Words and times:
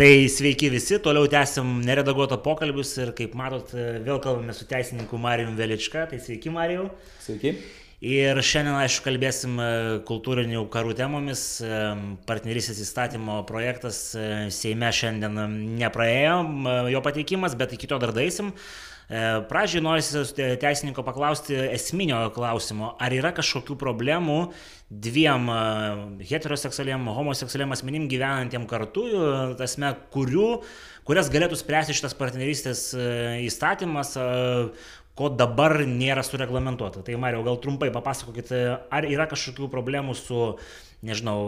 Tai 0.00 0.28
sveiki 0.32 0.70
visi, 0.72 0.96
toliau 1.04 1.26
tęsim 1.28 1.74
neredaguoto 1.84 2.38
pokalbius 2.40 2.94
ir 3.02 3.10
kaip 3.18 3.34
matot, 3.36 3.74
vėl 3.76 4.16
kalbame 4.24 4.54
su 4.56 4.64
teisininku 4.64 5.18
Marijum 5.20 5.58
Velička. 5.58 6.06
Tai 6.08 6.16
sveiki 6.24 6.48
Marijau. 6.54 6.86
Sveiki. 7.20 7.52
Ir 8.00 8.40
šiandien, 8.40 8.78
aišku, 8.80 9.04
kalbėsim 9.04 9.58
e, 9.60 9.66
kultūrinių 10.08 10.62
karų 10.72 10.94
temomis. 10.96 11.42
E, 11.60 11.80
partnerystės 12.24 12.80
įstatymo 12.80 13.42
projektas 13.50 13.98
e, 14.16 14.24
Seime 14.56 14.88
šiandien 14.88 15.36
nepraėjo 15.82 16.38
jo 16.94 17.04
pateikimas, 17.04 17.58
bet 17.60 17.76
iki 17.76 17.90
to 17.92 18.00
dar 18.00 18.16
daisim. 18.16 18.54
Pradžiai 19.10 19.82
norisi 19.82 20.20
teisininko 20.62 21.02
paklausti 21.02 21.56
esminio 21.74 22.20
klausimo, 22.30 22.92
ar 23.02 23.10
yra 23.10 23.32
kažkokių 23.34 23.74
problemų 23.80 24.36
dviem 24.86 25.48
heteroseksualiem, 26.28 27.08
homoseksualiem 27.16 27.74
asmenim 27.74 28.06
gyvenantiem 28.10 28.68
kartu, 28.70 29.08
tasme, 29.58 29.90
kurių, 30.14 30.60
kurias 31.10 31.32
galėtų 31.34 31.58
spręsti 31.58 31.98
šitas 31.98 32.14
partnerystės 32.20 32.84
įstatymas, 33.48 34.14
ko 35.18 35.32
dabar 35.34 35.80
nėra 35.90 36.22
sureglamentuota. 36.22 37.02
Tai 37.02 37.18
Mario, 37.18 37.42
gal 37.42 37.58
trumpai 37.58 37.90
papasakokit, 37.90 38.54
ar 38.94 39.10
yra 39.10 39.26
kažkokių 39.28 39.66
problemų 39.74 40.14
su, 40.22 40.46
nežinau, 41.02 41.42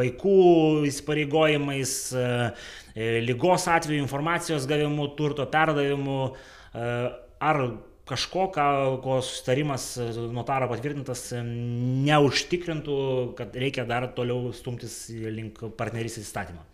vaikų 0.00 0.40
įsipareigojimais, 0.88 1.94
e, 2.16 3.06
lygos 3.28 3.68
atveju 3.68 4.00
informacijos 4.00 4.66
gavimu, 4.70 5.12
turto 5.18 5.44
perdavimu, 5.52 6.20
e, 6.32 6.53
ar 6.74 7.60
kažko, 8.08 8.48
ką, 8.52 8.66
ko 9.04 9.18
sustarimas 9.24 9.94
notaro 10.34 10.68
patvirtintas 10.68 11.30
neužtikrintų, 11.40 12.96
kad 13.38 13.56
reikia 13.56 13.86
dar 13.88 14.10
toliau 14.16 14.52
stumtis 14.56 15.06
link 15.10 15.62
partnerystės 15.78 16.28
įstatymą. 16.28 16.64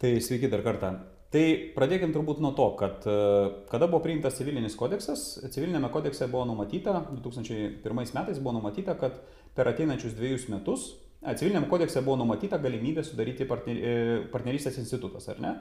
Tai 0.00 0.12
sveiki 0.24 0.48
dar 0.52 0.62
kartą. 0.64 0.94
Tai 1.30 1.42
pradėkim 1.76 2.10
turbūt 2.10 2.40
nuo 2.42 2.50
to, 2.58 2.64
kad 2.78 3.04
e, 3.06 3.18
kada 3.70 3.86
buvo 3.86 4.00
priimtas 4.02 4.34
civilinis 4.40 4.74
kodeksas, 4.78 5.36
civilinėme 5.54 5.90
kodekse 5.94 6.26
buvo 6.30 6.42
numatyta, 6.48 6.96
2001 7.12 8.00
metais 8.16 8.40
buvo 8.40 8.56
numatyta, 8.56 8.96
kad 8.98 9.20
per 9.54 9.70
ateinančius 9.70 10.16
dviejus 10.18 10.48
metus, 10.50 10.88
civilinėme 11.22 11.68
kodekse 11.70 12.02
buvo 12.02 12.16
numatyta 12.18 12.58
galimybė 12.58 13.04
sudaryti 13.06 13.46
partner, 13.46 13.78
e, 13.78 13.94
partnerystės 14.32 14.80
institutas, 14.82 15.28
ar 15.30 15.38
ne? 15.44 15.54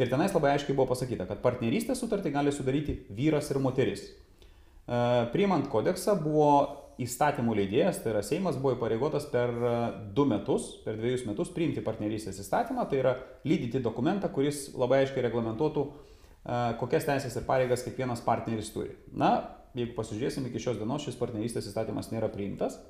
Ir 0.00 0.08
tenais 0.08 0.32
labai 0.32 0.54
aiškiai 0.54 0.76
buvo 0.76 0.88
pasakyta, 0.94 1.26
kad 1.28 1.42
partnerystės 1.44 2.00
sutartį 2.00 2.32
gali 2.32 2.52
sudaryti 2.54 3.02
vyras 3.12 3.50
ir 3.52 3.60
moteris. 3.60 4.06
E, 4.08 5.00
priimant 5.34 5.68
kodeksą 5.72 6.14
buvo 6.22 6.52
įstatymų 7.02 7.56
leidėjas, 7.58 8.00
tai 8.02 8.12
yra 8.12 8.22
Seimas, 8.24 8.58
buvo 8.60 8.76
įpareigotas 8.76 9.26
per 9.32 9.52
e, 9.52 9.74
du 10.16 10.24
metus, 10.28 10.70
per 10.84 10.96
dviejus 11.00 11.26
metus 11.28 11.52
priimti 11.52 11.84
partnerystės 11.84 12.40
įstatymą, 12.44 12.86
tai 12.88 13.02
yra 13.02 13.16
lydyti 13.48 13.82
dokumentą, 13.84 14.32
kuris 14.32 14.70
labai 14.78 15.02
aiškiai 15.02 15.26
reglamentuotų, 15.28 15.84
e, 15.88 16.62
kokias 16.80 17.08
teisės 17.08 17.36
ir 17.36 17.46
pareigas 17.48 17.84
kiekvienas 17.86 18.24
partneris 18.24 18.72
turi. 18.74 18.96
Na, 19.12 19.34
jeigu 19.76 19.96
pasižiūrėsim, 19.98 20.48
iki 20.48 20.62
šios 20.62 20.80
dienos 20.80 21.04
šis 21.04 21.20
partnerystės 21.20 21.68
įstatymas 21.70 22.12
nėra 22.14 22.32
priimtas. 22.32 22.80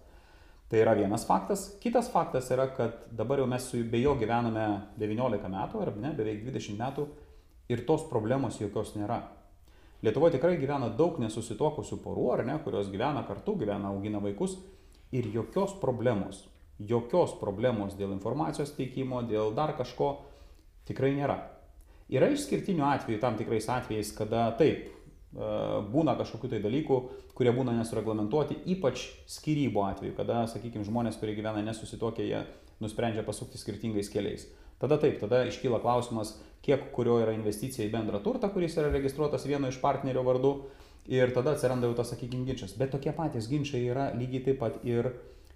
Tai 0.72 0.80
yra 0.80 0.94
vienas 0.96 1.26
faktas. 1.28 1.66
Kitas 1.80 2.06
faktas 2.08 2.46
yra, 2.48 2.64
kad 2.72 3.02
dabar 3.12 3.42
jau 3.42 3.44
mes 3.46 3.64
su 3.68 3.82
be 3.84 3.98
jo 4.00 4.14
gyvename 4.16 4.62
19 4.96 5.50
metų, 5.52 5.80
ar 5.84 5.90
ne, 6.00 6.14
beveik 6.16 6.46
20 6.46 6.78
metų 6.78 7.04
ir 7.68 7.82
tos 7.84 8.06
problemos 8.08 8.56
jokios 8.56 8.94
nėra. 8.96 9.18
Lietuvoje 10.00 10.38
tikrai 10.38 10.56
gyvena 10.56 10.88
daug 10.96 11.18
nesusitokusių 11.20 11.98
porų, 12.00 12.24
ar 12.32 12.44
ne, 12.48 12.56
kurios 12.64 12.88
gyvena 12.88 13.20
kartu, 13.28 13.52
gyvena, 13.60 13.90
augina 13.92 14.22
vaikus 14.24 14.56
ir 15.12 15.28
jokios 15.34 15.76
problemos, 15.82 16.46
jokios 16.80 17.36
problemos 17.36 17.92
dėl 18.00 18.16
informacijos 18.16 18.72
teikimo, 18.72 19.20
dėl 19.28 19.52
dar 19.52 19.74
kažko 19.76 20.14
tikrai 20.88 21.12
nėra. 21.20 21.36
Yra 22.08 22.32
išskirtinių 22.32 22.88
atvejų, 22.94 23.20
tam 23.20 23.36
tikrais 23.36 23.68
atvejais, 23.68 24.16
kada 24.16 24.48
taip, 24.56 24.88
būna 25.32 26.16
kažkokių 26.18 26.50
tai 26.52 26.60
dalykų, 26.60 26.98
kurie 27.36 27.52
būna 27.56 27.72
nesureglamentuoti, 27.78 28.58
ypač 28.74 29.06
skirybų 29.32 29.84
atveju, 29.86 30.16
kada, 30.18 30.42
sakykime, 30.50 30.84
žmonės, 30.84 31.16
kurie 31.20 31.36
gyvena 31.38 31.62
nesusitokę, 31.64 32.26
jie 32.26 32.42
nusprendžia 32.84 33.24
pasukti 33.24 33.60
skirtingais 33.60 34.10
keliais. 34.12 34.44
Tada 34.82 34.98
taip, 34.98 35.20
tada 35.22 35.44
iškyla 35.46 35.78
klausimas, 35.80 36.34
kiek 36.62 36.90
kurio 36.94 37.20
yra 37.22 37.34
investicija 37.36 37.86
į 37.86 37.92
bendrą 37.94 38.20
turtą, 38.22 38.50
kuris 38.52 38.76
yra 38.76 38.90
registruotas 38.92 39.46
vieno 39.46 39.70
iš 39.70 39.78
partnerio 39.82 40.24
vardu. 40.26 40.56
Ir 41.10 41.32
tada 41.34 41.56
atsiranda 41.56 41.88
jau 41.88 41.96
tas, 41.98 42.12
sakykime, 42.12 42.44
ginčas. 42.46 42.76
Bet 42.78 42.92
tokie 42.94 43.10
patys 43.14 43.48
ginčiai 43.50 43.88
yra 43.90 44.10
lygiai 44.14 44.44
taip 44.46 44.60
pat 44.60 44.84
ir 44.86 45.08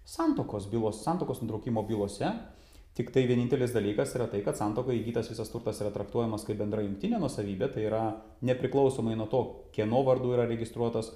santokos 0.06 0.66
bylos, 0.70 1.04
santokos 1.04 1.42
nutraukimo 1.42 1.84
bylose. 1.86 2.32
Tik 2.96 3.10
tai 3.12 3.26
vienintelis 3.28 3.74
dalykas 3.76 4.14
yra 4.16 4.24
tai, 4.32 4.40
kad 4.44 4.56
santokoje 4.56 4.96
įgytas 5.02 5.28
visas 5.28 5.50
turtas 5.52 5.82
yra 5.82 5.90
traktuojamas 5.92 6.46
kaip 6.48 6.56
bendra 6.62 6.80
jungtinė 6.80 7.20
nusavybė, 7.20 7.68
tai 7.74 7.84
yra 7.90 8.02
nepriklausomai 8.48 9.18
nuo 9.20 9.26
to, 9.28 9.42
kieno 9.76 10.00
vardu 10.06 10.32
yra 10.32 10.48
registruotas, 10.48 11.12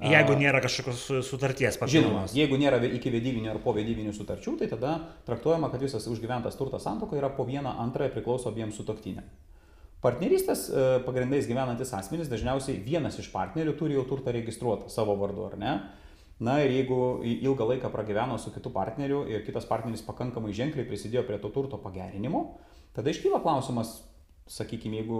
Jeigu 0.00 0.32
nėra 0.40 0.62
kažkokios 0.64 1.26
sutarties 1.28 1.76
papildomos. 1.76 2.30
Žinoma, 2.32 2.38
jeigu 2.38 2.56
nėra 2.56 2.78
iki 2.88 3.10
vedybinių 3.12 3.50
ar 3.52 3.58
po 3.60 3.74
vedybinių 3.76 4.14
sutarčių, 4.16 4.54
tai 4.62 4.70
tada 4.70 4.94
traktuojama, 5.26 5.68
kad 5.68 5.82
visas 5.84 6.06
užgyventas 6.08 6.56
turtas 6.56 6.86
santokoje 6.88 7.20
yra 7.20 7.28
po 7.36 7.44
vieną 7.44 7.74
antrąją 7.84 8.14
priklauso 8.14 8.48
abiems 8.48 8.78
sutoktiniam. 8.80 9.26
Partnerystės 10.00 10.62
e, 10.72 10.84
pagrindais 11.04 11.44
gyvenantis 11.44 11.92
asmenys 11.92 12.30
dažniausiai 12.32 12.78
vienas 12.80 13.18
iš 13.20 13.28
partnerių 13.34 13.74
turi 13.76 13.98
jau 13.98 14.06
turtą 14.08 14.32
registruotą 14.32 14.88
savo 14.88 15.18
vardu, 15.20 15.50
ar 15.50 15.58
ne? 15.60 15.74
Na 16.40 16.56
ir 16.64 16.72
jeigu 16.72 17.20
ilgą 17.20 17.66
laiką 17.68 17.90
pragyveno 17.92 18.38
su 18.40 18.52
kitu 18.54 18.72
partneriu 18.72 19.26
ir 19.28 19.42
kitas 19.44 19.66
partneris 19.68 20.00
pakankamai 20.06 20.54
ženkliai 20.56 20.88
prisidėjo 20.88 21.26
prie 21.28 21.36
to 21.42 21.50
turto 21.52 21.76
pagerinimo, 21.82 22.46
tada 22.96 23.12
iškyla 23.12 23.42
klausimas, 23.44 23.98
sakykime, 24.50 25.02
jeigu 25.02 25.18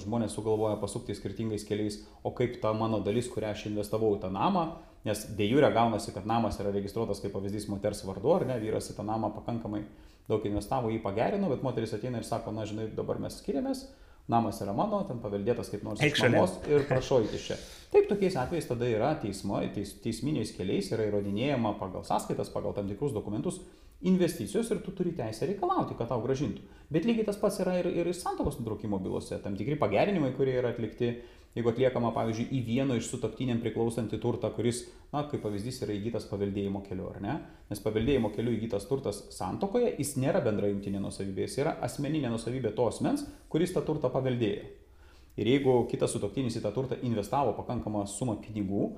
žmonės 0.00 0.36
sugalvoja 0.36 0.78
pasukti 0.80 1.16
skirtingais 1.18 1.66
keliais, 1.68 1.98
o 2.22 2.30
kaip 2.36 2.60
ta 2.62 2.70
mano 2.72 3.02
dalis, 3.04 3.28
kurią 3.32 3.50
aš 3.50 3.66
investavau 3.68 4.14
į 4.14 4.22
tą 4.22 4.30
namą, 4.32 4.68
nes 5.04 5.24
dėjūrė 5.36 5.72
gaunasi, 5.74 6.14
kad 6.14 6.28
namas 6.28 6.60
yra 6.62 6.72
registruotas 6.72 7.20
kaip 7.20 7.34
pavyzdys 7.34 7.66
moters 7.72 8.04
vardu, 8.06 8.30
ar 8.36 8.46
ne, 8.48 8.60
vyras 8.62 8.92
į 8.92 8.96
tą 9.00 9.04
namą 9.10 9.32
pakankamai 9.36 9.82
daug 10.30 10.46
investavo, 10.46 10.92
jį 10.92 11.02
pagerino, 11.02 11.50
bet 11.50 11.66
moteris 11.66 11.92
ateina 11.96 12.22
ir 12.22 12.28
sako, 12.28 12.54
na 12.54 12.64
žinai, 12.68 12.86
dabar 12.94 13.18
mes 13.20 13.40
skiriamės, 13.42 13.88
namas 14.30 14.60
yra 14.64 14.74
mano, 14.76 15.02
ten 15.08 15.20
paveldėtas 15.22 15.72
kaip 15.72 15.84
nors 15.86 16.02
iš 16.04 16.16
šeimos 16.22 16.56
ir 16.70 16.86
prašau 16.88 17.20
iki 17.26 17.42
čia. 17.42 17.58
Taip, 17.90 18.06
tokiais 18.06 18.38
atvejais 18.38 18.68
tada 18.70 18.86
yra 18.86 19.10
teismo, 19.18 19.58
teis, 19.74 19.96
teisminiais 20.04 20.54
keliais 20.54 20.92
yra 20.94 21.08
įrodinėjama 21.10 21.74
pagal 21.80 22.06
sąskaitas, 22.06 22.52
pagal 22.54 22.76
tam 22.76 22.88
tikrus 22.90 23.14
dokumentus, 23.16 23.58
investicijos 24.06 24.70
ir 24.70 24.80
tu 24.84 24.94
turi 24.96 25.12
teisę 25.16 25.48
reikalauti, 25.50 25.96
kad 25.98 26.08
tau 26.08 26.22
gražintų. 26.24 26.62
Bet 26.90 27.04
lygiai 27.08 27.26
tas 27.26 27.38
pats 27.40 27.60
yra 27.60 27.76
ir, 27.82 27.90
ir 28.00 28.08
santokos 28.16 28.56
nutraukimo 28.60 29.00
bylose. 29.02 29.38
Tam 29.44 29.58
tikri 29.58 29.76
pagerinimai, 29.80 30.32
kurie 30.38 30.56
yra 30.62 30.72
atlikti, 30.72 31.12
jeigu 31.56 31.70
atliekama, 31.72 32.12
pavyzdžiui, 32.14 32.48
į 32.54 32.60
vieno 32.66 32.96
iš 32.98 33.08
sutoktiniam 33.10 33.60
priklausantį 33.62 34.20
turtą, 34.22 34.52
kuris, 34.54 34.84
na, 35.10 35.24
kaip 35.30 35.42
pavyzdys, 35.42 35.80
yra 35.84 35.96
įgytas 35.96 36.28
paveldėjimo 36.30 36.82
keliu, 36.86 37.08
ar 37.10 37.22
ne? 37.24 37.38
Nes 37.70 37.82
paveldėjimo 37.82 38.30
keliu 38.36 38.54
įgytas 38.54 38.86
turtas 38.90 39.24
santokoje, 39.34 39.94
jis 39.98 40.14
nėra 40.22 40.42
bendra 40.44 40.70
jungtinė 40.70 41.02
nusavybė, 41.02 41.48
jis 41.48 41.58
yra 41.64 41.76
asmeninė 41.86 42.30
nusavybė 42.30 42.74
to 42.76 42.86
asmens, 42.90 43.26
kuris 43.50 43.74
tą 43.74 43.82
turtą 43.86 44.12
paveldėjo. 44.14 44.68
Ir 45.40 45.48
jeigu 45.48 45.76
kitas 45.90 46.12
sutoktinis 46.14 46.58
į 46.58 46.64
tą 46.64 46.72
turtą 46.74 46.98
investavo 47.06 47.54
pakankamą 47.56 48.02
sumą 48.10 48.36
pinigų, 48.42 48.90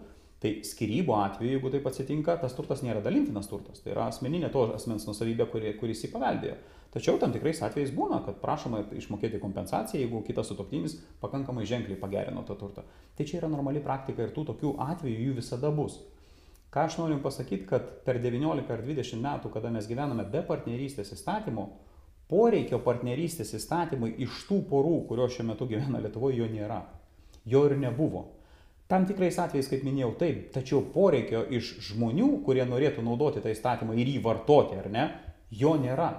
Tai 0.42 0.50
skirybų 0.66 1.14
atveju, 1.14 1.54
jeigu 1.54 1.70
taip 1.70 1.84
atsitinka, 1.86 2.34
tas 2.42 2.54
turtas 2.56 2.80
nėra 2.82 3.02
dalintinas 3.04 3.46
turtas, 3.46 3.78
tai 3.82 3.92
yra 3.92 4.08
asmeninė 4.10 4.48
to 4.50 4.64
asmens 4.74 5.06
nusavybė, 5.06 5.46
kuri, 5.52 5.74
kuris 5.78 6.02
jį 6.02 6.10
paveldėjo. 6.10 6.56
Tačiau 6.92 7.20
tam 7.22 7.30
tikrais 7.32 7.60
atvejais 7.62 7.92
būna, 7.94 8.18
kad 8.26 8.40
prašoma 8.42 8.82
išmokėti 8.98 9.38
kompensaciją, 9.40 10.02
jeigu 10.02 10.24
kitas 10.26 10.50
sutoktinis 10.50 10.98
pakankamai 11.22 11.62
ženkliai 11.68 12.00
pagerino 12.00 12.42
tą 12.48 12.58
turtą. 12.58 12.82
Tai 13.16 13.28
čia 13.28 13.38
yra 13.38 13.52
normali 13.52 13.80
praktika 13.84 14.26
ir 14.26 14.34
tų 14.34 14.44
tokių 14.50 14.74
atvejų 14.90 15.28
jų 15.28 15.38
visada 15.38 15.70
bus. 15.72 16.00
Ką 16.74 16.88
aš 16.88 16.98
noriu 16.98 17.20
pasakyti, 17.22 17.68
kad 17.70 17.88
per 18.04 18.18
19 18.20 18.74
ar 18.74 18.82
20 18.84 19.22
metų, 19.22 19.54
kada 19.54 19.70
mes 19.70 19.86
gyvename 19.88 20.26
be 20.32 20.42
partnerystės 20.48 21.14
įstatymo, 21.14 21.68
poreikio 22.28 22.82
partnerystės 22.82 23.54
įstatymui 23.60 24.16
iš 24.26 24.42
tų 24.50 24.62
porų, 24.68 24.98
kurios 25.08 25.36
šiuo 25.36 25.48
metu 25.52 25.70
gyvena 25.70 26.02
Lietuvoje, 26.02 26.42
jo 26.42 26.50
nėra. 26.50 26.82
Jo 27.46 27.66
ir 27.70 27.78
nebuvo. 27.80 28.26
Tam 28.92 29.06
tikrais 29.08 29.38
atvejais, 29.40 29.70
kaip 29.72 29.86
minėjau, 29.86 30.10
taip, 30.20 30.40
tačiau 30.52 30.82
poreikio 30.92 31.46
iš 31.56 31.70
žmonių, 31.86 32.26
kurie 32.44 32.66
norėtų 32.68 33.00
naudoti 33.06 33.40
tą 33.40 33.48
įstatymą 33.48 33.96
ir 33.96 34.10
jį 34.12 34.18
vartoti, 34.26 34.76
ar 34.82 34.90
ne, 34.92 35.06
jo 35.48 35.72
nėra. 35.80 36.10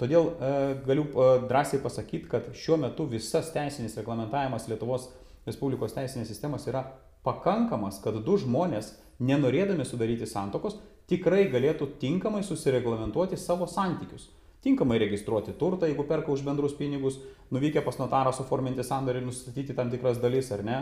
Todėl 0.00 0.30
e, 0.32 0.52
galiu 0.86 1.04
e, 1.04 1.26
drąsiai 1.50 1.82
pasakyti, 1.84 2.30
kad 2.32 2.48
šiuo 2.56 2.80
metu 2.80 3.04
visas 3.12 3.52
teisinis 3.52 3.98
reglamentavimas 4.00 4.70
Lietuvos 4.72 5.10
Respublikos 5.44 5.92
teisinės 5.92 6.32
sistemos 6.32 6.64
yra 6.70 6.86
pakankamas, 7.28 8.00
kad 8.00 8.16
du 8.24 8.40
žmonės, 8.40 8.94
nenorėdami 9.20 9.84
sudaryti 9.84 10.24
santokos, 10.30 10.80
tikrai 11.12 11.44
galėtų 11.52 11.92
tinkamai 12.00 12.40
susireglamentuoti 12.46 13.36
savo 13.36 13.68
santykius 13.68 14.30
tinkamai 14.62 14.98
registruoti 15.02 15.52
turtą, 15.58 15.88
jeigu 15.90 16.04
perka 16.06 16.30
už 16.32 16.44
bendrus 16.46 16.74
pinigus, 16.78 17.18
nuvykę 17.50 17.82
pas 17.82 17.96
notarą 17.98 18.30
suforminti 18.36 18.84
sandorį 18.86 19.18
ir 19.18 19.26
nustatyti 19.26 19.74
tam 19.74 19.90
tikras 19.90 20.20
dalis 20.22 20.52
ar 20.54 20.62
ne, 20.66 20.76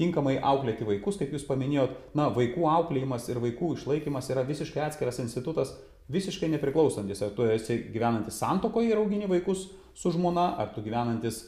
tinkamai 0.00 0.38
auklėti 0.40 0.86
vaikus, 0.88 1.18
kaip 1.20 1.32
jūs 1.34 1.44
paminėjot, 1.48 1.94
na, 2.16 2.28
vaikų 2.32 2.64
auklėjimas 2.70 3.28
ir 3.28 3.40
vaikų 3.42 3.74
išlaikymas 3.76 4.30
yra 4.32 4.44
visiškai 4.48 4.86
atskiras 4.86 5.20
institutas, 5.22 5.74
visiškai 6.12 6.48
nepriklausantis, 6.54 7.22
ar 7.24 7.34
tu 7.36 7.46
esi 7.48 7.78
gyvenantis 7.92 8.40
santokoje 8.40 8.92
ir 8.92 9.00
augini 9.00 9.28
vaikus 9.30 9.68
su 9.98 10.12
žmona, 10.14 10.52
ar 10.60 10.72
tu 10.74 10.84
gyvenantis, 10.84 11.44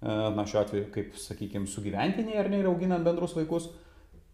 e, 0.00 0.08
na, 0.08 0.46
šiuo 0.48 0.62
atveju, 0.64 0.88
kaip, 0.94 1.14
sakykime, 1.20 1.68
sugyventiniai 1.68 2.40
ar 2.40 2.50
ne 2.50 2.62
ir 2.62 2.70
auginant 2.72 3.04
bendrus 3.04 3.36
vaikus. 3.36 3.68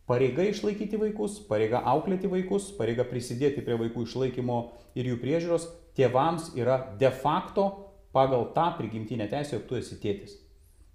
Pareiga 0.09 0.47
išlaikyti 0.49 0.97
vaikus, 0.97 1.37
pareiga 1.51 1.83
auklėti 1.91 2.31
vaikus, 2.33 2.71
pareiga 2.79 3.05
prisidėti 3.05 3.61
prie 3.67 3.77
vaikų 3.77 4.07
išlaikymo 4.07 4.63
ir 4.97 5.11
jų 5.11 5.19
priežiūros 5.21 5.69
tėvams 5.99 6.55
yra 6.57 6.81
de 6.97 7.11
facto 7.13 7.69
pagal 8.17 8.49
tą 8.55 8.71
prigimtinę 8.79 9.29
teisę, 9.29 9.59
jog 9.59 9.69
tu 9.69 9.77
esi 9.77 9.99
tėtis 10.01 10.39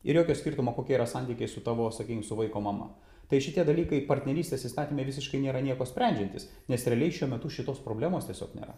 ir 0.04 0.20
jokio 0.20 0.36
skirtumo, 0.36 0.76
kokie 0.76 0.98
yra 0.98 1.08
santykiai 1.10 1.50
su 1.50 1.64
tavo, 1.66 1.90
sakykime, 1.92 2.26
su 2.28 2.38
vaiko 2.40 2.62
mama. 2.64 2.92
Tai 3.32 3.40
šitie 3.42 3.64
dalykai 3.66 4.04
partnerystės 4.08 4.66
įstatymė 4.68 5.08
visiškai 5.08 5.40
nėra 5.42 5.64
nieko 5.64 5.88
sprendžiantis, 5.88 6.50
nes 6.70 6.88
realiai 6.92 7.14
šiuo 7.16 7.32
metu 7.32 7.52
šitos 7.52 7.80
problemos 7.86 8.28
tiesiog 8.28 8.52
nėra. 8.60 8.76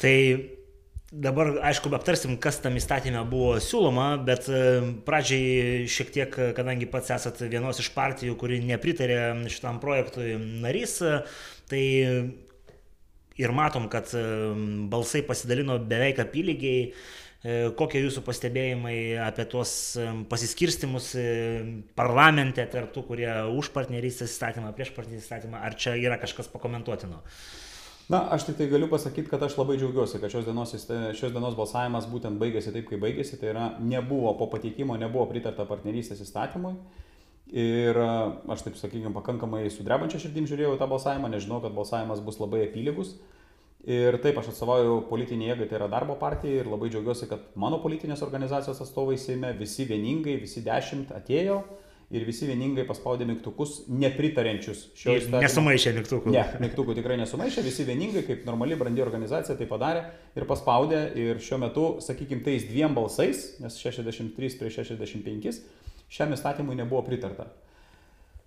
Tai 0.00 0.14
dabar, 1.10 1.54
aišku, 1.70 1.90
aptarsim, 1.96 2.36
kas 2.40 2.60
tam 2.62 2.76
įstatymė 2.78 3.24
buvo 3.28 3.56
siūloma, 3.62 4.12
bet 4.24 4.46
e, 4.52 4.60
pradžiai 5.06 5.88
šiek 5.90 6.12
tiek, 6.14 6.36
kadangi 6.56 6.88
pats 6.92 7.10
esat 7.16 7.40
vienos 7.50 7.80
iš 7.82 7.90
partijų, 7.96 8.36
kuri 8.40 8.60
nepritarė 8.68 9.48
šitam 9.50 9.80
projektui 9.82 10.36
narys, 10.62 11.00
tai 11.72 11.82
ir 13.40 13.56
matom, 13.56 13.88
kad 13.90 14.12
e, 14.14 14.22
balsai 14.92 15.24
pasidalino 15.26 15.80
beveik 15.88 16.20
apylygiai 16.28 16.92
E, 16.92 17.29
kokie 17.80 18.02
jūsų 18.04 18.20
pastebėjimai 18.26 18.96
apie 19.24 19.46
tuos 19.48 19.72
e, 19.96 20.04
pasiskirstimus 20.28 21.14
e, 21.16 21.24
parlamente 21.96 22.66
tarp 22.68 22.92
tų, 22.92 23.06
kurie 23.08 23.30
už 23.56 23.70
partnerystės 23.72 24.34
įstatymą, 24.34 24.74
prieš 24.76 24.92
partnerystės 24.96 25.30
įstatymą, 25.30 25.62
ar 25.64 25.76
čia 25.80 25.94
yra 25.96 26.20
kažkas 26.20 26.52
pakomentuotino? 26.52 27.22
Na, 28.10 28.24
aš 28.34 28.48
tik 28.48 28.58
tai 28.58 28.66
galiu 28.68 28.90
pasakyti, 28.90 29.30
kad 29.30 29.40
aš 29.46 29.54
labai 29.56 29.78
džiaugiuosi, 29.78 30.18
kad 30.20 30.32
šios 30.34 30.44
dienos, 30.44 30.74
šios 30.74 31.32
dienos 31.32 31.56
balsavimas 31.56 32.10
būtent 32.10 32.36
baigėsi 32.42 32.74
taip, 32.74 32.88
kaip 32.90 33.00
baigėsi. 33.00 33.38
Tai 33.38 33.52
yra, 33.52 33.66
nebuvo 33.78 34.34
po 34.36 34.50
pateikimo, 34.50 34.98
nebuvo 34.98 35.28
pritarta 35.30 35.64
partnerystės 35.68 36.20
įstatymui. 36.26 36.74
Ir 37.54 37.96
aš 38.02 38.66
taip 38.66 38.76
sakykime, 38.78 39.14
pakankamai 39.14 39.62
sudrebančia 39.70 40.20
širdim 40.22 40.50
žiūrėjau 40.50 40.74
tą 40.78 40.90
balsavimą, 40.90 41.30
nežinau, 41.30 41.62
kad 41.62 41.72
balsavimas 41.74 42.20
bus 42.26 42.42
labai 42.42 42.66
apylygus. 42.66 43.14
Ir 43.88 44.18
taip 44.20 44.36
aš 44.36 44.50
atstovauju 44.50 44.96
politinį 45.08 45.46
jėgą, 45.48 45.66
tai 45.70 45.78
yra 45.78 45.86
darbo 45.88 46.12
partija 46.20 46.60
ir 46.60 46.68
labai 46.68 46.90
džiaugiuosi, 46.92 47.28
kad 47.30 47.46
mano 47.56 47.78
politinės 47.80 48.20
organizacijos 48.26 48.82
atstovai 48.84 49.16
Seime 49.18 49.54
visi 49.56 49.86
vieningai, 49.88 50.34
visi 50.42 50.60
dešimt 50.66 51.14
atėjo 51.16 51.62
ir 52.12 52.26
visi 52.26 52.44
vieningai 52.44 52.84
paspaudė 52.88 53.24
mygtukus 53.28 53.86
nepritarenčius 53.88 54.82
šio 54.98 55.14
įstatymo. 55.16 55.40
Nesumaišė 55.46 55.94
mygtukų. 55.96 56.34
Ne, 56.34 56.42
mygtukų 56.60 56.98
tikrai 56.98 57.16
nesumaišė, 57.22 57.64
visi 57.64 57.86
vieningai, 57.88 58.24
kaip 58.26 58.44
normali 58.48 58.76
brandi 58.76 59.04
organizacija 59.04 59.56
tai 59.56 59.70
padarė 59.70 60.04
ir 60.36 60.48
paspaudė 60.50 61.00
ir 61.22 61.40
šiuo 61.40 61.62
metu, 61.62 61.86
sakykime, 62.04 62.44
tais 62.44 62.68
dviem 62.68 62.98
balsais, 62.98 63.46
nes 63.62 63.80
63 63.80 64.60
prieš 64.60 64.82
65, 64.82 65.64
šiam 66.10 66.36
įstatymui 66.36 66.76
nebuvo 66.82 67.00
pritarta 67.06 67.48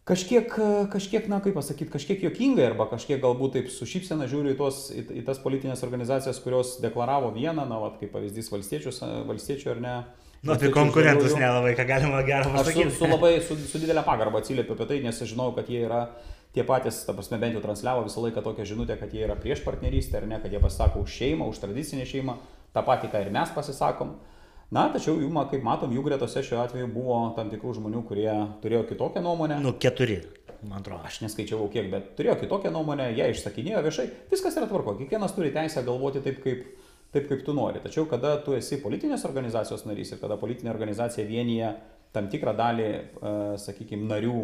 kažkiek, 0.04 0.50
kažkiek, 0.92 1.28
na 1.32 1.40
kaip 1.44 1.56
pasakyti, 1.58 1.92
kažkiek 1.92 2.26
jokingai 2.28 2.68
arba 2.72 2.88
kažkiek 2.92 3.22
galbūt 3.24 3.58
taip 3.58 3.72
su 3.72 3.88
šypsena 3.88 4.28
žiūriu 4.32 4.54
į, 4.54 4.58
tos, 4.60 4.82
į, 4.92 5.24
tas 5.28 5.40
politinės 5.44 5.86
organizacijas, 5.88 6.42
kurios 6.44 6.78
deklaravo 6.84 7.32
vieną, 7.36 7.66
na, 7.70 7.80
vat, 7.82 7.98
kaip 8.02 8.12
pavyzdys 8.16 8.52
valstiečius, 8.54 9.00
valstiečių 9.30 9.74
ar 9.76 9.82
ne. 9.84 9.96
Nu, 10.44 10.58
apie 10.58 10.74
konkurentus 10.76 11.38
nelabai, 11.40 11.72
ką 11.78 11.88
galima 11.88 12.20
gerą 12.28 12.52
pasakyti. 12.52 12.90
Aš 12.90 12.98
su, 12.98 13.06
su 13.06 13.12
labai, 13.12 13.34
su, 13.48 13.56
su 13.64 13.80
didelė 13.80 14.04
pagarba 14.04 14.42
atsiliepiu 14.44 14.76
apie 14.76 14.90
tai, 14.90 15.00
nes 15.06 15.24
žinau, 15.24 15.54
kad 15.56 15.72
jie 15.72 15.86
yra 15.88 16.02
tie 16.54 16.66
patys, 16.68 17.00
ta 17.08 17.16
prasme, 17.16 17.40
bent 17.40 17.56
jau 17.56 17.64
transliavo 17.64 18.04
visą 18.06 18.22
laiką 18.26 18.44
tokią 18.44 18.68
žinutę, 18.74 18.98
kad 19.00 19.14
jie 19.16 19.24
yra 19.24 19.38
prieš 19.40 19.64
partnerystę 19.64 20.20
ar 20.20 20.28
ne, 20.28 20.42
kad 20.44 20.52
jie 20.52 20.60
pasisako 20.62 21.06
už 21.08 21.16
šeimą, 21.16 21.48
už 21.50 21.64
tradicinę 21.64 22.04
šeimą, 22.10 22.36
tą 22.76 22.84
patį, 22.86 23.10
ką 23.14 23.24
ir 23.24 23.32
mes 23.34 23.56
pasisakom. 23.56 24.18
Na, 24.74 24.88
tačiau 24.94 25.19
jų, 25.21 25.30
kaip 25.51 25.65
matom, 25.65 25.92
jų 25.94 26.04
gretose 26.06 26.42
šiuo 26.45 26.62
atveju 26.63 26.88
buvo 26.94 27.18
tam 27.38 27.51
tikrų 27.51 27.75
žmonių, 27.77 28.06
kurie 28.07 28.31
turėjo 28.63 28.86
kitokią 28.89 29.21
nuomonę. 29.21 29.60
Nu, 29.62 29.75
keturi, 29.77 30.21
man 30.63 30.80
atrodo. 30.80 31.04
Aš 31.06 31.19
neskaičiavau 31.25 31.68
kiek, 31.74 31.92
bet 31.92 32.13
turėjo 32.18 32.39
kitokią 32.42 32.71
nuomonę, 32.74 33.12
jie 33.13 33.27
išsakinėjo 33.33 33.83
viešai. 33.86 34.07
Viskas 34.31 34.57
yra 34.57 34.69
tvarko, 34.71 34.95
kiekvienas 35.01 35.36
turi 35.36 35.51
teisę 35.54 35.83
galvoti 35.86 36.24
taip, 36.25 36.39
kaip, 36.45 36.65
taip, 37.13 37.27
kaip 37.30 37.45
tu 37.45 37.54
nori. 37.54 37.83
Tačiau, 37.83 38.07
kada 38.10 38.38
tu 38.45 38.56
esi 38.57 38.81
politinės 38.81 39.27
organizacijos 39.30 39.86
narys 39.89 40.15
ir 40.15 40.21
kada 40.24 40.39
politinė 40.42 40.74
organizacija 40.74 41.27
vienyje 41.27 41.74
tam 42.13 42.30
tikrą 42.33 42.56
dalį, 42.57 42.89
uh, 42.94 43.38
sakykime, 43.62 44.07
narių, 44.10 44.42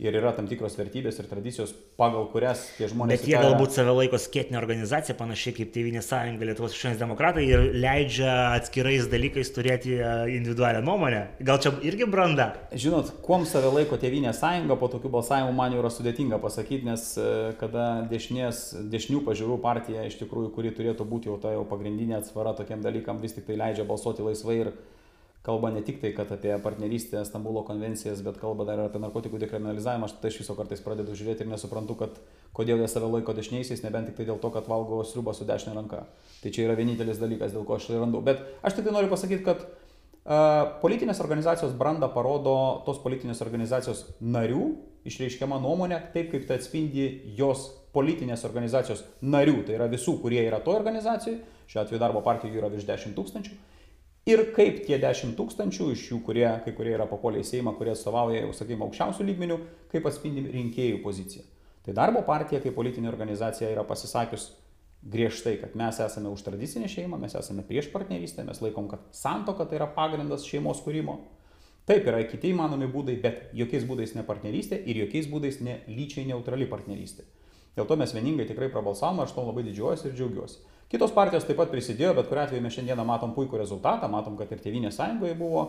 ir 0.00 0.16
yra 0.18 0.32
tam 0.34 0.48
tikros 0.50 0.74
vertybės 0.78 1.18
ir 1.20 1.28
tradicijos, 1.30 1.72
pagal 2.00 2.24
kurias 2.32 2.64
tie 2.78 2.88
žmonės. 2.90 3.20
Bet 3.20 3.28
jie 3.28 3.36
įtaria... 3.36 3.50
galbūt 3.52 3.74
save 3.76 3.94
laiko 3.96 4.18
skėtinė 4.20 4.58
organizacija, 4.60 5.16
panašiai 5.18 5.54
kaip 5.58 5.72
Tevinė 5.74 6.02
sąjunga 6.04 6.48
Lietuvos 6.48 6.72
krikščionys 6.74 7.00
demokratai 7.00 7.44
ir 7.46 7.64
leidžia 7.76 8.32
atskirais 8.56 9.08
dalykais 9.12 9.52
turėti 9.54 9.94
e, 9.98 10.12
individualią 10.36 10.82
nuomonę. 10.86 11.22
Gal 11.46 11.60
čia 11.62 11.74
irgi 11.86 12.08
branda? 12.10 12.48
Žinot, 12.72 13.12
kuom 13.26 13.46
save 13.48 13.70
laiko 13.74 13.98
Tevinė 14.00 14.32
sąjunga, 14.36 14.78
po 14.80 14.90
tokių 14.92 15.12
balsavimų 15.18 15.52
man 15.58 15.76
jau 15.76 15.82
yra 15.84 15.92
sudėtinga 15.94 16.40
pasakyti, 16.42 16.88
nes 16.88 17.06
e, 17.20 17.28
kada 17.60 17.90
dešinės, 18.10 18.64
dešinių 18.92 19.22
pažiūrų 19.28 19.60
partija 19.62 20.08
iš 20.08 20.18
tikrųjų, 20.24 20.54
kuri 20.56 20.74
turėtų 20.74 21.06
būti 21.08 21.30
jau 21.30 21.38
ta 21.42 21.54
jau 21.54 21.66
pagrindinė 21.68 22.18
atsvara 22.22 22.56
tokiam 22.58 22.82
dalykam, 22.84 23.22
vis 23.22 23.36
tik 23.36 23.46
tai 23.46 23.60
leidžia 23.60 23.86
balsuoti 23.88 24.26
laisvai 24.26 24.58
ir 24.64 24.72
kalba 25.42 25.70
ne 25.74 25.82
tik 25.82 25.98
tai, 26.00 26.12
kad 26.14 26.30
apie 26.32 26.54
partnerystę, 26.62 27.24
Stambulo 27.26 27.64
konvencijas, 27.66 28.22
bet 28.22 28.38
kalba 28.38 28.66
dar 28.66 28.78
ir 28.78 28.86
apie 28.86 29.00
narkotikų 29.02 29.40
dekriminalizavimą. 29.42 30.06
Aš 30.06 30.14
tai 30.22 30.30
iš 30.30 30.38
viso 30.44 30.54
kartais 30.58 30.82
pradedu 30.84 31.16
žiūrėti 31.18 31.42
ir 31.42 31.50
nesuprantu, 31.50 31.96
kad 31.98 32.20
kodėl 32.54 32.82
jie 32.82 32.88
save 32.90 33.10
laiko 33.10 33.34
dešiniaisiais, 33.34 33.82
nebent 33.82 34.10
tik 34.10 34.20
tai 34.20 34.28
dėl 34.30 34.38
to, 34.42 34.52
kad 34.54 34.70
valgo 34.70 35.00
sriubą 35.06 35.34
su 35.34 35.46
dešinė 35.48 35.74
ranka. 35.80 36.04
Tai 36.44 36.52
čia 36.54 36.68
yra 36.68 36.76
vienintelis 36.78 37.18
dalykas, 37.18 37.56
dėl 37.56 37.66
ko 37.66 37.74
aš 37.78 37.90
tai 37.90 37.98
randu. 37.98 38.22
Bet 38.22 38.44
aš 38.62 38.78
tik 38.78 38.86
tai 38.86 38.94
noriu 38.94 39.10
pasakyti, 39.10 39.42
kad 39.48 39.66
politinės 40.84 41.18
organizacijos 41.24 41.74
branda 41.74 42.06
parodo 42.14 42.54
tos 42.86 43.02
politinės 43.02 43.42
organizacijos 43.42 44.04
narių 44.22 44.68
išreiškiama 45.10 45.58
nuomonė, 45.58 45.98
taip 46.14 46.30
kaip 46.30 46.46
tai 46.46 46.60
atspindi 46.60 47.08
jos 47.34 47.66
politinės 47.90 48.46
organizacijos 48.46 49.02
narių, 49.26 49.64
tai 49.66 49.74
yra 49.80 49.90
visų, 49.90 50.20
kurie 50.22 50.38
yra 50.46 50.62
toje 50.62 50.78
organizacijoje, 50.78 51.42
šiuo 51.66 51.82
atveju 51.82 51.98
darbo 51.98 52.22
partijų 52.22 52.62
yra 52.62 52.70
virš 52.70 52.86
10 52.86 53.18
tūkstančių 53.18 53.58
Ir 54.30 54.44
kaip 54.54 54.84
tie 54.86 55.00
10 55.02 55.32
tūkstančių 55.34 55.88
iš 55.96 56.02
jų, 56.12 56.20
kurie, 56.22 56.46
kai 56.62 56.72
kurie 56.76 56.92
yra 56.94 57.08
papuolę 57.10 57.40
į 57.42 57.46
Seimą, 57.48 57.72
kurie 57.74 57.90
atstovauja, 57.90 58.44
jau 58.44 58.52
sakykime, 58.54 58.86
aukščiausių 58.86 59.26
lygmenių, 59.26 59.56
kaip 59.90 60.06
atspindi 60.06 60.44
rinkėjų 60.46 61.00
poziciją. 61.02 61.42
Tai 61.82 61.94
darbo 61.98 62.22
partija 62.22 62.60
kaip 62.62 62.76
politinė 62.76 63.10
organizacija 63.10 63.72
yra 63.72 63.82
pasisakius 63.82 64.52
griežtai, 65.02 65.56
kad 65.58 65.74
mes 65.74 65.98
esame 66.04 66.30
už 66.30 66.44
tradicinę 66.46 66.86
šeimą, 66.86 67.18
mes 67.18 67.34
esame 67.34 67.64
prieš 67.66 67.90
partnerystę, 67.90 68.46
mes 68.46 68.62
laikom, 68.62 68.86
kad 68.92 69.08
santoka 69.10 69.66
tai 69.66 69.80
yra 69.80 69.90
pagrindas 69.90 70.46
šeimos 70.46 70.84
kūrimo. 70.84 71.18
Taip 71.90 72.06
yra 72.06 72.22
kiti 72.30 72.52
įmanomi 72.54 72.86
būdai, 72.92 73.16
bet 73.24 73.48
jokiais 73.58 73.82
būdais 73.88 74.14
ne 74.14 74.22
partnerystė 74.22 74.78
ir 74.86 75.02
jokiais 75.02 75.26
būdais 75.26 75.58
ne 75.66 75.80
lyčiai 75.90 76.28
neutrali 76.30 76.70
partnerystė. 76.70 77.26
Dėl 77.76 77.88
to 77.88 77.96
mes 77.96 78.12
vieningai 78.12 78.44
tikrai 78.48 78.68
prabalsavome, 78.72 79.24
aš 79.24 79.32
to 79.32 79.44
labai 79.46 79.64
didžiuojuosi 79.64 80.10
ir 80.10 80.16
džiaugiuosi. 80.18 80.60
Kitos 80.92 81.14
partijos 81.16 81.46
taip 81.48 81.56
pat 81.56 81.70
prisidėjo, 81.72 82.12
bet 82.18 82.26
kuriu 82.28 82.42
atveju 82.42 82.60
mes 82.60 82.74
šiandieną 82.76 83.06
matom 83.08 83.30
puikų 83.32 83.62
rezultatą, 83.62 84.10
matom, 84.12 84.36
kad 84.36 84.50
ir 84.52 84.60
Tevinės 84.60 84.98
sąjungoje 84.98 85.38
buvo 85.38 85.62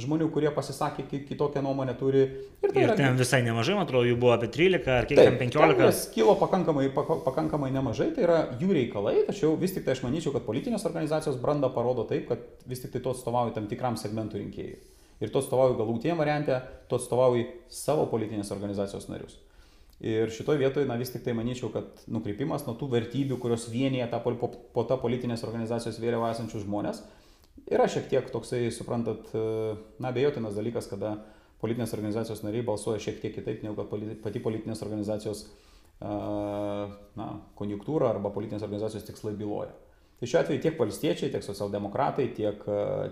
žmonių, 0.00 0.30
kurie 0.32 0.48
pasisakė, 0.56 1.04
kitokią 1.28 1.60
nuomonę 1.64 1.92
turi. 2.00 2.22
Ir, 2.62 2.70
tai 2.72 2.86
ir 2.86 2.94
ten 2.96 3.10
yra... 3.10 3.18
visai 3.18 3.42
nemažai, 3.44 3.74
man 3.76 3.84
atrodo, 3.84 4.08
jų 4.08 4.16
buvo 4.22 4.32
apie 4.32 4.48
13 4.54 4.88
ar 4.94 5.08
kiek 5.10 5.20
taip, 5.20 5.28
ten 5.28 5.36
15. 5.42 5.76
Ten 5.82 6.14
kilo 6.14 6.36
pakankamai, 6.40 6.86
pakankamai 6.96 7.68
nemažai, 7.74 8.08
tai 8.16 8.24
yra 8.24 8.38
jų 8.56 8.72
reikalai, 8.78 9.18
tačiau 9.28 9.52
vis 9.60 9.76
tik 9.76 9.84
tai 9.84 9.92
aš 9.92 10.00
manyčiau, 10.06 10.32
kad 10.32 10.48
politinės 10.48 10.88
organizacijos 10.88 11.36
branda 11.44 11.68
parodo 11.76 12.08
taip, 12.08 12.24
kad 12.32 12.64
vis 12.64 12.80
tik 12.80 12.96
tai 12.96 13.04
tu 13.04 13.12
atstovauji 13.12 13.52
tam 13.58 13.68
tikram 13.68 14.00
segmentų 14.00 14.40
rinkėjai. 14.40 14.80
Ir 15.20 15.30
tu 15.30 15.44
atstovauji 15.44 15.76
galutiniam 15.78 16.24
variantė, 16.24 16.62
tu 16.88 16.96
atstovauji 16.96 17.44
savo 17.68 18.08
politinės 18.08 18.56
organizacijos 18.56 19.12
narius. 19.12 19.36
Ir 20.02 20.32
šitoje 20.34 20.58
vietoje, 20.58 20.86
na 20.88 20.96
vis 20.98 21.12
tik 21.14 21.22
tai 21.22 21.34
manyčiau, 21.38 21.68
kad 21.70 22.00
nukreipimas 22.10 22.64
nuo 22.66 22.74
tų 22.78 22.88
vertybių, 22.90 23.36
kurios 23.38 23.68
vienyje 23.70 24.08
tą, 24.10 24.18
po, 24.24 24.48
po 24.74 24.82
tą 24.88 24.96
politinės 24.98 25.44
organizacijos 25.46 26.00
vėliau 26.02 26.24
esančius 26.26 26.64
žmonės, 26.64 27.04
yra 27.70 27.86
šiek 27.86 28.08
tiek 28.10 28.32
toksai, 28.34 28.64
suprantat, 28.74 29.30
na 30.02 30.10
bejotinas 30.14 30.58
dalykas, 30.58 30.88
kada 30.90 31.20
politinės 31.62 31.94
organizacijos 31.94 32.42
nariai 32.42 32.66
balsuoja 32.66 32.98
šiek 33.04 33.20
tiek 33.22 33.36
kitaip, 33.36 33.62
negu 33.62 33.78
kad 33.78 33.94
pati 34.24 34.42
politinės 34.42 34.82
organizacijos 34.82 35.44
na, 36.02 37.28
konjunktūra 37.58 38.10
arba 38.10 38.34
politinės 38.34 38.66
organizacijos 38.66 39.06
tikslai 39.06 39.36
byloja. 39.38 39.70
Tai 40.18 40.30
šiuo 40.30 40.40
atveju 40.42 40.62
tiek 40.62 40.76
valstiečiai, 40.78 41.30
tiek 41.30 41.46
socialdemokratai, 41.46 42.28
tiek, 42.34 42.66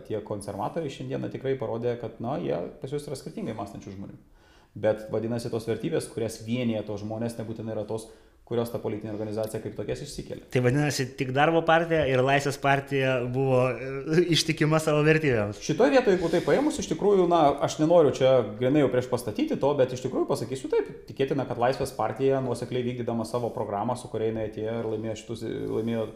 tiek 0.07 0.27
konservatoriai 0.27 0.91
šiandieną 0.95 1.31
tikrai 1.31 1.55
parodė, 1.59 1.95
kad 2.03 2.19
na, 2.23 2.37
jie 2.43 2.59
pas 2.83 2.91
juos 2.91 3.07
yra 3.07 3.19
skirtingai 3.19 3.55
mąstančių 3.59 3.95
žmonių. 3.95 4.19
Bet 4.75 5.09
vadinasi, 5.11 5.51
tos 5.51 5.67
vertybės, 5.67 6.07
kurias 6.13 6.41
vienyje 6.47 6.85
tos 6.87 7.03
žmonės, 7.03 7.35
nebūtinai 7.41 7.75
yra 7.75 7.83
tos, 7.89 8.07
kurios 8.51 8.71
ta 8.73 8.81
politinė 8.83 9.13
organizacija 9.13 9.61
kaip 9.63 9.77
tokias 9.79 10.01
išsikelia. 10.03 10.47
Tai 10.51 10.63
vadinasi, 10.65 11.07
tik 11.19 11.31
darbo 11.35 11.63
partija 11.67 12.03
ir 12.11 12.23
laisvės 12.27 12.59
partija 12.63 13.17
buvo 13.31 13.61
e, 13.71 14.25
ištikima 14.35 14.81
savo 14.83 15.05
vertybėms. 15.07 15.61
Šitoje 15.63 15.95
vietoje, 15.95 16.17
jeigu 16.17 16.31
tai 16.33 16.41
paėmus, 16.47 16.81
iš 16.83 16.91
tikrųjų, 16.91 17.29
na, 17.31 17.45
aš 17.67 17.79
nenoriu 17.83 18.11
čia 18.15 18.33
grinai 18.59 18.83
jau 18.83 18.91
prieš 18.91 19.11
pastatyti 19.13 19.59
to, 19.59 19.71
bet 19.79 19.95
iš 19.95 20.03
tikrųjų 20.07 20.27
pasakysiu 20.31 20.71
taip, 20.73 20.91
tikėtina, 21.11 21.47
kad 21.47 21.63
laisvės 21.63 21.95
partija 21.95 22.43
nuosekliai 22.43 22.87
vykdydama 22.91 23.27
savo 23.29 23.53
programą, 23.55 23.99
su 23.99 24.11
kuria 24.11 24.33
jinai 24.33 24.49
atėjo 24.51 24.79
ir 24.83 24.93
laimėjo 24.97 25.19
šitus, 25.23 25.47
laimėjo 25.47 26.07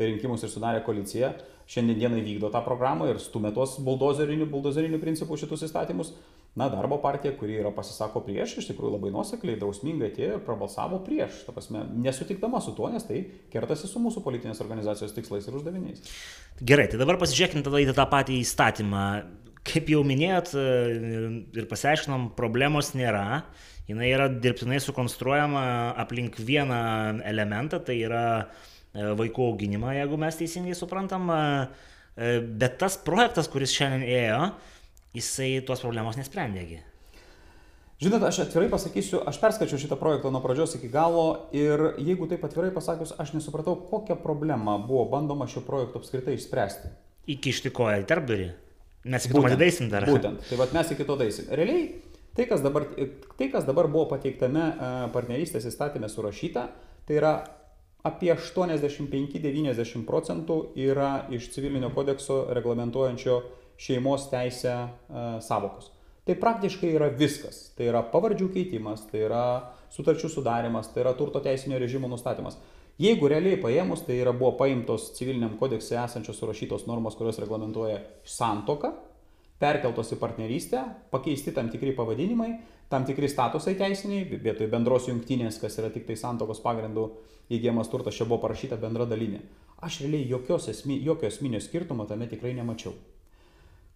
rinkimus 0.00 0.44
ir 0.46 0.52
sudarė 0.52 0.80
koaliciją, 0.86 1.34
šiandien 1.68 2.00
dienai 2.00 2.24
vykdo 2.24 2.48
tą 2.52 2.64
programą 2.64 3.10
ir 3.12 3.20
stumė 3.20 3.52
tuos 3.52 3.76
buldozerinių, 3.84 4.48
buldozerinių 4.52 5.00
principų 5.02 5.36
šitus 5.44 5.68
įstatymus. 5.68 6.16
Na, 6.52 6.66
darbo 6.68 6.98
partija, 7.00 7.32
kuri 7.32 7.54
yra 7.62 7.70
pasisako 7.72 8.20
prieš, 8.26 8.58
iš 8.60 8.66
tikrųjų 8.68 8.98
labai 8.98 9.10
nuosekliai, 9.14 9.56
drausmingai 9.56 10.10
atėjo 10.10 10.34
ir 10.36 10.42
prabalsavo 10.44 10.98
prieš, 11.06 11.46
ta 11.46 11.54
prasme, 11.56 11.86
nesutikdama 12.04 12.60
su 12.60 12.74
tuo, 12.76 12.90
nes 12.92 13.06
tai 13.08 13.22
kertasi 13.54 13.88
su 13.88 14.02
mūsų 14.04 14.20
politinės 14.20 14.60
organizacijos 14.60 15.14
tikslais 15.16 15.46
ir 15.48 15.56
uždaviniais. 15.56 16.02
Gerai, 16.60 16.90
tai 16.92 17.00
dabar 17.00 17.16
pasižiūrėkime 17.22 17.64
tada 17.64 17.80
į 17.80 17.86
tą 17.96 18.04
patį 18.10 18.36
įstatymą. 18.42 19.04
Kaip 19.64 19.88
jau 19.94 20.02
minėjot 20.04 20.52
e, 20.58 20.66
ir 21.56 21.68
pasiaiškinom, 21.70 22.34
problemos 22.36 22.92
nėra. 22.98 23.46
Jis 23.88 24.02
yra 24.10 24.26
dirbtinai 24.28 24.82
sukonstruojama 24.82 25.62
aplink 26.04 26.36
vieną 26.36 26.82
elementą, 27.32 27.80
tai 27.86 27.96
yra 28.04 28.26
e, 28.42 29.08
vaikų 29.22 29.48
auginimą, 29.54 29.96
jeigu 29.96 30.20
mes 30.20 30.36
teisingai 30.36 30.76
suprantam. 30.76 31.32
E, 31.32 32.36
bet 32.44 32.76
tas 32.82 33.00
projektas, 33.00 33.48
kuris 33.48 33.72
šiandien 33.72 34.04
ėjo, 34.04 34.42
jisai 35.16 35.60
tos 35.66 35.82
problemos 35.84 36.18
nesprendėgi. 36.20 36.80
Žinote, 38.02 38.26
aš 38.26 38.40
atvirai 38.42 38.66
pasakysiu, 38.72 39.20
aš 39.30 39.36
perskačiau 39.38 39.78
šitą 39.78 39.94
projektą 40.00 40.32
nuo 40.34 40.40
pradžios 40.42 40.72
iki 40.74 40.88
galo 40.90 41.46
ir 41.54 41.92
jeigu 42.02 42.26
taip 42.26 42.42
atvirai 42.48 42.72
pasakius, 42.74 43.12
aš 43.22 43.30
nesupratau, 43.36 43.76
kokią 43.92 44.16
problemą 44.24 44.74
buvo 44.88 45.04
bandoma 45.12 45.46
šio 45.46 45.62
projekto 45.62 46.02
apskritai 46.02 46.34
išspręsti. 46.34 46.90
Įkišti 47.30 47.70
koją 47.70 48.00
į 48.02 48.08
tarpdurį. 48.10 48.48
Mes 49.12 49.28
iki 49.28 49.36
to 49.36 49.44
ateisim 49.46 49.92
dar. 49.92 50.08
Būtent, 50.10 50.42
tai 50.48 50.58
vad 50.58 50.74
mes 50.74 50.90
iki 50.94 51.06
to 51.06 51.14
daisim. 51.20 51.46
Realiai, 51.54 51.86
tai 52.34 52.48
kas, 52.50 52.62
dabar, 52.64 52.88
tai, 53.38 53.48
kas 53.54 53.70
dabar 53.70 53.86
buvo 53.86 54.08
pateiktame 54.16 54.66
e, 54.72 54.90
partnerystės 55.14 55.70
įstatymė 55.70 56.10
surašyta, 56.10 56.68
tai 57.06 57.18
yra 57.20 57.32
apie 58.06 58.34
85-90 58.34 60.06
procentų 60.06 60.58
yra 60.90 61.28
iš 61.30 61.52
civilinio 61.54 61.94
kodekso 61.94 62.48
reglamentuojančio 62.50 63.38
šeimos 63.82 64.28
teisę 64.30 64.72
e, 64.72 65.24
savokos. 65.42 65.90
Tai 66.22 66.36
praktiškai 66.38 66.92
yra 66.94 67.08
viskas. 67.18 67.72
Tai 67.74 67.88
yra 67.90 68.02
pavardžių 68.12 68.52
keitimas, 68.54 69.02
tai 69.10 69.24
yra 69.26 69.44
sutarčių 69.94 70.30
sudarimas, 70.30 70.92
tai 70.92 71.02
yra 71.02 71.16
turto 71.18 71.42
teisinio 71.42 71.80
režimo 71.82 72.10
nustatymas. 72.10 72.60
Jeigu 73.02 73.26
realiai 73.30 73.58
paėmus, 73.58 74.04
tai 74.06 74.20
yra 74.20 74.34
buvo 74.36 74.52
paimtos 74.60 75.08
civiliniam 75.16 75.56
kodekse 75.58 75.96
esančios 75.98 76.38
surašytos 76.38 76.84
normos, 76.86 77.16
kurios 77.18 77.40
reglamentuoja 77.42 77.98
santoką, 78.28 78.92
perkeltos 79.62 80.12
į 80.14 80.18
partnerystę, 80.20 80.82
pakeisti 81.10 81.54
tam 81.56 81.70
tikri 81.72 81.94
pavadinimai, 81.96 82.52
tam 82.92 83.06
tikri 83.08 83.30
statusai 83.32 83.74
teisiniai, 83.80 84.26
vietoj 84.44 84.68
bendros 84.70 85.08
jungtinės, 85.08 85.58
kas 85.62 85.80
yra 85.80 85.90
tik 85.94 86.06
tai 86.06 86.18
santokos 86.20 86.62
pagrindų 86.62 87.08
įgyjamas 87.52 87.90
turtas, 87.90 88.14
čia 88.18 88.28
buvo 88.28 88.42
parašyta 88.44 88.78
bendra 88.78 89.08
dalinė. 89.08 89.42
Aš 89.82 90.02
realiai 90.04 90.28
jokios 90.30 90.68
esmi, 90.70 91.00
jokio 91.02 91.26
esminio 91.32 91.62
skirtumo 91.64 92.06
tame 92.06 92.28
tikrai 92.30 92.54
nemačiau. 92.54 92.94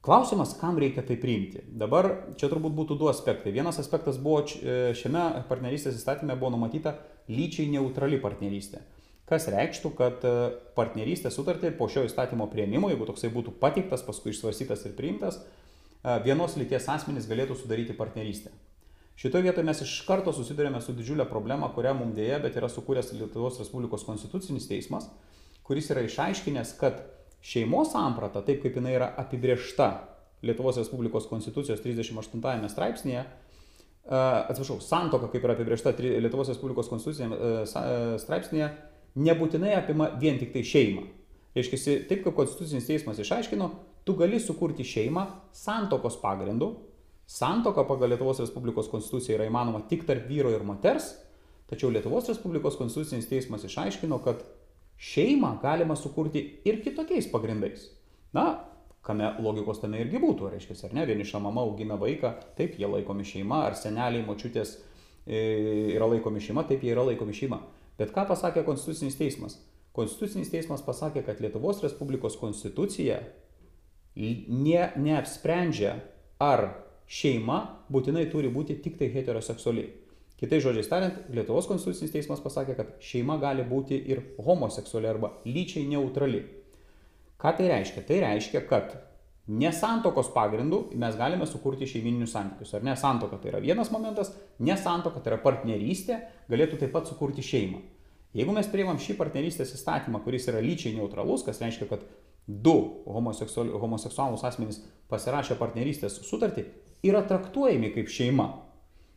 Klausimas, 0.06 0.52
kam 0.60 0.76
reikia 0.78 1.02
tai 1.02 1.16
priimti. 1.18 1.64
Dabar 1.66 2.06
čia 2.38 2.46
turbūt 2.46 2.76
būtų 2.76 2.94
du 3.00 3.08
aspektai. 3.10 3.50
Vienas 3.50 3.80
aspektas 3.82 4.20
buvo 4.22 4.44
e, 4.46 4.92
šiame 4.94 5.22
partnerystės 5.48 5.96
įstatymė 5.98 6.36
buvo 6.38 6.52
numatyta 6.54 6.92
lyčiai 7.26 7.66
neutrali 7.72 8.20
partnerystė. 8.22 8.84
Kas 9.26 9.48
reikštų, 9.50 9.90
kad 9.98 10.22
e, 10.22 10.34
partnerystės 10.78 11.34
sutartį 11.34 11.72
po 11.74 11.88
šio 11.90 12.04
įstatymo 12.06 12.46
prieimimo, 12.52 12.92
jeigu 12.92 13.08
toksai 13.08 13.32
būtų 13.34 13.56
pateiktas, 13.58 14.06
paskui 14.06 14.30
išsvarstytas 14.30 14.86
ir 14.86 14.94
priimtas, 14.94 15.40
e, 15.42 16.14
vienos 16.22 16.54
lyties 16.54 16.86
asmenys 16.94 17.26
galėtų 17.26 17.58
sudaryti 17.64 17.98
partnerystę. 17.98 18.54
Šitoje 19.18 19.48
vietoje 19.48 19.66
mes 19.66 19.82
iš 19.82 19.96
karto 20.06 20.30
susidurėme 20.30 20.78
su 20.86 20.94
didžiulė 20.94 21.26
problema, 21.26 21.72
kurią 21.74 21.96
mums 21.98 22.14
dėja, 22.14 22.38
bet 22.46 22.54
yra 22.62 22.70
sukūręs 22.70 23.10
Lietuvos 23.18 23.58
Respublikos 23.58 24.06
konstitucinis 24.06 24.70
teismas, 24.70 25.10
kuris 25.66 25.90
yra 25.90 26.06
išaiškinęs, 26.06 26.76
kad 26.78 27.02
šeimos 27.46 27.92
samprata, 27.94 28.42
taip 28.42 28.62
kaip 28.64 28.76
jinai 28.78 28.96
yra 28.98 29.12
apibriešta 29.22 29.90
Lietuvos 30.46 30.78
Respublikos 30.80 31.28
Konstitucijos 31.30 31.80
38 31.84 32.68
straipsnėje, 32.72 33.22
atsiprašau, 34.06 34.80
santoka, 34.84 35.30
kaip 35.32 35.46
yra 35.46 35.54
apibriešta 35.56 35.94
Lietuvos 36.02 36.50
Respublikos 36.52 36.90
Konstitucijos 36.90 37.72
straipsnėje, 38.22 38.70
nebūtinai 39.16 39.76
apima 39.78 40.10
vien 40.20 40.36
tik 40.42 40.52
tai 40.54 40.64
šeimą. 40.66 41.06
Reiškia, 41.56 42.02
taip 42.10 42.20
kaip 42.26 42.36
Konstitucinis 42.36 42.84
teismas 42.84 43.22
išaiškino, 43.22 43.70
tu 44.04 44.14
gali 44.18 44.38
sukurti 44.42 44.84
šeimą 44.84 45.24
santokos 45.56 46.18
pagrindu. 46.20 46.74
Santoka 47.26 47.82
pagal 47.88 48.12
Lietuvos 48.12 48.42
Respublikos 48.42 48.90
Konstituciją 48.92 49.38
yra 49.38 49.48
įmanoma 49.48 49.80
tik 49.90 50.04
tarp 50.06 50.28
vyro 50.28 50.52
ir 50.54 50.62
moters, 50.66 51.14
tačiau 51.70 51.88
Lietuvos 51.90 52.28
Respublikos 52.30 52.76
Konstitucinis 52.78 53.26
teismas 53.30 53.64
išaiškino, 53.66 54.20
kad 54.22 54.44
šeimą 54.96 55.56
galima 55.62 55.96
sukurti 55.96 56.42
ir 56.64 56.80
kitokiais 56.84 57.28
pagrindais. 57.32 57.90
Na, 58.36 58.46
kame 59.06 59.28
logikos 59.42 59.80
tame 59.82 60.00
irgi 60.02 60.20
būtų, 60.22 60.50
reiškia, 60.52 60.76
ar 60.88 60.96
ne, 60.96 61.06
vieniša 61.08 61.40
mama 61.42 61.62
augina 61.66 61.98
vaiką, 62.00 62.32
taip 62.58 62.78
jie 62.80 62.88
laikomi 62.90 63.24
šeima, 63.26 63.62
ar 63.68 63.76
seneliai, 63.78 64.24
močiutės 64.26 64.76
e, 65.26 65.38
yra 65.94 66.08
laikomi 66.10 66.42
šeima, 66.42 66.66
taip 66.66 66.82
jie 66.84 66.94
yra 66.96 67.06
laikomi 67.06 67.36
šeima. 67.36 67.60
Bet 68.00 68.12
ką 68.12 68.26
pasakė 68.28 68.64
Konstitucinis 68.66 69.16
teismas? 69.18 69.60
Konstitucinis 69.96 70.50
teismas 70.52 70.82
pasakė, 70.84 71.22
kad 71.24 71.38
Lietuvos 71.40 71.80
Respublikos 71.84 72.36
konstitucija 72.40 73.20
ne, 74.16 74.82
neapsprendžia, 75.00 75.94
ar 76.42 76.66
šeima 77.08 77.60
būtinai 77.92 78.26
turi 78.32 78.50
būti 78.52 78.76
tik 78.84 78.98
tai 79.00 79.08
heteroseksualiai. 79.14 79.88
Kitai 80.36 80.60
žodžiais 80.60 80.88
tariant, 80.90 81.16
Lietuvos 81.32 81.64
konstitucinis 81.68 82.12
teismas 82.12 82.42
pasakė, 82.44 82.74
kad 82.76 82.92
šeima 83.00 83.38
gali 83.40 83.64
būti 83.64 83.96
ir 83.96 84.20
homoseksuali 84.44 85.08
arba 85.08 85.32
lyčiai 85.48 85.86
neutrali. 85.88 86.42
Ką 87.40 87.54
tai 87.56 87.70
reiškia? 87.72 88.04
Tai 88.04 88.18
reiškia, 88.24 88.62
kad 88.68 88.98
nesantokos 89.46 90.28
pagrindų 90.34 90.82
mes 90.98 91.16
galime 91.16 91.46
sukurti 91.48 91.88
šeimininius 91.88 92.34
santykius. 92.34 92.74
Ar 92.76 92.84
ne 92.84 92.96
santoka 92.98 93.38
tai 93.40 93.54
yra 93.54 93.62
vienas 93.64 93.92
momentas, 93.94 94.34
nesantoka 94.58 95.22
tai 95.22 95.32
yra 95.32 95.40
partnerystė, 95.44 96.20
galėtų 96.50 96.82
taip 96.82 96.92
pat 96.96 97.08
sukurti 97.08 97.44
šeimą. 97.46 97.80
Jeigu 98.36 98.52
mes 98.52 98.68
priimam 98.68 98.98
šį 99.00 99.16
partnerystės 99.16 99.72
įstatymą, 99.78 100.20
kuris 100.24 100.50
yra 100.50 100.60
lyčiai 100.60 100.96
neutralus, 100.98 101.46
kas 101.46 101.62
reiškia, 101.62 101.88
kad 101.88 102.04
du 102.46 102.74
homoseksualus 103.08 104.44
asmenys 104.44 104.82
pasirašę 105.08 105.56
partnerystės 105.56 106.20
sutartį, 106.26 106.66
yra 107.06 107.22
traktuojami 107.24 107.94
kaip 107.94 108.12
šeima. 108.12 108.50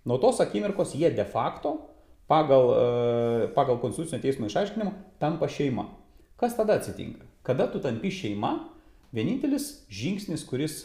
Nuo 0.06 0.20
tos 0.22 0.40
akimirkos 0.40 0.94
jie 0.96 1.10
de 1.12 1.26
facto 1.26 1.76
pagal, 2.30 2.70
e, 2.76 3.48
pagal 3.56 3.80
konstitucinio 3.82 4.22
teismo 4.22 4.48
išaiškinimą 4.48 4.94
tampa 5.20 5.50
šeima. 5.50 5.90
Kas 6.40 6.56
tada 6.56 6.78
atsitinka? 6.80 7.26
Kada 7.44 7.68
tu 7.72 7.82
tampi 7.84 8.12
šeima, 8.14 8.54
vienintelis 9.12 9.86
žingsnis, 9.92 10.46
kuris, 10.48 10.78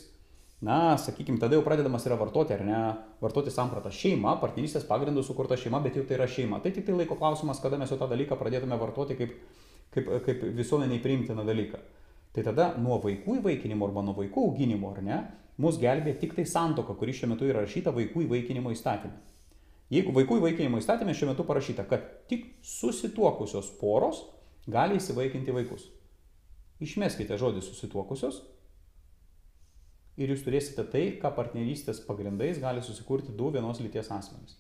na, 0.65 0.97
sakykime, 0.99 1.39
tada 1.39 1.59
jau 1.59 1.65
pradedamas 1.67 2.07
yra 2.09 2.17
vartoti, 2.19 2.57
ar 2.57 2.65
ne, 2.65 2.81
vartoti 3.23 3.53
sampratą 3.53 3.93
šeima, 3.93 4.39
partnerystės 4.41 4.87
pagrindų 4.89 5.23
sukurta 5.27 5.59
šeima, 5.61 5.83
bet 5.85 5.99
jau 5.99 6.07
tai 6.09 6.17
yra 6.19 6.27
šeima. 6.31 6.63
Tai 6.65 6.73
tik 6.73 6.89
tai 6.89 6.97
laiko 6.97 7.19
klausimas, 7.21 7.61
kada 7.63 7.79
mes 7.79 7.93
jau 7.93 8.01
tą 8.01 8.09
dalyką 8.11 8.39
pradėtume 8.41 8.79
vartoti 8.81 9.19
kaip, 9.21 9.37
kaip, 9.95 10.09
kaip 10.25 10.49
visuomeniai 10.57 11.03
priimtiną 11.05 11.45
dalyką. 11.47 11.83
Tai 12.35 12.43
tada 12.43 12.73
nuo 12.83 12.99
vaikų 13.03 13.39
įvaikinimo 13.39 13.87
arba 13.87 14.03
nuo 14.03 14.17
vaikų 14.17 14.49
auginimo, 14.49 14.91
ar 14.91 15.03
ne, 15.07 15.19
mus 15.63 15.79
gelbė 15.79 16.17
tik 16.19 16.35
tai 16.35 16.47
santoka, 16.51 16.97
kuri 16.99 17.15
šiuo 17.15 17.31
metu 17.31 17.47
yra 17.47 17.63
rašyta 17.63 17.93
vaikų 17.95 18.25
įvaikinimo 18.27 18.73
įstatymė. 18.75 19.21
Jeigu 19.95 20.15
vaikų 20.17 20.41
įvaikinimo 20.41 20.81
įstatymė 20.81 21.15
šiuo 21.15 21.31
metu 21.31 21.47
parašyta, 21.47 21.85
kad 21.87 22.09
tik 22.31 22.49
susituokusios 22.67 23.69
poros 23.79 24.25
gali 24.67 24.99
įsivaikinti 24.99 25.55
vaikus. 25.55 25.87
Išmeskite 26.83 27.39
žodį 27.39 27.63
susituokusios 27.63 28.41
ir 30.19 30.31
jūs 30.33 30.43
turėsite 30.47 30.87
tai, 30.91 31.05
ką 31.23 31.31
partnerystės 31.37 32.03
pagrindais 32.09 32.59
gali 32.63 32.83
susikurti 32.83 33.35
du 33.37 33.53
vienos 33.55 33.79
lyties 33.83 34.11
asmenys. 34.15 34.59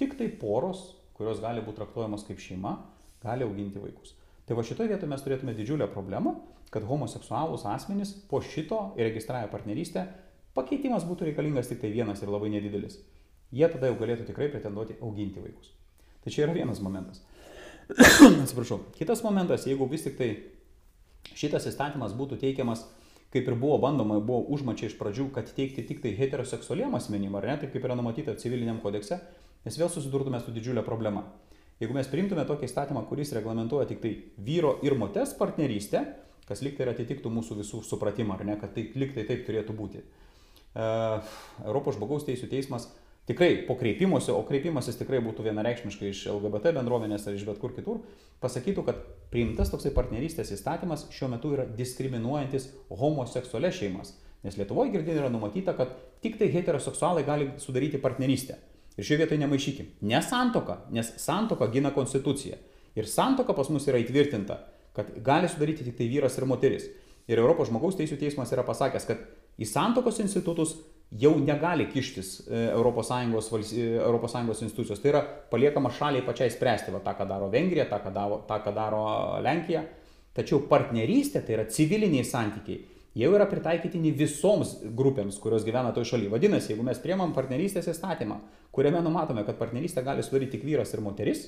Tik 0.00 0.16
tai 0.16 0.30
poros, 0.40 0.94
kurios 1.16 1.40
gali 1.44 1.64
būti 1.64 1.80
traktuojamos 1.80 2.24
kaip 2.28 2.40
šeima, 2.40 2.76
gali 3.24 3.44
auginti 3.44 3.80
vaikus. 3.82 4.14
Tai 4.46 4.56
va 4.56 4.64
šitoje 4.64 4.92
vietoje 4.92 5.10
mes 5.10 5.24
turėtume 5.24 5.56
didžiulę 5.56 5.88
problemą, 5.92 6.36
kad 6.74 6.86
homoseksualūs 6.86 7.66
asmenys 7.70 8.12
po 8.30 8.40
šito 8.42 8.92
įregistravę 8.98 9.50
partnerystę 9.52 10.06
pakeitimas 10.56 11.06
būtų 11.06 11.30
reikalingas 11.30 11.70
tik 11.70 11.82
tai 11.82 11.92
vienas 11.94 12.22
ir 12.22 12.32
labai 12.32 12.50
nedidelis. 12.52 12.98
Jie 13.54 13.68
tada 13.70 13.90
jau 13.90 13.98
galėtų 14.00 14.26
tikrai 14.26 14.48
pretenduoti 14.50 14.98
auginti 15.04 15.42
vaikus. 15.42 15.70
Tai 16.24 16.32
čia 16.34 16.46
yra 16.46 16.56
vienas 16.56 16.80
momentas. 16.82 17.22
Atsiprašau. 18.42 18.80
Kitas 18.96 19.22
momentas, 19.22 19.66
jeigu 19.68 19.86
vis 19.90 20.06
tik 20.06 20.16
tai 20.18 20.30
šitas 21.36 21.68
įstatymas 21.70 22.16
būtų 22.18 22.40
teikiamas, 22.42 22.82
kaip 23.34 23.46
ir 23.46 23.58
buvo 23.58 23.78
bandoma, 23.82 24.18
buvo 24.18 24.42
užmačia 24.54 24.88
iš 24.90 24.96
pradžių, 24.98 25.28
kad 25.34 25.50
teikti 25.54 25.84
tik 25.86 26.02
tai 26.02 26.14
heteroseksualiem 26.18 26.94
asmenim, 26.98 27.34
ar 27.38 27.46
ne, 27.46 27.56
taip 27.62 27.74
kaip 27.74 27.86
yra 27.86 27.96
numatyta 27.98 28.34
civiliniam 28.40 28.80
kodekse, 28.82 29.20
mes 29.66 29.78
vėl 29.78 29.90
susidurtume 29.92 30.40
su 30.42 30.54
didžiulė 30.54 30.82
problema. 30.86 31.26
Jeigu 31.80 31.92
mes 31.92 32.08
priimtume 32.08 32.46
tokį 32.48 32.70
įstatymą, 32.70 33.02
kuris 33.10 33.34
reglamentuoja 33.36 33.90
tik 33.90 34.00
tai 34.00 34.12
vyro 34.40 34.78
ir 34.86 34.96
moters 34.96 35.34
partnerystę, 35.36 36.06
kas 36.46 36.62
liktai 36.62 36.86
ir 36.86 36.92
atitiktų 36.92 37.32
mūsų 37.32 37.58
visų 37.62 37.82
supratimą, 37.86 38.36
ar 38.38 38.46
ne, 38.46 38.56
kad 38.60 38.74
tai 38.76 38.88
liktai 38.94 39.26
taip 39.28 39.42
turėtų 39.48 39.74
būti. 39.76 40.02
E, 40.02 40.86
Europos 41.64 41.98
žmogaus 41.98 42.26
teisų 42.28 42.48
teismas 42.52 42.88
tikrai 43.26 43.64
po 43.66 43.74
kreipimosi, 43.78 44.30
o 44.30 44.42
kreipimasis 44.46 45.00
tikrai 45.00 45.18
būtų 45.24 45.48
vienareikšmiškai 45.48 46.12
iš 46.12 46.26
LGBT 46.30 46.74
bendruomenės 46.76 47.26
ar 47.26 47.34
iš 47.34 47.46
bet 47.48 47.58
kur 47.62 47.74
kitur, 47.74 48.04
pasakytų, 48.42 48.84
kad 48.86 49.02
priimtas 49.32 49.72
toksai 49.72 49.90
partnerystės 49.96 50.52
įstatymas 50.54 51.08
šiuo 51.14 51.32
metu 51.32 51.56
yra 51.56 51.66
diskriminuojantis 51.66 52.70
homoseksualias 53.02 53.80
šeimas. 53.80 54.14
Nes 54.46 54.54
Lietuvoje 54.60 54.92
girdėjai 54.94 55.24
yra 55.24 55.32
numatyta, 55.32 55.74
kad 55.74 55.96
tik 56.22 56.38
tai 56.38 56.52
heteroseksualai 56.52 57.24
gali 57.26 57.50
sudaryti 57.58 57.98
partnerystę. 57.98 58.60
Ir 58.96 59.04
šioje 59.04 59.24
vietoje 59.24 59.40
nemaišykim. 59.42 59.88
Ne 60.08 60.22
santoka, 60.22 60.78
nes 60.94 61.10
santoka 61.20 61.66
gina 61.72 61.90
konstituciją. 61.92 62.56
Ir 62.96 63.08
santoka 63.10 63.56
pas 63.56 63.68
mus 63.68 63.84
yra 63.90 63.98
įtvirtinta, 64.00 64.60
kad 64.96 65.12
gali 65.24 65.50
sudaryti 65.52 65.84
tik 65.86 65.98
tai 65.98 66.08
vyras 66.10 66.38
ir 66.38 66.48
moteris. 66.48 66.88
Ir 67.26 67.42
Europos 67.42 67.70
žmogaus 67.70 67.98
teisų 67.98 68.18
teismas 68.20 68.52
yra 68.54 68.64
pasakęs, 68.66 69.06
kad 69.08 69.22
į 69.58 69.66
santokos 69.68 70.20
institutus 70.22 70.76
jau 71.10 71.34
negali 71.38 71.86
kištis 71.90 72.32
ES, 72.46 73.70
ES 73.76 74.64
institucijos. 74.66 75.02
Tai 75.02 75.12
yra 75.12 75.22
paliekama 75.52 75.92
šaliai 75.94 76.24
pačiai 76.26 76.50
spręsti, 76.54 76.94
va, 76.94 77.02
tą, 77.04 77.14
ką 77.18 77.28
daro 77.28 77.50
Vengrija, 77.52 77.86
tą, 77.90 78.00
ką 78.02 78.12
daro, 78.14 78.42
tą, 78.48 78.60
ką 78.64 78.74
daro 78.74 79.06
Lenkija. 79.44 79.84
Tačiau 80.36 80.60
partnerystė 80.68 81.40
tai 81.46 81.56
yra 81.56 81.70
civiliniai 81.72 82.26
santykiai 82.26 82.82
jau 83.16 83.32
yra 83.32 83.46
pritaikytini 83.48 84.12
visoms 84.16 84.74
grupėms, 84.96 85.38
kurios 85.40 85.64
gyvena 85.64 85.92
toje 85.96 86.10
šalyje. 86.12 86.32
Vadinasi, 86.34 86.72
jeigu 86.74 86.84
mes 86.84 87.00
priemam 87.00 87.32
partnerystės 87.36 87.88
įstatymą, 87.94 88.40
kuriame 88.76 89.00
numatome, 89.04 89.44
kad 89.46 89.56
partnerystę 89.60 90.04
gali 90.04 90.24
sudaryti 90.24 90.58
tik 90.58 90.66
vyras 90.68 90.92
ir 90.92 91.02
moteris, 91.04 91.46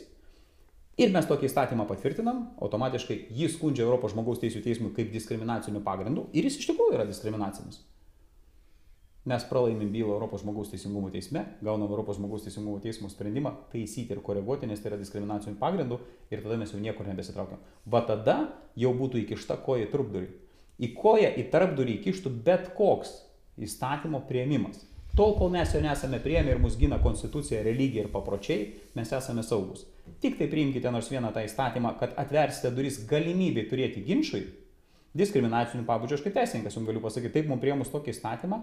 ir 0.98 1.12
mes 1.14 1.28
tokį 1.28 1.48
įstatymą 1.48 1.86
patvirtinam, 1.88 2.48
automatiškai 2.64 3.20
jį 3.34 3.50
skundžia 3.54 3.86
Europos 3.86 4.14
žmogaus 4.14 4.40
teisų 4.42 4.64
teismui 4.64 4.90
kaip 4.96 5.12
diskriminaciniu 5.14 5.84
pagrindu 5.86 6.26
ir 6.32 6.48
jis 6.48 6.58
iš 6.60 6.72
tikrųjų 6.72 6.98
yra 6.98 7.06
diskriminacinis. 7.08 7.84
Mes 9.28 9.44
pralaimim 9.44 9.90
bylą 9.92 10.14
Europos 10.14 10.40
žmogaus 10.40 10.70
teisingumo 10.72 11.10
teisme, 11.12 11.42
gaunam 11.60 11.90
Europos 11.90 12.16
žmogaus 12.16 12.46
teisingumo 12.46 12.78
teismo 12.80 13.10
sprendimą 13.12 13.52
taisyti 13.72 14.14
ir 14.16 14.22
koreguoti, 14.24 14.68
nes 14.70 14.80
tai 14.80 14.94
yra 14.94 15.00
diskriminacinių 15.00 15.58
pagrindų 15.60 15.98
ir 16.32 16.44
tada 16.44 16.56
mes 16.56 16.72
jau 16.72 16.80
niekur 16.80 17.08
nebesitraukiam. 17.10 17.60
Va 17.84 18.00
tada 18.08 18.38
jau 18.78 18.94
būtų 18.96 19.26
įkišta 19.26 19.58
koja 19.66 19.84
į 19.84 19.90
trupdurį 19.92 20.30
į 20.78 20.92
koją 20.94 21.30
į 21.38 21.48
tarpdurį 21.52 21.98
įkištų 21.98 22.32
bet 22.46 22.70
koks 22.78 23.18
įstatymo 23.58 24.22
prieimimas. 24.28 24.84
Tol, 25.18 25.34
kol 25.34 25.50
mes 25.50 25.72
jo 25.74 25.80
nesame 25.82 26.20
prieėmę 26.22 26.54
ir 26.54 26.60
mus 26.62 26.76
gina 26.78 27.00
konstitucija, 27.02 27.64
religija 27.66 28.04
ir 28.04 28.12
papročiai, 28.12 28.68
mes 28.94 29.10
esame 29.12 29.42
saugus. 29.42 29.82
Tik 30.22 30.38
tai 30.40 30.48
priimkite 30.50 30.90
nors 30.94 31.10
vieną 31.12 31.32
tą 31.34 31.44
įstatymą, 31.46 31.94
kad 32.00 32.14
atversite 32.20 32.72
duris 32.74 33.00
galimybė 33.08 33.66
turėti 33.70 34.04
ginčiui, 34.06 34.42
diskriminacinių 35.18 35.86
pabudžio, 35.88 36.18
aš 36.18 36.26
kaip 36.26 36.36
teisininkas 36.36 36.76
jums 36.76 36.88
galiu 36.88 37.02
pasakyti, 37.04 37.34
taip 37.38 37.48
mums 37.50 37.62
priemus 37.62 37.92
tokį 37.92 38.14
įstatymą, 38.14 38.60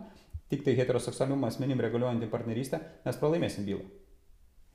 tik 0.52 0.64
tai 0.66 0.76
heteroseksualium 0.78 1.44
asmenim 1.48 1.82
reguliuojantį 1.84 2.30
partnerystę, 2.32 2.82
mes 3.06 3.20
pralaimėsim 3.22 3.66
bylą. 3.68 3.86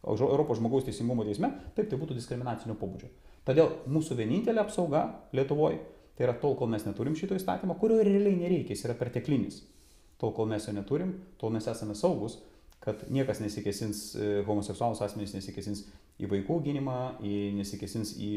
O 0.01 0.17
Europos 0.17 0.57
žmogaus 0.57 0.87
teisingumo 0.87 1.27
teisme, 1.29 1.53
taip 1.77 1.91
tai 1.91 1.99
būtų 2.01 2.17
diskriminacinio 2.17 2.77
pobūdžio. 2.81 3.11
Todėl 3.45 3.75
mūsų 3.93 4.17
vienintelė 4.17 4.63
apsauga 4.65 5.03
Lietuvoje 5.37 5.81
Tai 6.21 6.27
yra 6.27 6.35
tol, 6.37 6.53
kol 6.53 6.69
mes 6.69 6.83
neturim 6.85 7.15
šito 7.17 7.33
įstatymo, 7.33 7.79
kurio 7.81 8.03
realiai 8.05 8.37
nereikia, 8.37 8.75
jis 8.75 8.83
yra 8.85 8.93
perteklinis. 8.99 9.63
Tol, 10.21 10.35
kol 10.37 10.51
mes 10.51 10.67
jo 10.69 10.75
neturim, 10.77 11.15
tol 11.41 11.49
mes 11.55 11.65
esame 11.73 11.95
saugus, 11.97 12.35
kad 12.85 13.07
niekas 13.09 13.41
nesikesins, 13.41 14.03
e, 14.21 14.43
homoseksualus 14.45 15.01
asmenys 15.07 15.33
nesikesins 15.33 15.87
į 16.21 16.31
vaikų 16.31 16.61
gynimą, 16.69 17.01
į, 17.25 17.35
nesikesins 17.59 18.15
į 18.21 18.31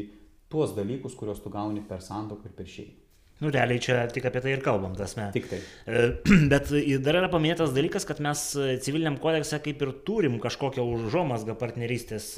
tuos 0.52 0.74
dalykus, 0.76 1.16
kuriuos 1.18 1.42
tu 1.44 1.52
gauni 1.52 1.82
per 1.88 2.04
santoką 2.04 2.50
ir 2.50 2.54
per 2.56 2.70
šeimą. 2.70 3.00
Nu, 3.42 3.50
realiai 3.50 3.82
čia 3.82 4.04
tik 4.14 4.28
apie 4.28 4.40
tai 4.44 4.52
ir 4.54 4.62
kalbam, 4.62 4.92
tas 4.94 5.16
mes. 5.18 5.32
Tik 5.34 5.48
tai. 5.50 5.58
E, 5.90 6.04
bet 6.52 6.70
dar 7.02 7.18
yra 7.18 7.30
paminėtas 7.32 7.74
dalykas, 7.74 8.06
kad 8.06 8.22
mes 8.22 8.44
civiliniam 8.86 9.18
kodekse 9.20 9.58
kaip 9.64 9.82
ir 9.82 9.94
turim 10.06 10.38
kažkokią 10.42 10.84
užuomasgą 10.96 11.58
partnerystės. 11.60 12.34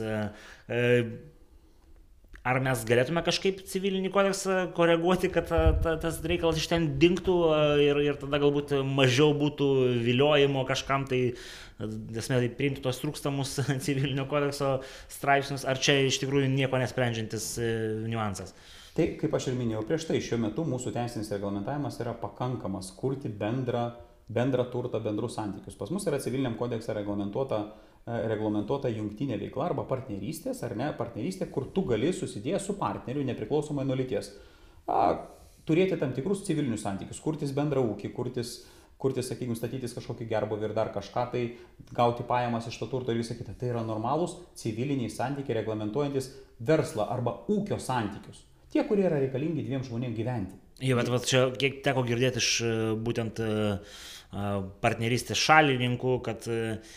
Ar 2.46 2.60
mes 2.62 2.82
galėtume 2.86 3.24
kažkaip 3.26 3.64
civilinį 3.66 4.12
kodeksą 4.14 4.56
koreguoti, 4.76 5.32
kad 5.34 5.48
ta, 5.50 5.60
ta, 5.82 5.96
tas 5.98 6.20
reikalas 6.22 6.60
iš 6.60 6.68
ten 6.70 6.84
dinktų 7.02 7.34
ir, 7.82 7.98
ir 8.04 8.18
tada 8.20 8.38
galbūt 8.42 8.76
mažiau 8.86 9.32
būtų 9.34 9.66
viliojimo 10.04 10.62
kažkam 10.68 11.08
tai, 11.10 11.20
esmė, 11.80 12.38
tai 12.44 12.50
priimti 12.54 12.84
tos 12.84 13.02
trūkstamus 13.02 13.56
civilinio 13.86 14.28
kodekso 14.30 14.76
straipsnius, 15.10 15.66
ar 15.66 15.82
čia 15.82 15.98
iš 16.06 16.20
tikrųjų 16.22 16.52
nieko 16.52 16.78
nesprendžiantis 16.78 17.48
e, 17.58 17.72
niuansas? 18.06 18.54
Tai, 18.96 19.08
kaip 19.20 19.34
aš 19.36 19.50
ir 19.50 19.58
minėjau 19.58 19.82
prieš 19.88 20.06
tai, 20.08 20.22
šiuo 20.24 20.38
metu 20.40 20.62
mūsų 20.70 20.94
teisinis 20.94 21.32
reglamentavimas 21.34 21.98
yra 22.00 22.14
pakankamas 22.16 22.94
kurti 22.96 23.28
bendrą, 23.28 23.88
bendrą 24.32 24.70
turtą, 24.70 25.02
bendrus 25.02 25.34
santykius. 25.36 25.76
Pas 25.76 25.90
mus 25.92 26.06
yra 26.06 26.22
civiliniam 26.22 26.54
kodekse 26.56 26.94
reglamentuota 26.96 27.64
reglamentuota 28.06 28.90
jungtinė 28.92 29.38
veikla 29.40 29.72
arba 29.72 29.84
partnerystės, 29.88 30.62
ar 30.62 30.76
ne, 30.78 30.92
partnerystė, 30.94 31.48
kur 31.50 31.66
tu 31.74 31.82
gali 31.88 32.12
susidėjęs 32.14 32.68
su 32.68 32.76
partneriu 32.78 33.24
nepriklausomai 33.26 33.84
nuo 33.86 33.96
lyties. 33.98 34.30
A, 34.86 35.08
turėti 35.66 35.98
tam 35.98 36.14
tikrus 36.14 36.44
civilinius 36.46 36.84
santykius, 36.86 37.18
kurtis 37.22 37.54
bendrą 37.56 37.82
ūkį, 37.82 38.12
kurtis, 38.14 38.60
kurtis 39.02 39.26
sakykime, 39.32 39.58
statytis 39.58 39.96
kažkokį 39.96 40.28
gerbuvį 40.30 40.68
ir 40.68 40.74
dar 40.76 40.92
kažką, 40.94 41.24
tai 41.32 41.42
gauti 41.96 42.26
pajamas 42.28 42.68
iš 42.70 42.78
to 42.78 42.86
turto 42.92 43.10
ir 43.10 43.18
visą 43.18 43.34
kitą. 43.38 43.56
Tai 43.58 43.72
yra 43.72 43.82
normalūs 43.86 44.36
civiliniai 44.62 45.10
santykiai 45.10 45.58
reglamentuojantis 45.58 46.30
verslą 46.68 47.08
arba 47.10 47.40
ūkio 47.50 47.80
santykius. 47.82 48.44
Tie, 48.70 48.84
kurie 48.86 49.08
yra 49.08 49.18
reikalingi 49.18 49.66
dviem 49.66 49.82
žmonėms 49.82 50.14
gyventi. 50.14 50.54
Jo, 50.84 50.94
bet 50.98 51.10
va, 51.10 51.18
čia 51.24 51.48
kiek 51.56 51.80
teko 51.82 52.04
girdėti 52.06 52.38
iš 52.38 52.50
e, 52.60 52.70
būtent 53.00 53.40
e, 53.40 53.50
partnerystės 54.82 55.38
šalininkų, 55.40 56.16
kad 56.26 56.44
uh, 56.50 56.96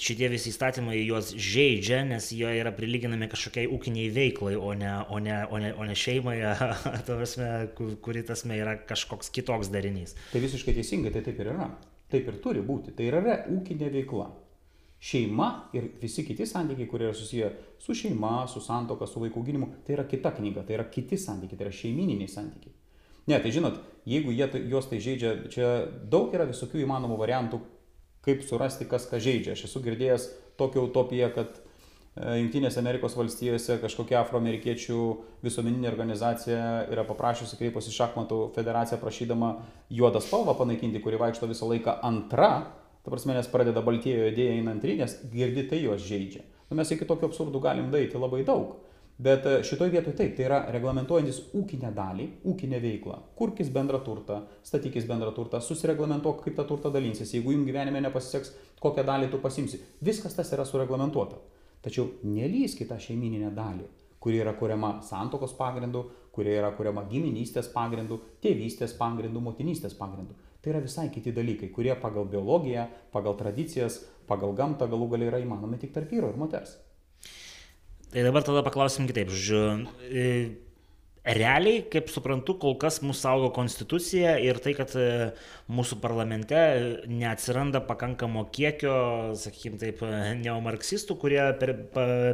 šitie 0.00 0.28
visi 0.32 0.48
įstatymai 0.48 0.96
juos 1.02 1.32
žaidžia, 1.36 2.02
nes 2.08 2.30
jie 2.32 2.48
yra 2.56 2.72
prilyginami 2.72 3.28
kažkokiai 3.32 3.68
ūkiniai 3.68 4.08
veiklai, 4.14 4.54
o 4.56 4.72
ne, 4.78 4.92
o 5.12 5.18
ne, 5.20 5.42
o 5.44 5.60
ne, 5.60 5.72
o 5.76 5.88
ne 5.88 5.96
šeimai, 5.98 6.38
prasme, 7.06 7.48
kuri 7.76 8.24
tasme 8.28 8.56
yra 8.56 8.78
kažkoks 8.88 9.32
kitoks 9.34 9.72
darinys. 9.72 10.16
Tai 10.32 10.40
visiškai 10.44 10.76
teisingai, 10.78 11.12
tai 11.12 11.24
taip 11.26 11.42
ir 11.42 11.52
yra. 11.52 11.68
Taip 12.12 12.28
ir 12.28 12.38
turi 12.44 12.64
būti. 12.64 12.94
Tai 12.96 13.08
yra 13.08 13.42
ūkinė 13.52 13.92
veikla. 13.92 14.30
Šeima 15.02 15.48
ir 15.74 15.88
visi 16.00 16.22
kiti 16.24 16.46
santykiai, 16.46 16.86
kurie 16.88 17.08
yra 17.08 17.16
susiję 17.18 17.48
su 17.82 17.96
šeima, 17.98 18.46
su 18.48 18.62
santoka, 18.62 19.08
su 19.10 19.20
vaikų 19.20 19.40
auginimu, 19.40 19.68
tai 19.82 19.96
yra 19.96 20.04
kita 20.08 20.30
knyga, 20.36 20.62
tai 20.62 20.76
yra 20.76 20.86
kiti 20.92 21.18
santykiai, 21.18 21.58
tai 21.58 21.66
yra 21.66 21.74
šeimininiai 21.74 22.30
santykiai. 22.30 22.76
Ne, 23.26 23.38
tai 23.42 23.50
žinot, 23.54 23.80
jeigu 24.06 24.30
jie, 24.34 24.46
juos 24.70 24.86
tai 24.90 25.00
žaidžia, 25.02 25.32
čia 25.50 25.72
daug 26.10 26.30
yra 26.34 26.46
visokių 26.46 26.84
įmanomų 26.84 27.18
variantų, 27.18 27.58
kaip 28.22 28.44
surasti, 28.46 28.86
kas 28.90 29.08
ką 29.10 29.20
žaidžia. 29.22 29.56
Aš 29.56 29.66
esu 29.68 29.82
girdėjęs 29.84 30.28
tokią 30.60 30.84
utopiją, 30.88 31.30
kad 31.34 31.56
e, 31.56 32.38
Junktinėse 32.40 32.78
Amerikos 32.82 33.16
valstijose 33.18 33.78
kažkokia 33.82 34.20
afroamerikiečių 34.22 35.00
visuomeninė 35.42 35.90
organizacija 35.90 36.60
yra 36.92 37.06
paprašiusi 37.08 37.58
kreiposi 37.58 37.94
šachmatų 37.94 38.44
federaciją 38.56 39.00
prašydama 39.02 39.56
juodą 39.90 40.22
spalvą 40.22 40.54
panaikinti, 40.60 41.02
kuri 41.02 41.20
vaikšto 41.22 41.50
visą 41.50 41.70
laiką 41.72 41.98
antra, 42.06 42.52
ta 43.02 43.10
prasme, 43.10 43.34
nes 43.34 43.50
pradeda 43.50 43.82
baltieji 43.82 44.30
idėja 44.30 44.56
eina 44.60 44.76
antrinė, 44.76 45.06
nes 45.06 45.18
girdi 45.34 45.66
tai 45.70 45.82
juos 45.82 46.04
žaidžia. 46.06 46.46
Nu, 46.70 46.78
mes 46.78 46.94
iki 46.94 47.08
tokio 47.08 47.28
absurdų 47.28 47.60
galim 47.60 47.90
daryti 47.92 48.20
labai 48.20 48.46
daug. 48.48 48.78
Bet 49.22 49.46
e, 49.46 49.58
šitoj 49.62 49.90
vietoj 49.92 50.16
taip, 50.18 50.32
tai 50.34 50.46
yra 50.48 50.58
reglamentuojantis 50.74 51.38
ūkinę 51.54 51.92
dalį, 51.94 52.24
ūkinę 52.48 52.80
veiklą. 52.82 53.20
Kurkis 53.38 53.68
bendrą 53.70 54.00
turtą, 54.02 54.40
statykis 54.66 55.06
bendrą 55.06 55.30
turtą, 55.36 55.60
susireglamentuok, 55.62 56.40
kaip 56.42 56.56
tą 56.58 56.64
turtą 56.66 56.90
dalinsis. 56.90 57.30
Jeigu 57.36 57.54
jums 57.54 57.68
gyvenime 57.68 58.02
nepasiseks, 58.02 58.50
kokią 58.82 59.04
dalį 59.06 59.30
tu 59.30 59.38
pasimsi. 59.44 59.78
Viskas 60.02 60.34
tas 60.34 60.50
yra 60.56 60.66
sureglamentuota. 60.66 61.38
Tačiau 61.84 62.08
nelyskite 62.26 62.90
tą 62.90 62.98
šeimininę 63.02 63.52
dalį, 63.54 63.86
kuri 64.22 64.42
yra 64.42 64.56
kuriama 64.58 64.96
santokos 65.06 65.54
pagrindu, 65.58 66.06
kuri 66.34 66.56
yra 66.58 66.72
kuriama 66.74 67.04
giminystės 67.10 67.70
pagrindu, 67.70 68.18
tėvystės 68.42 68.96
pagrindu, 68.98 69.42
motinystės 69.44 69.94
pagrindu. 69.98 70.34
Tai 70.62 70.74
yra 70.74 70.82
visai 70.82 71.08
kiti 71.14 71.34
dalykai, 71.34 71.70
kurie 71.74 71.94
pagal 71.98 72.26
biologiją, 72.30 72.88
pagal 73.14 73.38
tradicijas, 73.38 74.00
pagal 74.30 74.54
gamtą 74.58 74.90
galų 74.90 75.12
galiai 75.14 75.30
yra 75.30 75.42
įmanomi 75.42 75.78
tik 75.82 75.94
tarp 75.94 76.10
vyro 76.10 76.30
ir 76.30 76.38
moters. 76.38 76.78
Tai 78.12 78.20
dabar 78.20 78.44
tada 78.44 78.60
paklausim 78.60 79.06
kitaip. 79.08 79.30
Žodžiu, 79.32 79.88
e, 80.12 80.24
realiai, 81.24 81.78
kaip 81.88 82.10
suprantu, 82.12 82.58
kol 82.60 82.74
kas 82.76 82.98
mūsų 83.00 83.22
saugo 83.24 83.46
konstitucija 83.56 84.34
ir 84.44 84.58
tai, 84.60 84.74
kad 84.76 84.92
e, 85.00 85.30
mūsų 85.72 85.96
parlamente 86.02 86.58
neatsiranda 87.08 87.80
pakankamo 87.88 88.44
kiekio, 88.52 88.96
sakykime 89.40 89.80
taip, 89.80 90.02
neomarksistų, 90.42 91.16
kurie 91.22 91.40
per, 91.62 91.72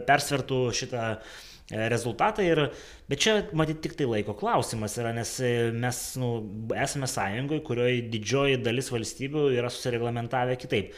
persvertų 0.08 0.58
šitą 0.80 1.04
e, 1.14 1.86
rezultatą. 1.94 2.42
Ir, 2.42 2.64
bet 3.06 3.22
čia, 3.22 3.36
matyt, 3.54 3.78
tik 3.86 3.94
tai 4.00 4.10
laiko 4.10 4.34
klausimas 4.40 4.98
yra, 4.98 5.14
nes 5.14 5.36
mes 5.78 6.02
nu, 6.18 6.32
esame 6.74 7.06
sąjungoje, 7.14 7.62
kurioje 7.70 8.02
didžioji 8.16 8.58
dalis 8.66 8.90
valstybių 8.90 9.46
yra 9.60 9.70
susireglamentavę 9.70 10.58
kitaip 10.58 10.90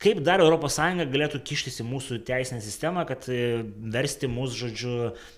Kaip 0.00 0.22
dar 0.24 0.40
ES 0.40 0.78
galėtų 1.12 1.42
kištis 1.44 1.82
į 1.82 1.84
mūsų 1.84 2.22
teisinę 2.24 2.62
sistemą, 2.64 3.02
kad 3.04 3.26
e, 3.28 3.60
versti 3.92 4.30
mūsų, 4.32 4.54
žodžiu, 4.62 4.92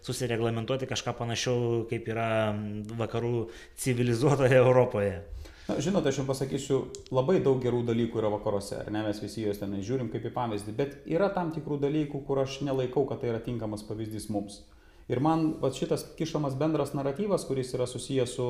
susireglamentuoti 0.06 0.86
kažką 0.86 1.16
panašiau, 1.18 1.80
kaip 1.90 2.06
yra 2.06 2.54
vakarų 3.00 3.48
civilizuotoje 3.82 4.60
Europoje? 4.60 5.16
Na, 5.66 5.80
žinote, 5.82 6.12
aš 6.12 6.20
jums 6.20 6.30
pasakysiu, 6.30 6.78
labai 7.10 7.40
daug 7.42 7.58
gerų 7.62 7.80
dalykų 7.88 8.20
yra 8.22 8.30
vakaruose, 8.36 8.76
ar 8.84 8.92
ne, 8.94 9.02
mes 9.08 9.18
visi 9.24 9.42
juos 9.42 9.58
ten 9.58 9.74
žiūrim 9.82 10.12
kaip 10.14 10.30
į 10.30 10.32
pavyzdį, 10.36 10.76
bet 10.78 10.94
yra 11.10 11.32
tam 11.34 11.50
tikrų 11.54 11.80
dalykų, 11.82 12.22
kur 12.30 12.44
aš 12.44 12.60
nelaikau, 12.62 13.02
kad 13.10 13.18
tai 13.22 13.32
yra 13.32 13.42
tinkamas 13.42 13.82
pavyzdys 13.90 14.28
mums. 14.30 14.60
Ir 15.10 15.18
man 15.26 15.56
va, 15.58 15.72
šitas 15.74 16.06
kišamas 16.18 16.54
bendras 16.58 16.94
naratyvas, 16.94 17.48
kuris 17.50 17.74
yra 17.74 17.90
susijęs 17.90 18.38
su 18.38 18.48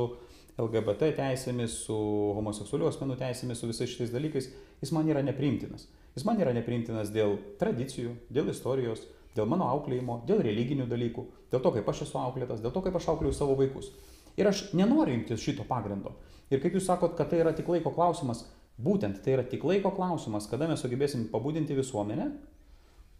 LGBT 0.60 1.14
teisėmis, 1.16 1.80
su 1.86 1.96
homoseksualių 2.36 2.92
asmenų 2.92 3.16
teisėmis, 3.24 3.64
su 3.64 3.72
visais 3.72 3.88
šitais 3.96 4.12
dalykais, 4.12 4.52
jis 4.84 4.92
man 4.92 5.08
yra 5.08 5.24
nepriimtinas. 5.24 5.88
Jis 6.16 6.26
man 6.28 6.40
yra 6.40 6.52
nepriimtinas 6.52 7.10
dėl 7.12 7.38
tradicijų, 7.60 8.14
dėl 8.32 8.50
istorijos, 8.52 9.06
dėl 9.36 9.48
mano 9.48 9.68
auklėjimo, 9.72 10.20
dėl 10.28 10.42
religinių 10.44 10.86
dalykų, 10.90 11.24
dėl 11.52 11.62
to, 11.64 11.72
kaip 11.76 11.88
aš 11.88 12.04
esu 12.06 12.18
auklėtas, 12.20 12.60
dėl 12.60 12.74
to, 12.74 12.82
kaip 12.84 12.98
aš 12.98 13.08
auklėjau 13.14 13.36
savo 13.36 13.56
vaikus. 13.56 13.88
Ir 14.36 14.48
aš 14.48 14.66
nenoriu 14.76 15.16
imtis 15.16 15.40
šito 15.44 15.64
pagrindo. 15.68 16.14
Ir 16.52 16.60
kaip 16.60 16.76
jūs 16.76 16.88
sakot, 16.88 17.16
kad 17.16 17.30
tai 17.32 17.40
yra 17.40 17.52
tik 17.56 17.68
laiko 17.72 17.92
klausimas, 17.96 18.44
būtent 18.80 19.22
tai 19.24 19.38
yra 19.38 19.44
tik 19.48 19.64
laiko 19.64 19.92
klausimas, 19.96 20.48
kada 20.50 20.68
mes 20.68 20.84
sugebėsim 20.84 21.30
pabudinti 21.32 21.76
visuomenę, 21.76 22.28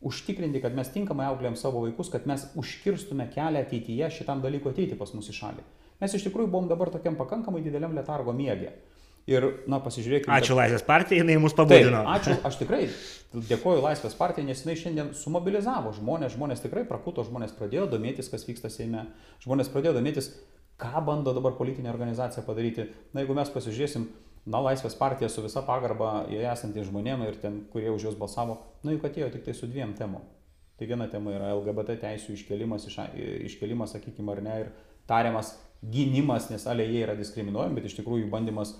užtikrinti, 0.03 0.61
kad 0.61 0.75
mes 0.77 0.91
tinkamai 0.93 1.29
auklėjom 1.31 1.57
savo 1.57 1.85
vaikus, 1.87 2.11
kad 2.13 2.27
mes 2.29 2.45
užkirstume 2.59 3.29
kelią 3.33 3.63
ateityje 3.63 4.11
šitam 4.19 4.43
dalykui 4.45 4.73
ateiti 4.73 4.99
pas 4.99 5.13
mus 5.17 5.31
į 5.31 5.37
šalį. 5.39 5.65
Mes 6.03 6.17
iš 6.17 6.27
tikrųjų 6.27 6.51
buvom 6.51 6.69
dabar 6.69 6.91
tokiam 6.91 7.17
pakankamai 7.17 7.63
dideliam 7.63 7.95
letargo 7.95 8.35
miegė. 8.35 8.73
Ir, 9.31 9.45
na, 9.71 9.79
pasižiūrėkime. 9.83 10.35
Ačiū. 10.35 10.57
Laisvės 10.59 10.83
partijai, 10.87 11.21
jinai 11.21 11.37
mus 11.39 11.55
pabudino. 11.55 12.01
Taip, 12.03 12.15
ačiū, 12.17 12.35
aš 12.49 12.57
tikrai 12.59 12.81
dėkoju 13.33 13.85
Laisvės 13.85 14.17
partijai, 14.19 14.49
nes 14.49 14.65
jinai 14.65 14.75
šiandien 14.81 15.13
sumobilizavo 15.17 15.93
žmonės, 15.97 16.35
žmonės 16.35 16.65
tikrai 16.65 16.83
prakuto, 16.89 17.23
žmonės 17.29 17.55
pradėjo 17.57 17.87
domėtis, 17.93 18.29
kas 18.33 18.45
vyksta 18.49 18.71
Seime, 18.73 19.07
žmonės 19.45 19.71
pradėjo 19.73 19.95
domėtis, 20.01 20.33
ką 20.83 21.05
bando 21.07 21.33
dabar 21.37 21.55
politinė 21.57 21.93
organizacija 21.93 22.45
padaryti. 22.47 22.89
Na, 23.15 23.23
jeigu 23.23 23.39
mes 23.39 23.55
pasižiūrėsim, 23.55 24.11
na, 24.51 24.61
Laisvės 24.67 24.99
partija 24.99 25.31
su 25.31 25.47
visa 25.47 25.63
pagarba 25.67 26.27
joje 26.33 26.51
esantys 26.51 26.91
žmonėms 26.91 27.31
ir 27.31 27.41
ten, 27.41 27.63
kurie 27.73 27.93
už 27.95 28.09
juos 28.09 28.19
balsavo, 28.19 28.59
na, 28.83 28.97
juk 28.97 29.07
atėjo 29.07 29.31
tik 29.37 29.47
tai 29.47 29.55
su 29.57 29.71
dviem 29.71 29.95
temom. 29.99 30.27
Tai 30.81 30.89
viena 30.91 31.07
tema 31.07 31.31
yra 31.31 31.53
LGBT 31.55 31.95
teisų 32.03 32.35
iškelimas, 32.35 32.89
iš, 32.91 32.99
iškelimas 33.53 33.95
sakykime, 33.95 34.33
ar 34.35 34.43
ne, 34.43 34.57
ir 34.65 34.73
tariamas 35.07 35.55
gynimas, 35.83 36.49
nes 36.51 36.65
alė 36.67 36.89
jie 36.89 37.05
yra 37.07 37.15
diskriminuojami, 37.19 37.77
bet 37.79 37.87
iš 37.87 38.01
tikrųjų 38.01 38.29
bandymas, 38.33 38.75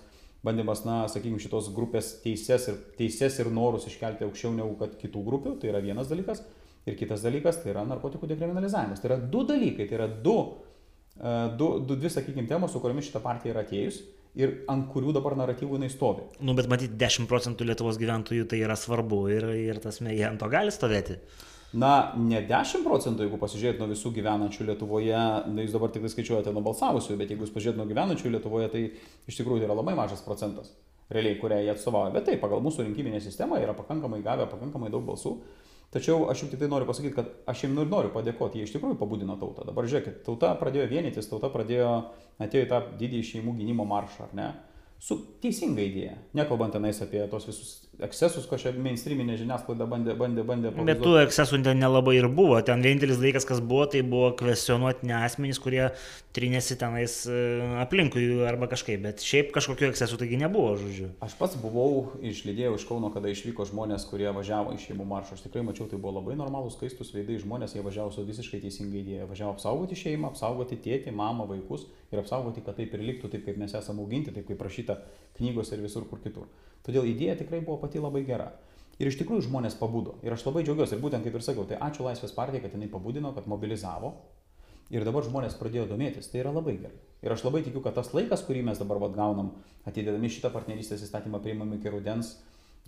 bandymas 0.47 0.83
na, 0.87 1.03
sakykime, 1.11 1.41
šitos 1.43 1.71
grupės 1.75 2.17
teises 2.25 2.67
ir, 2.71 2.81
teises 2.99 3.39
ir 3.43 3.51
norus 3.55 3.87
iškelti 3.91 4.27
aukščiau 4.27 4.55
negu 4.57 4.75
kad 4.81 4.97
kitų 5.01 5.23
grupių, 5.27 5.57
tai 5.63 5.71
yra 5.73 5.83
vienas 5.85 6.11
dalykas. 6.11 6.43
Ir 6.89 6.97
kitas 6.99 7.23
dalykas, 7.23 7.61
tai 7.63 7.71
yra 7.71 7.85
narkotikų 7.87 8.27
dekriminalizavimas. 8.33 8.99
Tai 8.99 9.13
yra 9.13 9.21
du 9.31 9.45
dalykai, 9.47 9.87
tai 9.87 10.01
yra 10.01 10.09
du, 10.11 10.35
e, 11.15 11.37
du, 11.59 11.69
du 11.87 11.95
dvi, 11.95 12.11
sakykime, 12.11 12.49
temos, 12.51 12.75
su 12.75 12.83
kuriomis 12.83 13.07
šita 13.07 13.23
partija 13.23 13.55
yra 13.55 13.63
atėjus 13.63 14.01
ir 14.39 14.57
ant 14.73 14.89
kurių 14.91 15.13
dabar 15.15 15.37
naratyvų 15.39 15.79
jinai 15.79 15.93
stovi. 15.93 16.27
Nu, 16.43 16.57
bet 16.59 16.67
matyti, 16.73 16.97
10 16.99 17.29
procentų 17.31 17.69
Lietuvos 17.69 18.01
gyventojų 18.01 18.49
tai 18.51 18.63
yra 18.65 18.75
svarbu 18.79 19.23
ir, 19.31 19.49
ir 19.61 19.81
tas 19.85 20.01
jie 20.03 20.25
ant 20.27 20.41
to 20.41 20.49
gali 20.53 20.75
stovėti. 20.75 21.21
Na, 21.73 22.13
ne 22.21 22.43
10 22.45 22.85
procentų, 22.85 23.25
jeigu 23.25 23.39
pasižiūrėt 23.41 23.79
nuo 23.81 23.89
visų 23.89 24.11
gyvenančių 24.13 24.67
Lietuvoje, 24.69 25.21
na, 25.49 25.63
jūs 25.65 25.73
dabar 25.73 25.93
tik 25.93 26.05
tai 26.05 26.11
skaičiuojate 26.13 26.53
nuo 26.53 26.61
balsavusių, 26.67 27.17
bet 27.17 27.33
jeigu 27.33 27.47
jūs 27.47 27.53
pasižiūrėt 27.55 27.79
nuo 27.81 27.87
gyvenančių 27.89 28.33
Lietuvoje, 28.35 28.69
tai 28.75 28.83
iš 29.31 29.39
tikrųjų 29.39 29.63
tai 29.63 29.71
yra 29.71 29.77
labai 29.79 29.95
mažas 29.97 30.21
procentas, 30.27 30.69
realiai, 31.09 31.39
kurią 31.41 31.63
jie 31.63 31.73
atstovauja. 31.73 32.13
Bet 32.13 32.29
taip, 32.29 32.43
pagal 32.45 32.61
mūsų 32.65 32.85
rinkiminę 32.85 33.23
sistemą 33.25 33.57
yra 33.65 33.73
pakankamai 33.79 34.21
gavę 34.25 34.51
pakankamai 34.53 34.93
daug 34.93 35.07
balsų. 35.09 35.39
Tačiau 35.93 36.27
aš 36.33 36.45
jums 36.45 36.53
tik 36.53 36.61
tai 36.61 36.69
noriu 36.73 36.89
pasakyti, 36.89 37.15
kad 37.17 37.33
aš 37.49 37.65
jiems 37.65 37.81
ir 37.81 37.89
noriu 37.89 38.13
padėkoti, 38.13 38.61
jie 38.61 38.69
iš 38.69 38.77
tikrųjų 38.77 38.97
pabudino 39.01 39.39
tautą. 39.41 39.65
Dabar 39.69 39.89
žiūrėkit, 39.89 40.23
tauta 40.25 40.53
pradėjo 40.61 40.87
vienytis, 40.93 41.29
tauta 41.29 41.49
pradėjo, 41.53 41.91
atėjo 42.41 42.65
į 42.65 42.71
tą 42.71 42.79
didįjį 43.01 43.27
šeimų 43.29 43.57
gynimo 43.59 43.85
maršą, 43.89 44.29
ar 44.29 44.37
ne? 44.37 44.47
Su 45.03 45.19
teisinga 45.43 45.85
idėja. 45.85 46.15
Nekalbant 46.39 46.73
tenais 46.77 47.01
apie 47.05 47.21
tos 47.29 47.45
visus 47.49 47.75
ekscesus, 48.01 48.47
ko 48.49 48.57
čia 48.61 48.73
mainstreaminė 48.73 49.37
žiniasklaida 49.41 49.87
bandė, 49.89 50.15
bandė, 50.19 50.45
bandė. 50.47 50.71
Pavaizduoti. 50.73 50.89
Bet 50.89 51.03
tų 51.05 51.13
ekscesų 51.27 51.61
ten 51.67 51.81
nelabai 51.83 52.15
ir 52.17 52.29
buvo. 52.33 52.57
Ten 52.65 52.85
vienintelis 52.85 53.21
dalykas, 53.21 53.47
kas 53.49 53.61
buvo, 53.61 53.85
tai 53.93 54.01
buvo 54.07 54.31
kvestionuotini 54.39 55.15
asmenys, 55.19 55.61
kurie 55.63 55.91
trinėsi 56.33 56.79
tenais 56.81 57.19
e, 57.29 57.37
aplinkui 57.83 58.25
arba 58.49 58.71
kažkaip. 58.73 59.03
Bet 59.05 59.25
šiaip 59.27 59.53
kažkokiu 59.55 59.91
ekscesu 59.91 60.19
taigi 60.21 60.41
nebuvo, 60.41 60.75
žodžiu. 60.81 61.11
Aš 61.25 61.37
pats 61.41 61.59
buvau 61.61 62.17
išlydėjau 62.25 62.75
iš 62.79 62.89
Kauno, 62.89 63.13
kada 63.15 63.31
išvyko 63.33 63.69
žmonės, 63.69 64.09
kurie 64.09 64.31
važiavo 64.33 64.73
iš 64.77 64.89
šeimų 64.89 65.07
maršo. 65.13 65.37
Aš 65.37 65.45
tikrai 65.47 65.65
mačiau, 65.69 65.89
tai 65.91 66.01
buvo 66.01 66.17
labai 66.19 66.39
normalūs, 66.41 66.79
skaistus 66.79 67.13
veidai 67.15 67.39
žmonės, 67.45 67.77
jie 67.77 67.85
važiavo 67.85 68.15
su 68.15 68.25
visiškai 68.27 68.63
teisinga 68.65 69.01
idėja. 69.03 69.29
Važiavo 69.31 69.57
apsaugoti 69.59 70.01
šeimą, 70.01 70.33
apsaugoti 70.33 70.81
tėtį, 70.81 71.13
mamą, 71.17 71.47
vaikus 71.53 71.87
ir 72.13 72.25
apsaugoti, 72.25 72.65
kad 72.65 72.81
taip 72.81 72.97
ir 72.97 73.05
liktų, 73.05 73.33
taip 73.33 73.47
kaip 73.47 73.61
mes 73.61 73.77
esame 73.77 74.05
auginti, 74.05 74.35
taip 74.35 74.49
kaip 74.49 74.61
prašyta 74.61 74.99
knygose 75.39 75.77
ir 75.77 75.85
visur 75.85 76.09
kur 76.09 76.21
kitur. 76.25 76.49
Todėl 76.83 77.07
idėja 77.07 77.37
tikrai 77.39 77.61
buvo 77.63 77.79
pati 77.83 78.03
labai 78.03 78.25
gera. 78.29 78.53
Ir 79.01 79.11
iš 79.11 79.19
tikrųjų 79.19 79.49
žmonės 79.49 79.75
pabudo. 79.81 80.19
Ir 80.23 80.35
aš 80.35 80.45
labai 80.47 80.63
džiaugiuosi. 80.67 80.97
Ir 80.97 81.03
būtent 81.03 81.27
kaip 81.27 81.35
ir 81.35 81.45
sakiau, 81.45 81.65
tai 81.69 81.81
ačiū 81.83 82.07
Laisvės 82.07 82.35
partijai, 82.37 82.63
kad 82.63 82.77
jinai 82.77 82.91
pabudino, 82.93 83.33
kad 83.35 83.49
mobilizavo. 83.51 84.13
Ir 84.93 85.07
dabar 85.09 85.25
žmonės 85.27 85.57
pradėjo 85.59 85.89
domėtis. 85.91 86.29
Tai 86.31 86.43
yra 86.43 86.53
labai 86.55 86.77
gerai. 86.79 87.01
Ir 87.23 87.35
aš 87.35 87.45
labai 87.47 87.63
tikiu, 87.67 87.81
kad 87.85 87.97
tas 87.97 88.13
laikas, 88.15 88.45
kurį 88.47 88.65
mes 88.67 88.81
dabar 88.83 89.01
vat, 89.03 89.15
gaunam, 89.17 89.53
atidėdami 89.89 90.31
šitą 90.31 90.51
partnerystės 90.55 91.05
įstatymą 91.07 91.41
priimami 91.43 91.79
iki 91.79 91.91
rudens, 91.95 92.37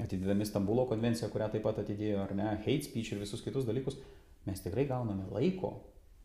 atidėdami 0.02 0.46
Stambulo 0.48 0.88
konvenciją, 0.90 1.30
kurią 1.30 1.52
taip 1.52 1.62
pat 1.66 1.78
atidėjo, 1.84 2.20
ar 2.24 2.34
ne, 2.34 2.48
hate 2.64 2.88
speech 2.88 3.14
ir 3.14 3.22
visus 3.22 3.44
kitus 3.44 3.66
dalykus, 3.68 4.00
mes 4.48 4.62
tikrai 4.64 4.88
gauname 4.90 5.28
laiko 5.30 5.76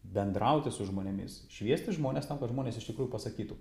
bendrauti 0.03 0.71
su 0.73 0.87
žmonėmis, 0.89 1.43
šviesti 1.53 1.93
žmonės 1.97 2.29
tam, 2.29 2.39
kad 2.41 2.49
žmonės 2.49 2.79
iš 2.79 2.89
tikrųjų 2.89 3.11
pasakytų, 3.13 3.57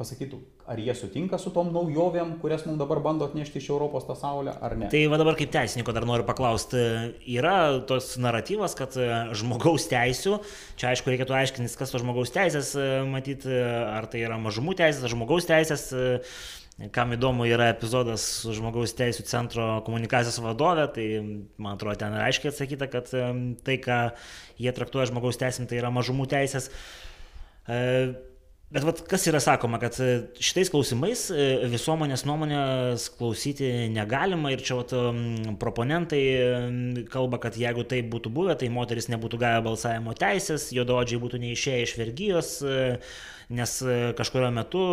pasakytų, 0.00 0.38
ar 0.70 0.80
jie 0.80 0.94
sutinka 0.96 1.38
su 1.40 1.52
tom 1.54 1.70
naujovėm, 1.74 2.36
kurias 2.42 2.64
mums 2.66 2.80
dabar 2.80 3.02
bando 3.04 3.26
atnešti 3.28 3.60
iš 3.60 3.68
Europos 3.74 4.06
tą 4.08 4.16
saulę, 4.18 4.54
ar 4.64 4.76
ne. 4.80 4.88
Tai 4.92 5.02
va 5.12 5.18
dabar 5.20 5.36
kaip 5.38 5.52
teisininko 5.52 5.94
dar 5.96 6.06
noriu 6.08 6.24
paklausti, 6.28 6.80
yra 7.28 7.82
tos 7.88 8.14
naratyvas, 8.20 8.76
kad 8.78 8.96
e, 8.96 9.10
žmogaus 9.36 9.90
teisų, 9.90 10.38
čia 10.80 10.92
aišku 10.92 11.12
reikėtų 11.12 11.36
aiškintis, 11.36 11.76
kas 11.78 11.92
to 11.92 12.00
žmogaus 12.02 12.32
teisės, 12.34 12.72
e, 12.78 12.88
matyti, 13.10 13.52
ar 13.52 14.08
tai 14.10 14.24
yra 14.24 14.40
mažumų 14.40 14.78
teisės, 14.80 15.04
ar 15.04 15.14
žmogaus 15.14 15.48
teisės. 15.50 15.90
E, 15.92 16.88
kam 16.94 17.12
įdomu 17.12 17.44
yra 17.44 17.66
epizodas 17.74 18.22
su 18.40 18.54
žmogaus 18.56 18.94
teisų 18.96 19.26
centro 19.28 19.66
komunikacijos 19.84 20.38
vadovė, 20.40 20.86
tai 20.94 21.06
man 21.60 21.74
atrodo 21.74 21.98
ten 22.00 22.16
aiškiai 22.16 22.54
atsakyta, 22.54 22.88
kad 22.88 23.10
tai, 23.12 23.76
ką 23.84 23.98
jie 24.56 24.72
traktuoja 24.72 25.10
žmogaus 25.10 25.36
teisėm, 25.42 25.68
tai 25.68 25.82
yra 25.82 25.92
mažumų 25.92 26.30
teisės. 26.32 26.70
Bet 28.70 28.84
vat, 28.86 29.00
kas 29.10 29.24
yra 29.26 29.40
sakoma, 29.42 29.80
kad 29.82 29.96
e, 29.98 30.28
šitais 30.38 30.68
klausimais 30.70 31.24
e, 31.34 31.46
visuomenės 31.72 32.22
nuomonės 32.22 33.08
klausyti 33.18 33.66
negalima 33.90 34.52
ir 34.54 34.62
čia 34.62 34.76
vat, 34.78 34.92
proponentai 35.58 36.20
kalba, 37.10 37.40
kad 37.42 37.58
jeigu 37.58 37.82
tai 37.90 37.98
būtų 38.12 38.30
buvę, 38.36 38.54
tai 38.60 38.68
moteris 38.70 39.10
nebūtų 39.10 39.40
gavę 39.42 39.64
balsavimo 39.66 40.14
teisės, 40.14 40.68
juododžiai 40.76 41.18
būtų 41.24 41.40
neišėję 41.42 41.80
iš 41.88 41.96
vergyjos, 41.98 42.52
e, 42.62 42.84
nes 43.58 43.74
kažkurio 44.20 44.52
metu 44.54 44.84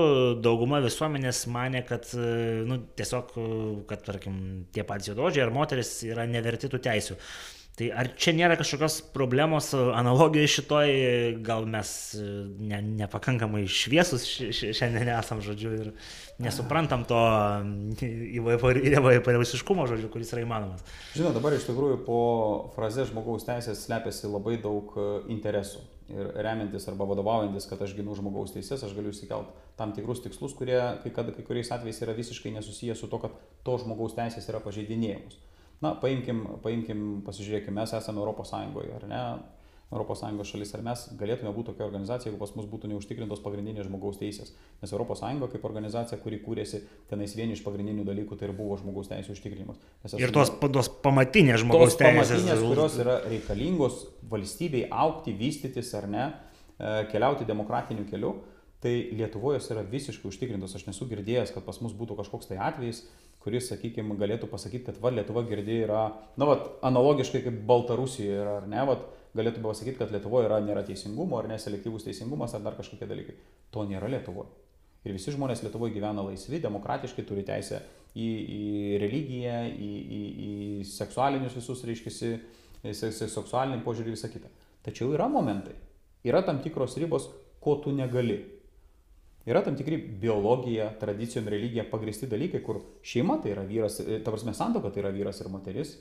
dauguma 0.41 0.81
visuomenės 0.81 1.43
mane, 1.53 1.83
kad 1.85 2.09
nu, 2.17 2.79
tiesiog, 2.97 3.35
kad 3.85 4.01
tarkim, 4.09 4.41
tie 4.73 4.81
patys 4.89 5.11
juododžiai 5.11 5.45
ar 5.45 5.53
moteris 5.53 5.99
yra 6.09 6.25
neverti 6.25 6.73
tų 6.73 6.81
teisių. 6.89 7.19
Tai 7.77 7.87
ar 7.93 8.07
čia 8.17 8.31
nėra 8.33 8.55
kažkokios 8.57 8.95
problemos 9.13 9.67
analogijos 9.77 10.49
šitoj, 10.49 10.91
gal 11.45 11.67
mes 11.69 11.89
e, 12.17 12.23
ne, 12.71 12.79
nepakankamai 13.03 13.67
šviesus 13.69 14.23
šiandien 14.25 15.11
esam, 15.13 15.43
žodžiu, 15.45 15.73
ir 15.77 15.91
nesuprantam 16.41 17.03
to 17.05 17.19
įvairiausiškumo, 18.01 19.85
žodžiu, 19.91 20.09
kuris 20.09 20.33
yra 20.33 20.41
įmanomas. 20.41 20.81
Žinau, 21.13 21.35
dabar 21.37 21.53
iš 21.53 21.67
tikrųjų 21.69 21.99
po 22.07 22.21
fraze 22.73 23.05
žmogaus 23.11 23.45
teisės 23.45 23.85
slepiasi 23.85 24.25
labai 24.31 24.57
daug 24.63 24.97
e, 24.97 25.07
interesų. 25.37 25.85
Ir 26.07 26.33
remiantis 26.39 26.87
arba 26.89 27.05
vadovaujantis, 27.05 27.67
kad 27.69 27.81
aš 27.83 27.93
ginu 27.93 28.15
žmogaus 28.17 28.55
teises, 28.55 28.81
aš 28.81 28.93
galiu 28.97 29.13
įsikelti 29.13 29.53
tam 29.77 29.93
tikrus 29.93 30.23
tikslus, 30.23 30.55
kurie 30.57 30.79
kai, 31.03 31.11
kad, 31.13 31.29
kai 31.35 31.45
kuriais 31.45 31.69
atvejais 31.75 32.01
yra 32.01 32.17
visiškai 32.17 32.55
nesusiję 32.57 32.95
su 32.97 33.11
to, 33.11 33.21
kad 33.21 33.37
to 33.67 33.77
žmogaus 33.83 34.17
teisės 34.17 34.49
yra 34.49 34.63
pažeidinėjimus. 34.65 35.37
Na, 35.83 35.93
paimkim, 36.01 36.41
paimkim, 36.63 37.05
pasižiūrėkime, 37.27 37.75
mes 37.77 37.93
esame 37.93 38.23
Europos 38.23 38.49
Sąjungoje, 38.53 38.95
ar 38.97 39.07
ne? 39.11 39.21
Europos 39.91 40.19
Sąjungos 40.19 40.49
šalis, 40.51 40.73
ar 40.75 40.81
mes 40.83 41.03
galėtume 41.15 41.51
būti 41.55 41.69
tokia 41.69 41.85
organizacija, 41.85 42.27
jeigu 42.27 42.39
pas 42.41 42.51
mus 42.57 42.65
būtų 42.67 42.89
neužtikrintos 42.91 43.39
pagrindinės 43.39 43.87
žmogaus 43.87 44.17
teisės. 44.19 44.51
Nes 44.81 44.91
Europos 44.91 45.21
Sąjunga 45.23 45.47
kaip 45.53 45.63
organizacija, 45.69 46.19
kuri 46.19 46.41
kūrėsi, 46.43 46.81
tenais 47.07 47.35
vieni 47.37 47.55
iš 47.55 47.61
pagrindinių 47.63 48.03
dalykų 48.09 48.35
tai 48.35 48.49
ir 48.49 48.55
buvo 48.57 48.75
žmogaus 48.81 49.07
teisų 49.07 49.37
užtikrinimas. 49.37 49.79
Esame, 50.03 50.25
ir 50.25 50.33
tos, 50.35 50.51
tos 50.75 50.91
pamatinės 51.05 51.63
žmogaus 51.63 51.95
tos 51.95 52.01
teisės. 52.01 52.33
Pamatinės, 52.33 52.65
kurios 52.67 52.99
yra 53.05 53.15
reikalingos 53.29 54.03
valstybei 54.33 54.83
aukti, 54.91 55.37
vystytis 55.39 55.93
ar 55.95 56.09
ne, 56.11 56.27
e, 56.75 56.93
keliauti 57.13 57.47
demokratiniu 57.47 58.09
keliu. 58.11 58.35
tai 58.83 58.91
Lietuvoje 59.17 59.57
jos 59.57 59.71
yra 59.73 59.81
visiškai 59.81 60.27
užtikrintos. 60.29 60.75
Aš 60.77 60.83
nesu 60.85 61.07
girdėjęs, 61.09 61.49
kad 61.55 61.63
pas 61.65 61.79
mus 61.81 61.95
būtų 61.97 62.19
kažkoks 62.19 62.51
tai 62.51 62.59
atvejis, 62.61 63.07
kuris, 63.47 63.69
sakykime, 63.71 64.17
galėtų 64.19 64.49
pasakyti, 64.51 64.89
kad 64.89 64.97
va, 64.99 65.13
Lietuva 65.15 65.45
girdi 65.47 65.79
yra, 65.86 66.10
na, 66.36 66.49
va, 66.49 66.57
analogiškai 66.89 67.45
kaip 67.45 67.62
Baltarusijoje 67.69 68.41
yra, 68.43 68.57
ar 68.60 68.67
ne, 68.67 68.81
va, 68.89 68.97
galėtų 69.38 69.63
pasakyti, 69.63 69.97
kad 70.01 70.12
Lietuvoje 70.12 70.49
yra, 70.49 70.60
nėra 70.63 70.83
teisingumo, 70.88 71.39
ar 71.39 71.47
neselektyvus 71.51 72.07
teisingumas, 72.07 72.55
ar 72.57 72.65
dar 72.65 72.75
kažkokie 72.75 73.07
dalykai. 73.07 73.38
To 73.71 73.86
nėra 73.88 74.10
Lietuvoje. 74.12 74.51
Ir 75.07 75.15
visi 75.15 75.31
žmonės 75.31 75.63
Lietuvoje 75.63 75.95
gyvena 75.95 76.25
laisvi, 76.25 76.60
demokratiškai, 76.63 77.23
turi 77.27 77.45
teisę 77.47 77.79
į, 78.17 78.27
į 78.27 78.63
religiją, 79.03 79.62
į, 79.71 79.91
į, 80.19 80.21
į 80.49 80.51
seksualinius 80.89 81.55
visus, 81.55 81.86
reiškia, 81.88 82.33
seksualinį 82.91 83.83
požiūrį 83.86 84.12
ir 84.12 84.17
visą 84.17 84.31
kitą. 84.33 84.51
Tačiau 84.83 85.13
yra 85.15 85.29
momentai, 85.31 85.77
yra 86.27 86.43
tam 86.43 86.60
tikros 86.63 86.97
ribos, 86.99 87.29
ko 87.63 87.77
tu 87.83 87.95
negali. 87.95 88.41
Yra 89.47 89.62
tam 89.63 89.77
tikri 89.79 89.97
biologija, 90.21 90.89
tradicijom, 90.99 91.47
religija 91.47 91.86
pagristi 91.88 92.27
dalykai, 92.27 92.60
kur 92.65 92.81
šeima 93.05 93.39
tai 93.43 93.53
yra 93.53 93.63
vyras, 93.67 94.01
ta 94.03 94.33
prasme 94.33 94.53
santoka 94.57 94.91
tai 94.91 95.05
yra 95.05 95.13
vyras 95.15 95.39
ir 95.39 95.51
moteris, 95.53 95.95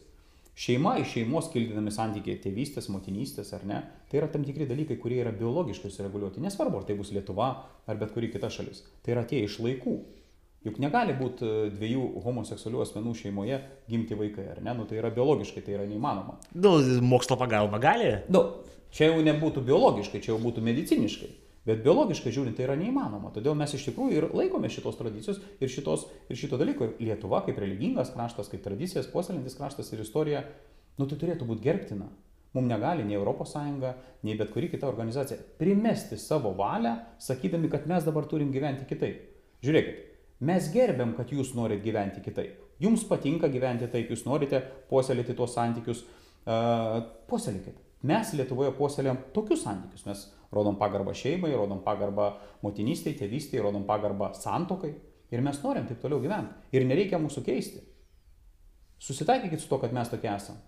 Šeima 0.56 0.94
iš 1.00 1.10
šeimos 1.12 1.50
kildinami 1.52 1.90
santykiai 1.92 2.38
tėvystės, 2.40 2.86
motinystės 2.88 3.50
ar 3.52 3.64
ne, 3.68 3.82
tai 4.08 4.22
yra 4.22 4.28
tam 4.32 4.44
tikri 4.44 4.64
dalykai, 4.64 4.96
kurie 5.02 5.18
yra 5.20 5.28
biologiškai 5.36 5.90
sureguliuoti. 5.92 6.40
Nesvarbu, 6.40 6.78
ar 6.80 6.86
tai 6.88 6.96
bus 6.96 7.10
Lietuva 7.12 7.50
ar 7.84 7.98
bet 8.00 8.14
kuri 8.14 8.30
kita 8.32 8.48
šalis. 8.48 8.80
Tai 9.04 9.12
yra 9.18 9.26
tie 9.28 9.42
iš 9.44 9.58
laikų. 9.60 9.98
Juk 10.64 10.80
negali 10.80 11.12
būti 11.14 11.44
e, 11.44 11.66
dviejų 11.76 12.06
homoseksualių 12.24 12.80
asmenų 12.86 13.12
šeimoje 13.20 13.60
gimti 13.90 14.16
vaikai, 14.16 14.46
ar 14.54 14.62
ne? 14.64 14.72
Nu, 14.80 14.88
tai 14.88 14.96
yra 15.02 15.12
biologiškai, 15.14 15.60
tai 15.62 15.76
yra 15.76 15.84
neįmanoma. 15.86 16.38
Nu, 16.56 16.72
mokslo 17.04 17.36
pagalba 17.38 17.78
gali? 17.82 18.14
Nu, 18.32 18.46
čia 18.88 19.12
jau 19.12 19.20
nebūtų 19.28 19.60
biologiškai, 19.68 20.24
čia 20.24 20.32
jau 20.32 20.40
būtų 20.40 20.64
mediciniškai. 20.64 21.30
Bet 21.66 21.80
biologiškai 21.82 22.30
žiūrint 22.30 22.54
tai 22.54 22.68
yra 22.68 22.76
neįmanoma. 22.78 23.32
Todėl 23.34 23.56
mes 23.58 23.72
iš 23.74 23.88
tikrųjų 23.88 24.14
ir 24.14 24.26
laikome 24.38 24.70
šitos 24.70 24.98
tradicijos 25.00 25.40
ir, 25.58 25.70
šitos, 25.72 26.04
ir 26.30 26.38
šito 26.38 26.58
dalyko. 26.60 26.92
Ir 26.92 27.08
Lietuva 27.08 27.40
kaip 27.46 27.58
religingas 27.58 28.12
kraštas, 28.14 28.50
kaip 28.52 28.62
tradicijas 28.62 29.08
puoselintis 29.10 29.58
kraštas 29.58 29.90
ir 29.90 30.04
istorija, 30.04 30.44
nu 31.00 31.08
tai 31.10 31.18
turėtų 31.18 31.48
būti 31.48 31.66
gerbtina. 31.66 32.06
Mums 32.54 32.70
negali 32.70 33.04
nei 33.04 33.18
ES, 33.18 33.56
nei 34.24 34.36
bet 34.38 34.52
kuri 34.54 34.70
kita 34.72 34.88
organizacija 34.88 35.36
primesti 35.58 36.16
savo 36.16 36.54
valią, 36.56 36.94
sakydami, 37.20 37.68
kad 37.68 37.88
mes 37.90 38.06
dabar 38.06 38.24
turim 38.30 38.52
gyventi 38.54 38.86
kitaip. 38.88 39.18
Žiūrėkit, 39.66 39.98
mes 40.46 40.70
gerbiam, 40.72 41.12
kad 41.18 41.34
jūs 41.34 41.52
norit 41.58 41.82
gyventi 41.84 42.22
kitaip. 42.24 42.62
Jums 42.80 43.04
patinka 43.08 43.50
gyventi 43.52 43.90
taip, 43.92 44.08
jūs 44.12 44.24
norite 44.24 44.62
puoselėti 44.88 45.36
tuos 45.36 45.52
santykius, 45.56 46.04
uh, 46.46 47.02
puoselėkit. 47.28 47.85
Mes 48.06 48.32
Lietuvoje 48.38 48.72
puoselėm 48.76 49.18
tokius 49.34 49.64
santykius. 49.66 50.06
Mes 50.06 50.22
rodom 50.54 50.78
pagarbą 50.78 51.14
šeimai, 51.16 51.54
rodom 51.56 51.82
pagarbą 51.84 52.30
motinystėj, 52.62 53.16
tėvystėj, 53.20 53.64
rodom 53.66 53.86
pagarbą 53.88 54.32
santokai. 54.38 54.94
Ir 55.34 55.42
mes 55.42 55.58
norim 55.64 55.88
taip 55.88 55.98
toliau 56.02 56.22
gyventi. 56.22 56.54
Ir 56.76 56.86
nereikia 56.86 57.18
mūsų 57.18 57.42
keisti. 57.46 57.82
Susitaikykit 59.02 59.60
su 59.60 59.68
to, 59.68 59.80
kad 59.82 59.92
mes 59.92 60.08
tokie 60.12 60.30
esame. 60.30 60.62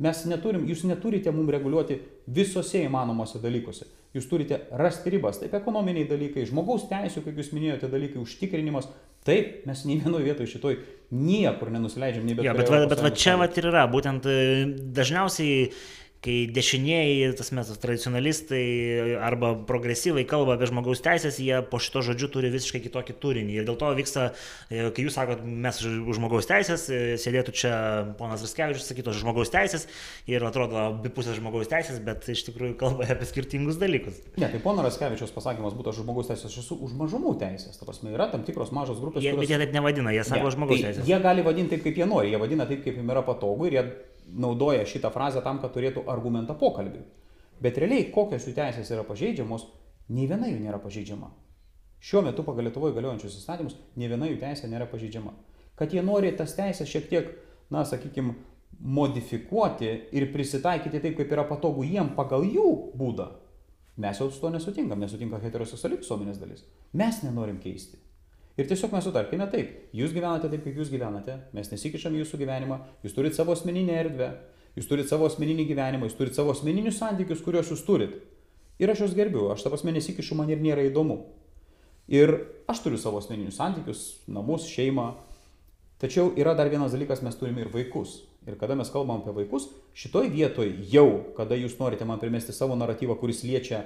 Mes 0.00 0.22
neturim, 0.24 0.64
jūs 0.64 0.86
neturite 0.88 1.32
mums 1.34 1.52
reguliuoti 1.52 1.98
visose 2.32 2.80
įmanomose 2.86 3.40
dalykuose. 3.42 3.84
Jūs 4.16 4.26
turite 4.30 4.56
rasti 4.80 5.12
ribas, 5.12 5.38
taip 5.38 5.52
ekonominiai 5.54 6.08
dalykai, 6.08 6.46
žmogaus 6.48 6.88
teisų, 6.90 7.20
kaip 7.26 7.36
jūs 7.38 7.52
minėjote, 7.54 7.90
dalykai, 7.92 8.18
užtikrinimas. 8.24 8.88
Taip, 9.28 9.66
mes 9.68 9.82
nei 9.84 9.98
vienoje 10.00 10.24
vietoje 10.24 10.48
šitoj 10.54 10.78
niekur 11.12 11.68
nenusileidžiam, 11.74 12.24
nei 12.24 12.38
bet 12.38 12.48
kur. 12.48 12.56
Bet, 12.62 12.72
va, 12.72 12.80
bet 12.88 13.02
va 13.04 13.10
čia 13.12 13.36
va 13.36 13.50
ir 13.52 13.68
yra, 13.68 13.84
būtent 13.92 14.24
e, 14.24 14.38
dažniausiai 14.96 15.68
kai 16.20 16.44
dešinieji, 16.52 17.32
tas 17.38 17.48
mes 17.56 17.68
tradicionalistai 17.80 18.64
arba 19.24 19.54
progresyvai 19.68 20.26
kalba 20.28 20.58
apie 20.58 20.68
žmogaus 20.68 21.00
teisės, 21.04 21.38
jie 21.40 21.62
po 21.70 21.80
šito 21.80 22.02
žodžiu 22.04 22.28
turi 22.34 22.50
visiškai 22.52 22.82
kitokį 22.84 23.16
turinį. 23.22 23.54
Ir 23.56 23.68
dėl 23.68 23.78
to 23.80 23.88
vyksta, 23.96 24.26
e, 24.68 24.90
kai 24.92 25.06
jūs 25.06 25.16
sakot, 25.16 25.40
mes 25.40 25.80
už 25.80 26.18
žmogaus 26.18 26.48
teisės, 26.50 26.84
e, 26.92 27.16
sėdėtų 27.20 27.54
čia 27.56 27.72
ponas 28.20 28.44
Raskevičius, 28.44 28.90
sakytų 28.92 29.14
už 29.14 29.22
žmogaus 29.24 29.52
teisės 29.54 29.88
ir 30.28 30.44
atrodo 30.44 30.76
abipusės 30.90 31.40
žmogaus 31.40 31.72
teisės, 31.72 32.02
bet 32.04 32.28
iš 32.28 32.44
tikrųjų 32.50 32.76
kalba 32.84 33.08
apie 33.08 33.30
skirtingus 33.30 33.80
dalykus. 33.80 34.20
Ne, 34.36 34.52
tai 34.52 34.60
pono 34.60 34.84
Raskevičius 34.84 35.32
pasakymas 35.32 35.72
būtų 35.78 35.96
už 35.96 36.02
žmogaus 36.04 36.28
teisės, 36.28 36.52
aš 36.52 36.60
esu 36.66 36.76
už 36.84 36.92
mažumų 37.00 37.38
teisės. 37.40 37.80
Prasme, 37.80 38.12
yra 38.12 38.28
tam 38.28 38.44
tikros 38.44 38.76
mažos 38.76 39.00
grupės. 39.00 39.24
Jie, 39.24 39.32
kurios... 39.32 39.48
Bet 39.48 39.56
jie 39.56 39.64
taip 39.64 39.72
nevadina, 39.72 40.12
jie 40.12 40.28
sako 40.28 40.50
ne, 40.50 40.54
žmogaus 40.58 40.82
tai 40.82 40.90
teisės. 40.90 41.08
Jie 41.08 41.24
gali 41.24 41.48
vadinti 41.48 41.78
taip, 41.78 41.88
kaip 41.88 42.04
jie 42.04 42.12
nori, 42.12 42.34
jie 42.34 42.44
vadina 42.44 42.68
taip, 42.68 42.84
kaip 42.84 43.00
jiems 43.00 43.16
yra 43.16 43.24
patogu 43.24 43.70
ir 43.70 43.78
jie 43.78 43.84
naudoja 44.36 44.86
šitą 44.86 45.10
frazę 45.14 45.42
tam, 45.44 45.60
kad 45.62 45.74
turėtų 45.74 46.06
argumentą 46.10 46.56
pokalbiui. 46.58 47.02
Bet 47.60 47.78
realiai, 47.78 48.08
kokios 48.14 48.46
jų 48.48 48.54
teisės 48.56 48.90
yra 48.94 49.04
pažeidžiamos, 49.04 49.66
nei 50.08 50.26
viena 50.30 50.48
jų 50.48 50.60
nėra 50.62 50.80
pažeidžiama. 50.82 51.30
Šiuo 52.00 52.22
metu 52.24 52.44
pagal 52.46 52.64
Lietuvoje 52.68 52.96
galiojančius 52.96 53.36
įstatymus, 53.42 53.76
nei 54.00 54.08
viena 54.08 54.28
jų 54.30 54.38
teisė 54.40 54.70
nėra 54.70 54.86
pažeidžiama. 54.88 55.34
Kad 55.76 55.92
jie 55.92 56.04
nori 56.04 56.32
tas 56.36 56.54
teisės 56.56 56.88
šiek 56.88 57.10
tiek, 57.10 57.28
na, 57.72 57.84
sakykime, 57.84 58.34
modifikuoti 58.80 59.90
ir 60.16 60.30
prisitaikyti 60.32 61.02
taip, 61.02 61.18
kaip 61.18 61.32
yra 61.34 61.44
patogu 61.48 61.84
jiem 61.84 62.14
pagal 62.16 62.46
jų 62.48 62.70
būdą, 62.96 63.28
mes 64.00 64.20
jau 64.20 64.30
su 64.32 64.40
to 64.40 64.52
nesutinkam, 64.54 65.00
nesutinka 65.02 65.40
heteroseksuali 65.42 66.00
visuomenės 66.00 66.40
dalis. 66.40 66.64
Mes 66.96 67.20
nenorim 67.26 67.60
keisti. 67.60 68.00
Ir 68.60 68.68
tiesiog 68.68 68.92
mes 68.92 69.06
sutarkime 69.06 69.46
taip, 69.48 69.70
jūs 69.96 70.12
gyvenate 70.12 70.50
taip, 70.52 70.66
kaip 70.66 70.76
jūs 70.76 70.90
gyvenate, 70.92 71.38
mes 71.56 71.70
nesikišam 71.72 72.18
jūsų 72.18 72.42
gyvenimą, 72.42 72.76
jūs 73.06 73.14
turite 73.16 73.38
savo 73.38 73.54
asmeninę 73.56 73.94
erdvę, 74.02 74.28
jūs 74.76 74.90
turite 74.90 75.08
savo 75.08 75.30
asmeninį 75.30 75.64
gyvenimą, 75.70 76.10
jūs 76.10 76.18
turite 76.18 76.36
savo 76.36 76.52
asmeninius 76.52 76.98
santykius, 77.00 77.40
kuriuos 77.46 77.70
jūs 77.72 77.86
turit. 77.86 78.18
Ir 78.80 78.92
aš 78.92 79.06
juos 79.06 79.14
gerbiu, 79.16 79.46
aš 79.52 79.64
tą 79.64 79.72
prasme 79.72 79.94
nesikišu, 79.96 80.36
man 80.36 80.52
ir 80.52 80.60
nėra 80.60 80.84
įdomu. 80.88 81.22
Ir 82.10 82.32
aš 82.68 82.82
turiu 82.84 83.00
savo 83.00 83.20
asmeninius 83.20 83.56
santykius, 83.60 84.04
namus, 84.28 84.64
šeimą. 84.68 85.12
Tačiau 86.00 86.34
yra 86.40 86.54
dar 86.56 86.68
vienas 86.72 86.92
dalykas, 86.96 87.20
mes 87.24 87.36
turime 87.36 87.64
ir 87.64 87.72
vaikus. 87.72 88.22
Ir 88.48 88.56
kada 88.60 88.76
mes 88.76 88.88
kalbam 88.92 89.20
apie 89.20 89.34
vaikus, 89.36 89.68
šitoj 89.92 90.30
vietoj 90.32 90.72
jau, 90.92 91.06
kada 91.36 91.58
jūs 91.60 91.76
norite 91.80 92.08
man 92.08 92.20
primesti 92.22 92.56
savo 92.56 92.76
naratyvą, 92.80 93.18
kuris 93.20 93.44
liečia 93.44 93.84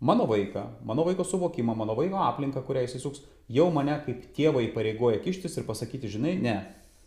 mano 0.00 0.26
vaiką, 0.26 0.64
mano 0.84 1.04
vaiko 1.04 1.24
suvokimą, 1.24 1.74
mano 1.76 1.94
vaiko 1.98 2.22
aplinką, 2.24 2.62
kurią 2.66 2.86
jis 2.86 2.96
įsuks, 3.00 3.24
jau 3.52 3.68
mane 3.74 3.98
kaip 4.06 4.30
tėvą 4.36 4.64
įpareigoja 4.70 5.20
kištis 5.24 5.58
ir 5.60 5.66
pasakyti, 5.68 6.08
žinai, 6.08 6.36
ne, 6.40 6.56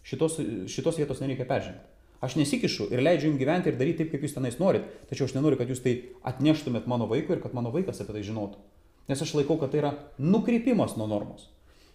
šitos, 0.06 0.38
šitos 0.70 1.02
vietos 1.02 1.24
nereikia 1.24 1.48
peržengti. 1.50 1.90
Aš 2.24 2.38
nesikišu 2.40 2.88
ir 2.94 3.02
leidžiu 3.04 3.28
jums 3.28 3.42
gyventi 3.42 3.68
ir 3.68 3.80
daryti 3.80 4.04
taip, 4.04 4.14
kaip 4.14 4.22
jūs 4.24 4.36
tenais 4.38 4.56
norit, 4.56 4.86
tačiau 5.10 5.28
aš 5.28 5.34
nenoriu, 5.36 5.58
kad 5.60 5.68
jūs 5.68 5.82
tai 5.84 5.98
atneštumėt 6.30 6.86
mano 6.88 7.10
vaikui 7.10 7.36
ir 7.36 7.42
kad 7.44 7.56
mano 7.58 7.74
vaikas 7.74 8.00
apie 8.00 8.16
tai 8.16 8.24
žinotų. 8.24 8.62
Nes 9.10 9.20
aš 9.20 9.34
laikau, 9.36 9.58
kad 9.60 9.74
tai 9.74 9.82
yra 9.82 9.92
nukrypimas 10.22 10.96
nuo 10.96 11.10
normos. 11.12 11.50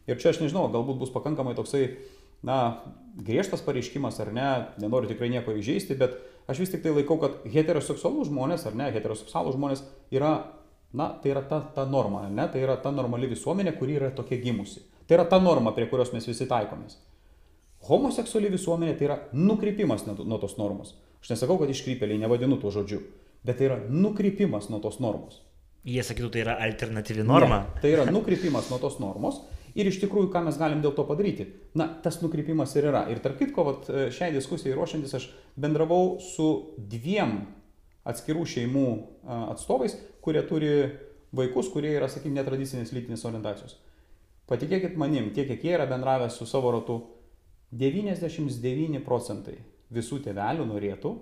Ir 0.08 0.20
čia 0.20 0.34
aš 0.34 0.42
nežinau, 0.42 0.66
galbūt 0.72 1.00
bus 1.00 1.12
pakankamai 1.14 1.54
toksai, 1.56 1.94
na, 2.44 2.84
griežtas 3.16 3.64
pareiškimas 3.64 4.20
ar 4.20 4.34
ne, 4.36 4.50
nenoriu 4.82 5.08
tikrai 5.08 5.30
nieko 5.32 5.56
įžeisti, 5.56 5.96
bet 5.96 6.20
aš 6.48 6.60
vis 6.60 6.74
tik 6.74 6.84
tai 6.84 6.92
laikau, 6.92 7.16
kad 7.22 7.40
heteroseksualų 7.48 8.28
žmonės 8.28 8.68
ar 8.68 8.76
ne, 8.76 8.92
heteroseksualų 8.92 9.56
žmonės 9.56 9.84
yra 10.12 10.34
Na, 10.96 11.10
tai 11.22 11.34
yra 11.34 11.42
ta, 11.44 11.60
ta 11.74 11.84
norma, 11.84 12.22
ne? 12.32 12.46
tai 12.48 12.62
yra 12.64 12.78
ta 12.80 12.90
normali 12.94 13.28
visuomenė, 13.28 13.74
kuri 13.76 13.98
yra 13.98 14.08
tokia 14.16 14.38
gimusi. 14.40 14.80
Tai 15.08 15.18
yra 15.18 15.26
ta 15.28 15.36
norma, 15.40 15.74
prie 15.76 15.88
kurios 15.90 16.14
mes 16.14 16.24
visi 16.28 16.46
taikomės. 16.48 16.96
Homoseksuali 17.88 18.48
visuomenė 18.52 18.94
tai 18.96 19.06
yra 19.10 19.18
nukrypimas 19.36 20.06
nuo, 20.08 20.16
nuo 20.24 20.38
tos 20.40 20.56
normos. 20.58 20.94
Aš 21.20 21.34
nesakau, 21.34 21.58
kad 21.60 21.70
iškrypėliai 21.72 22.22
nevadinu 22.22 22.56
tuo 22.62 22.72
žodžiu, 22.72 23.02
bet 23.44 23.60
tai 23.60 23.68
yra 23.68 23.78
nukrypimas 23.88 24.70
nuo 24.72 24.80
tos 24.82 24.96
normos. 25.02 25.42
Jie 25.88 26.02
sakytų, 26.04 26.32
tai 26.34 26.42
yra 26.46 26.56
alternatyvi 26.64 27.24
norma. 27.26 27.62
Ne, 27.66 27.82
tai 27.84 27.92
yra 27.94 28.08
nukrypimas 28.08 28.70
nuo 28.72 28.80
tos 28.82 28.98
normos 29.02 29.42
ir 29.78 29.88
iš 29.88 30.00
tikrųjų, 30.02 30.30
ką 30.32 30.42
mes 30.48 30.56
galim 30.58 30.80
dėl 30.82 30.96
to 30.96 31.04
padaryti. 31.06 31.46
Na, 31.78 31.86
tas 32.02 32.18
nukrypimas 32.24 32.72
ir 32.76 32.88
yra. 32.90 33.04
Ir 33.12 33.20
tarp 33.24 33.38
kitko, 33.40 33.64
vat, 33.68 33.92
šiai 34.14 34.32
diskusijai 34.34 34.74
ruošiantis 34.76 35.14
aš 35.20 35.28
bendravau 35.60 36.16
su 36.24 36.48
dviem 36.80 37.38
atskirų 38.08 38.46
šeimų 38.48 38.88
atstovais, 39.52 39.96
kurie 40.24 40.42
turi 40.48 40.72
vaikus, 41.36 41.68
kurie 41.72 41.92
yra, 41.96 42.08
sakykime, 42.08 42.38
netradicinės 42.40 42.92
lytinės 42.96 43.24
orientacijos. 43.28 43.76
Patikėkit 44.48 44.96
manim, 44.96 45.30
tiek 45.36 45.48
kiek 45.50 45.64
jie 45.64 45.74
yra 45.76 45.86
bendravę 45.88 46.30
su 46.32 46.46
savo 46.48 46.72
ratu, 46.72 47.02
99 47.76 49.02
procentai 49.04 49.58
visų 49.92 50.22
tėvelių 50.24 50.64
norėtų, 50.70 51.12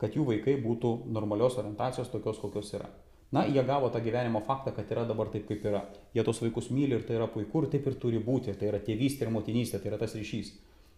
kad 0.00 0.14
jų 0.18 0.26
vaikai 0.32 0.56
būtų 0.62 0.92
normalios 1.14 1.58
orientacijos 1.60 2.10
tokios, 2.10 2.40
kokios 2.42 2.72
yra. 2.74 2.88
Na, 3.34 3.42
jie 3.46 3.62
gavo 3.66 3.88
tą 3.90 4.00
gyvenimo 4.02 4.40
faktą, 4.46 4.72
kad 4.74 4.90
yra 4.92 5.04
dabar 5.06 5.30
taip, 5.32 5.46
kaip 5.48 5.64
yra. 5.66 5.82
Jie 6.14 6.22
tos 6.26 6.38
vaikus 6.42 6.70
myli 6.70 6.94
ir 6.94 7.06
tai 7.06 7.16
yra 7.18 7.26
puiku 7.30 7.64
ir 7.64 7.70
taip 7.72 7.86
ir 7.90 7.96
turi 8.02 8.20
būti. 8.22 8.54
Tai 8.54 8.68
yra 8.70 8.78
tėvystė 8.82 9.26
ir 9.26 9.32
motinystė, 9.34 9.80
tai 9.82 9.90
yra 9.90 9.98
tas 9.98 10.14
ryšys. 10.14 10.52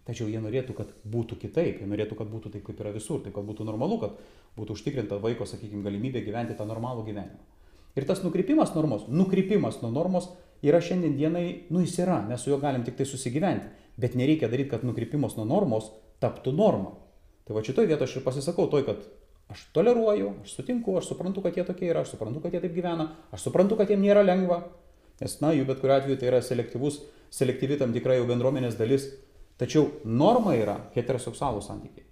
Tačiau 0.08 0.28
jie 0.32 0.40
norėtų, 0.40 0.72
kad 0.72 0.92
būtų 1.04 1.36
kitaip, 1.42 1.82
jie 1.82 1.86
norėtų, 1.88 2.16
kad 2.16 2.30
būtų 2.32 2.54
taip, 2.54 2.62
kaip 2.64 2.78
yra 2.80 2.94
visur, 2.94 3.20
taip, 3.20 3.34
kad 3.36 3.44
būtų 3.44 3.66
normalu, 3.68 3.98
kad 4.00 4.14
būtų 4.56 4.78
užtikrinta 4.78 5.18
vaiko, 5.20 5.44
sakykime, 5.44 5.82
galimybė 5.84 6.22
gyventi 6.24 6.56
tą 6.56 6.64
normalų 6.64 7.04
gyvenimą. 7.10 7.42
Ir 7.98 8.06
tas 8.08 8.22
nukrypimas 8.24 8.72
normos, 8.72 9.04
nukrypimas 9.12 9.82
nuo 9.82 9.90
normos 9.92 10.30
yra 10.64 10.80
šiandien 10.80 11.18
dienai, 11.18 11.44
nu 11.68 11.84
jis 11.84 11.98
yra, 12.06 12.22
mes 12.24 12.40
su 12.40 12.48
juo 12.48 12.60
galim 12.62 12.86
tik 12.86 12.96
tai 12.96 13.04
susigyventi, 13.10 13.68
bet 14.00 14.16
nereikia 14.16 14.48
daryti, 14.48 14.70
kad 14.72 14.88
nukrypimas 14.88 15.36
nuo 15.36 15.44
normos 15.44 15.92
taptų 16.24 16.56
norma. 16.56 16.96
Tai 17.44 17.58
va 17.58 17.66
šitoj 17.66 17.90
vietoje 17.90 18.08
aš 18.08 18.18
ir 18.20 18.24
pasisakau 18.24 18.68
toj, 18.72 18.86
kad 18.88 19.04
aš 19.52 19.68
toleruoju, 19.76 20.38
aš 20.46 20.56
sutinku, 20.56 20.96
aš 20.96 21.12
suprantu, 21.12 21.44
kad 21.44 21.58
jie 21.58 21.68
tokie 21.68 21.92
yra, 21.92 22.06
aš 22.06 22.16
suprantu, 22.16 22.40
kad 22.44 22.56
jie 22.56 22.64
taip 22.64 22.76
gyvena, 22.76 23.10
aš 23.34 23.48
suprantu, 23.50 23.76
kad 23.76 23.92
jiems 23.92 24.06
nėra 24.08 24.24
lengva, 24.24 24.62
Nes, 25.18 25.40
na, 25.42 25.50
jų 25.54 25.64
bet 25.66 25.80
kuriu 25.82 25.96
atveju 25.96 26.18
tai 26.20 26.28
yra 26.30 26.38
selektyvus, 26.44 27.00
selektyvi 27.34 27.78
tam 27.80 27.94
tikra 27.94 28.14
jau 28.18 28.26
bendruomenės 28.28 28.76
dalis. 28.78 29.08
Tačiau 29.58 29.88
norma 30.06 30.54
yra 30.54 30.76
heteroseksualų 30.94 31.62
santykiai. 31.64 32.06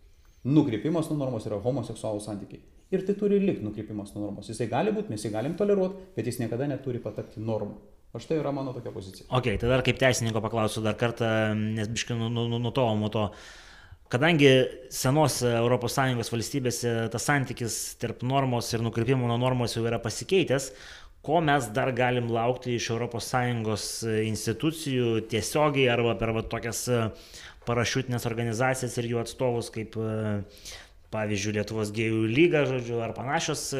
Nukrypimas 0.46 1.10
nuo 1.10 1.20
normos 1.20 1.46
yra 1.46 1.58
homoseksualų 1.62 2.22
santykiai. 2.22 2.62
Ir 2.94 3.02
tai 3.06 3.16
turi 3.18 3.38
likti 3.42 3.66
nukrypimas 3.66 4.12
nuo 4.14 4.28
normos. 4.28 4.46
Jisai 4.50 4.68
gali 4.70 4.92
būti, 4.94 5.10
mes 5.10 5.22
jį 5.26 5.32
galim 5.34 5.54
toleruoti, 5.58 6.10
bet 6.14 6.26
jis 6.26 6.40
niekada 6.42 6.68
neturi 6.70 7.02
patapti 7.02 7.42
normų. 7.42 7.78
O 8.14 8.20
štai 8.22 8.38
yra 8.40 8.52
mano 8.54 8.72
tokia 8.72 8.92
pozicija. 8.94 9.26
Ok, 9.34 9.50
tai 9.60 9.70
dar 9.70 9.82
kaip 9.86 9.98
teisininko 10.00 10.40
paklausiu 10.44 10.82
dar 10.84 10.94
kartą, 10.98 11.28
nes 11.54 11.90
biškai 11.92 12.16
nutolo 12.16 12.94
nuo 12.96 13.10
to. 13.12 13.26
Kadangi 14.06 14.50
senos 14.94 15.40
ES 15.42 16.30
valstybėse 16.30 16.92
tas 17.10 17.26
santykis 17.26 17.96
tarp 17.98 18.22
normos 18.22 18.70
ir 18.72 18.84
nukrypimo 18.86 19.26
nuo 19.26 19.38
normos 19.42 19.74
jau 19.74 19.82
yra 19.82 19.98
pasikeitęs, 19.98 20.70
ko 21.26 21.40
mes 21.44 21.68
dar 21.74 21.90
galim 21.96 22.30
laukti 22.32 22.76
iš 22.78 22.90
ES 22.94 23.86
institucijų 24.30 25.26
tiesiogiai 25.30 25.88
arba 25.92 26.14
per 26.18 26.32
va, 26.36 26.42
tokias 26.42 26.86
parašiutinės 27.66 28.26
organizacijas 28.30 28.94
ir 28.98 29.10
jų 29.10 29.22
atstovus 29.24 29.72
kaip 29.74 29.98
pavyzdžiui 31.10 31.56
Lietuvos 31.58 31.90
gėjų 31.94 32.26
lyga, 32.30 32.64
žodžiu, 32.66 33.00
ar 33.02 33.14
panašios, 33.16 33.72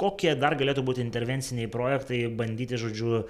kokie 0.00 0.32
dar 0.36 0.56
galėtų 0.56 0.84
būti 0.84 1.04
intervenciniai 1.04 1.68
projektai, 1.72 2.24
bandyti, 2.28 2.80
žodžiu, 2.80 3.26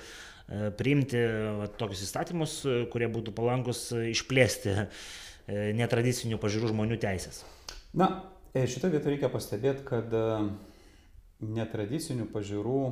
priimti 0.78 1.20
va, 1.58 1.66
tokius 1.80 2.06
įstatymus, 2.06 2.56
kurie 2.94 3.10
būtų 3.10 3.34
palankus 3.34 3.88
išplėsti 3.94 4.76
E, 5.50 5.72
netradicinių 5.74 6.38
pažiūrų 6.38 6.70
žmonių 6.70 6.98
teisės. 7.02 7.42
Na, 7.98 8.08
e, 8.54 8.62
šitoje 8.70 8.94
vietoje 8.94 9.16
reikia 9.16 9.30
pastebėti, 9.32 9.82
kad 9.88 10.12
e, 10.14 10.26
netradicinių 11.42 12.28
pažiūrų 12.30 12.82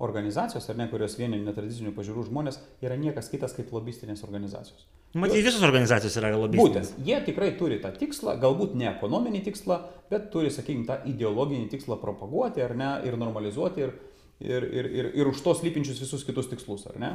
organizacijos, 0.00 0.66
ar 0.72 0.78
ne, 0.80 0.86
kurios 0.90 1.16
vieni 1.18 1.38
netradicinių 1.44 1.92
pažiūrų 1.96 2.24
žmonės, 2.30 2.60
yra 2.84 2.96
niekas 3.00 3.28
kitas 3.32 3.52
kaip 3.56 3.72
lobistinės 3.74 4.24
organizacijos. 4.26 4.86
Matyt, 5.12 5.42
visos 5.44 5.64
organizacijos 5.66 6.16
yra 6.20 6.30
lobistinės. 6.36 6.92
Būtent, 6.94 7.06
jie 7.08 7.18
tikrai 7.26 7.50
turi 7.58 7.80
tą 7.82 7.90
tikslą, 7.98 8.36
galbūt 8.40 8.76
ne 8.78 8.88
ekonominį 8.92 9.42
tikslą, 9.48 9.80
bet 10.12 10.30
turi, 10.32 10.52
sakykime, 10.54 10.86
tą 10.88 11.00
ideologinį 11.10 11.68
tikslą 11.72 11.98
propaguoti, 12.00 12.62
ar 12.64 12.76
ne, 12.78 12.90
ir 13.08 13.18
normalizuoti, 13.20 13.86
ir, 13.86 13.94
ir, 14.40 14.66
ir, 14.70 14.90
ir, 15.00 15.12
ir 15.20 15.30
už 15.32 15.42
to 15.44 15.56
slypinčius 15.58 16.00
visus 16.02 16.24
kitus 16.26 16.48
tikslus, 16.52 16.86
ar 16.92 17.00
ne. 17.02 17.14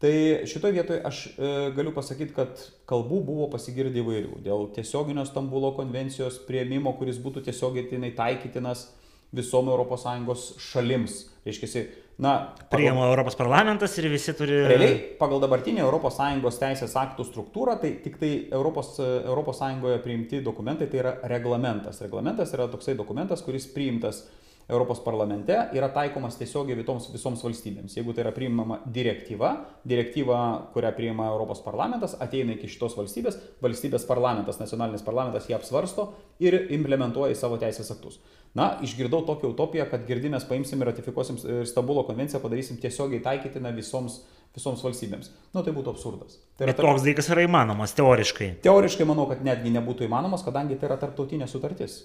Tai 0.00 0.12
šitoje 0.44 0.76
vietoje 0.76 1.00
aš 1.08 1.22
e, 1.26 1.50
galiu 1.76 1.92
pasakyti, 1.96 2.34
kad 2.36 2.60
kalbų 2.88 3.22
buvo 3.24 3.46
pasigirdę 3.52 4.02
įvairių. 4.02 4.42
Dėl 4.44 4.66
tiesioginio 4.76 5.24
Stambulo 5.24 5.70
konvencijos 5.78 6.36
prieimimo, 6.44 6.92
kuris 6.98 7.16
būtų 7.24 7.46
tiesiogiai 7.46 8.12
taikytinas 8.12 8.90
visom 9.32 9.70
ES 9.72 10.44
šalims. 10.60 11.14
Reiškia, 11.46 11.86
na, 12.18 12.54
pagal, 12.56 12.68
priima 12.70 13.08
Europos 13.10 13.36
parlamentas 13.36 13.98
ir 13.98 14.08
visi 14.08 14.32
turi. 14.32 14.62
Realiai, 14.64 14.96
pagal 15.20 15.42
dabartinę 15.42 15.84
ES 15.84 16.58
teisės 16.62 16.96
aktų 16.96 17.26
struktūrą, 17.28 17.76
tai 17.82 17.92
tik 18.00 18.16
tai 18.22 18.32
Europos, 18.50 18.96
ES 19.00 20.00
priimti 20.04 20.40
dokumentai 20.40 20.88
tai 20.88 21.02
yra 21.02 21.14
reglamentas. 21.28 22.00
Reglamentas 22.00 22.54
yra 22.56 22.70
toksai 22.72 22.96
dokumentas, 22.96 23.44
kuris 23.44 23.68
priimtas 23.68 24.24
Europos 24.68 24.98
parlamente 24.98 25.54
yra 25.78 25.86
taikomas 25.94 26.34
tiesiogiai 26.40 26.74
visoms, 26.80 27.04
visoms 27.12 27.42
valstybėms. 27.44 27.92
Jeigu 27.94 28.14
tai 28.16 28.24
yra 28.24 28.32
priimama 28.34 28.80
direktyva, 28.90 29.52
direktyva, 29.86 30.38
kurią 30.72 30.90
priima 30.96 31.28
Europos 31.30 31.60
parlamentas, 31.62 32.16
ateina 32.18 32.56
iki 32.56 32.72
šitos 32.72 32.96
valstybės, 32.98 33.38
valstybės 33.62 34.08
parlamentas, 34.08 34.58
nacionalinis 34.58 35.06
parlamentas 35.06 35.46
ją 35.46 35.60
apsvarsto 35.60 36.08
ir 36.42 36.64
implementuoja 36.74 37.36
į 37.36 37.38
savo 37.38 37.60
teisės 37.62 37.92
aktus. 37.94 38.18
Na, 38.56 38.70
išgirdau 38.84 39.20
tokią 39.26 39.50
utopiją, 39.52 39.84
kad 39.90 40.06
girdimės 40.08 40.46
paimsim 40.48 40.80
ir 40.80 40.88
ratifikuosim 40.88 41.36
ir 41.44 41.66
Stambulo 41.68 42.06
konvenciją 42.08 42.40
padarysim 42.40 42.80
tiesiogiai 42.80 43.20
taikytiną 43.24 43.74
visoms 43.76 44.22
visoms 44.56 44.82
valstybėms. 44.84 45.32
Nu, 45.52 45.62
tai 45.62 45.72
būtų 45.76 45.92
absurdas. 45.92 46.38
Tai 46.56 46.68
Bet 46.70 46.78
toks 46.80 47.04
dalykas 47.04 47.28
yra 47.32 47.44
įmanomas, 47.44 47.92
teoriškai. 47.98 48.54
Teoriškai 48.64 49.06
manau, 49.08 49.26
kad 49.28 49.42
netgi 49.44 49.72
nebūtų 49.74 50.06
įmanomas, 50.08 50.44
kadangi 50.46 50.78
tai 50.80 50.88
yra 50.88 50.96
tarptautinė 51.02 51.48
sutartis. 51.50 51.98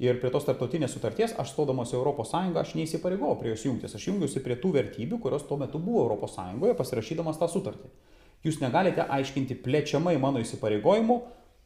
Ir 0.00 0.20
prie 0.22 0.30
tos 0.30 0.46
tarptautinės 0.46 0.92
sutarties 0.94 1.34
aš 1.42 1.52
stodamas 1.52 1.90
į 1.90 1.98
Europos 1.98 2.30
Sąjungą, 2.32 2.62
aš 2.62 2.76
neįsipareigojau 2.78 3.34
prie 3.40 3.50
jos 3.50 3.64
jungtis, 3.66 3.96
aš 3.98 4.04
jungiuosi 4.08 4.42
prie 4.44 4.54
tų 4.62 4.70
vertybių, 4.76 5.18
kurios 5.24 5.42
tuo 5.48 5.58
metu 5.58 5.80
buvo 5.82 6.04
Europos 6.04 6.36
Sąjungoje 6.38 6.76
pasirašydamas 6.78 7.40
tą 7.40 7.48
sutartį. 7.50 7.90
Jūs 8.46 8.60
negalite 8.62 9.02
aiškinti 9.02 9.58
plečiamai 9.64 10.14
mano 10.22 10.38
įsipareigojimų 10.44 11.18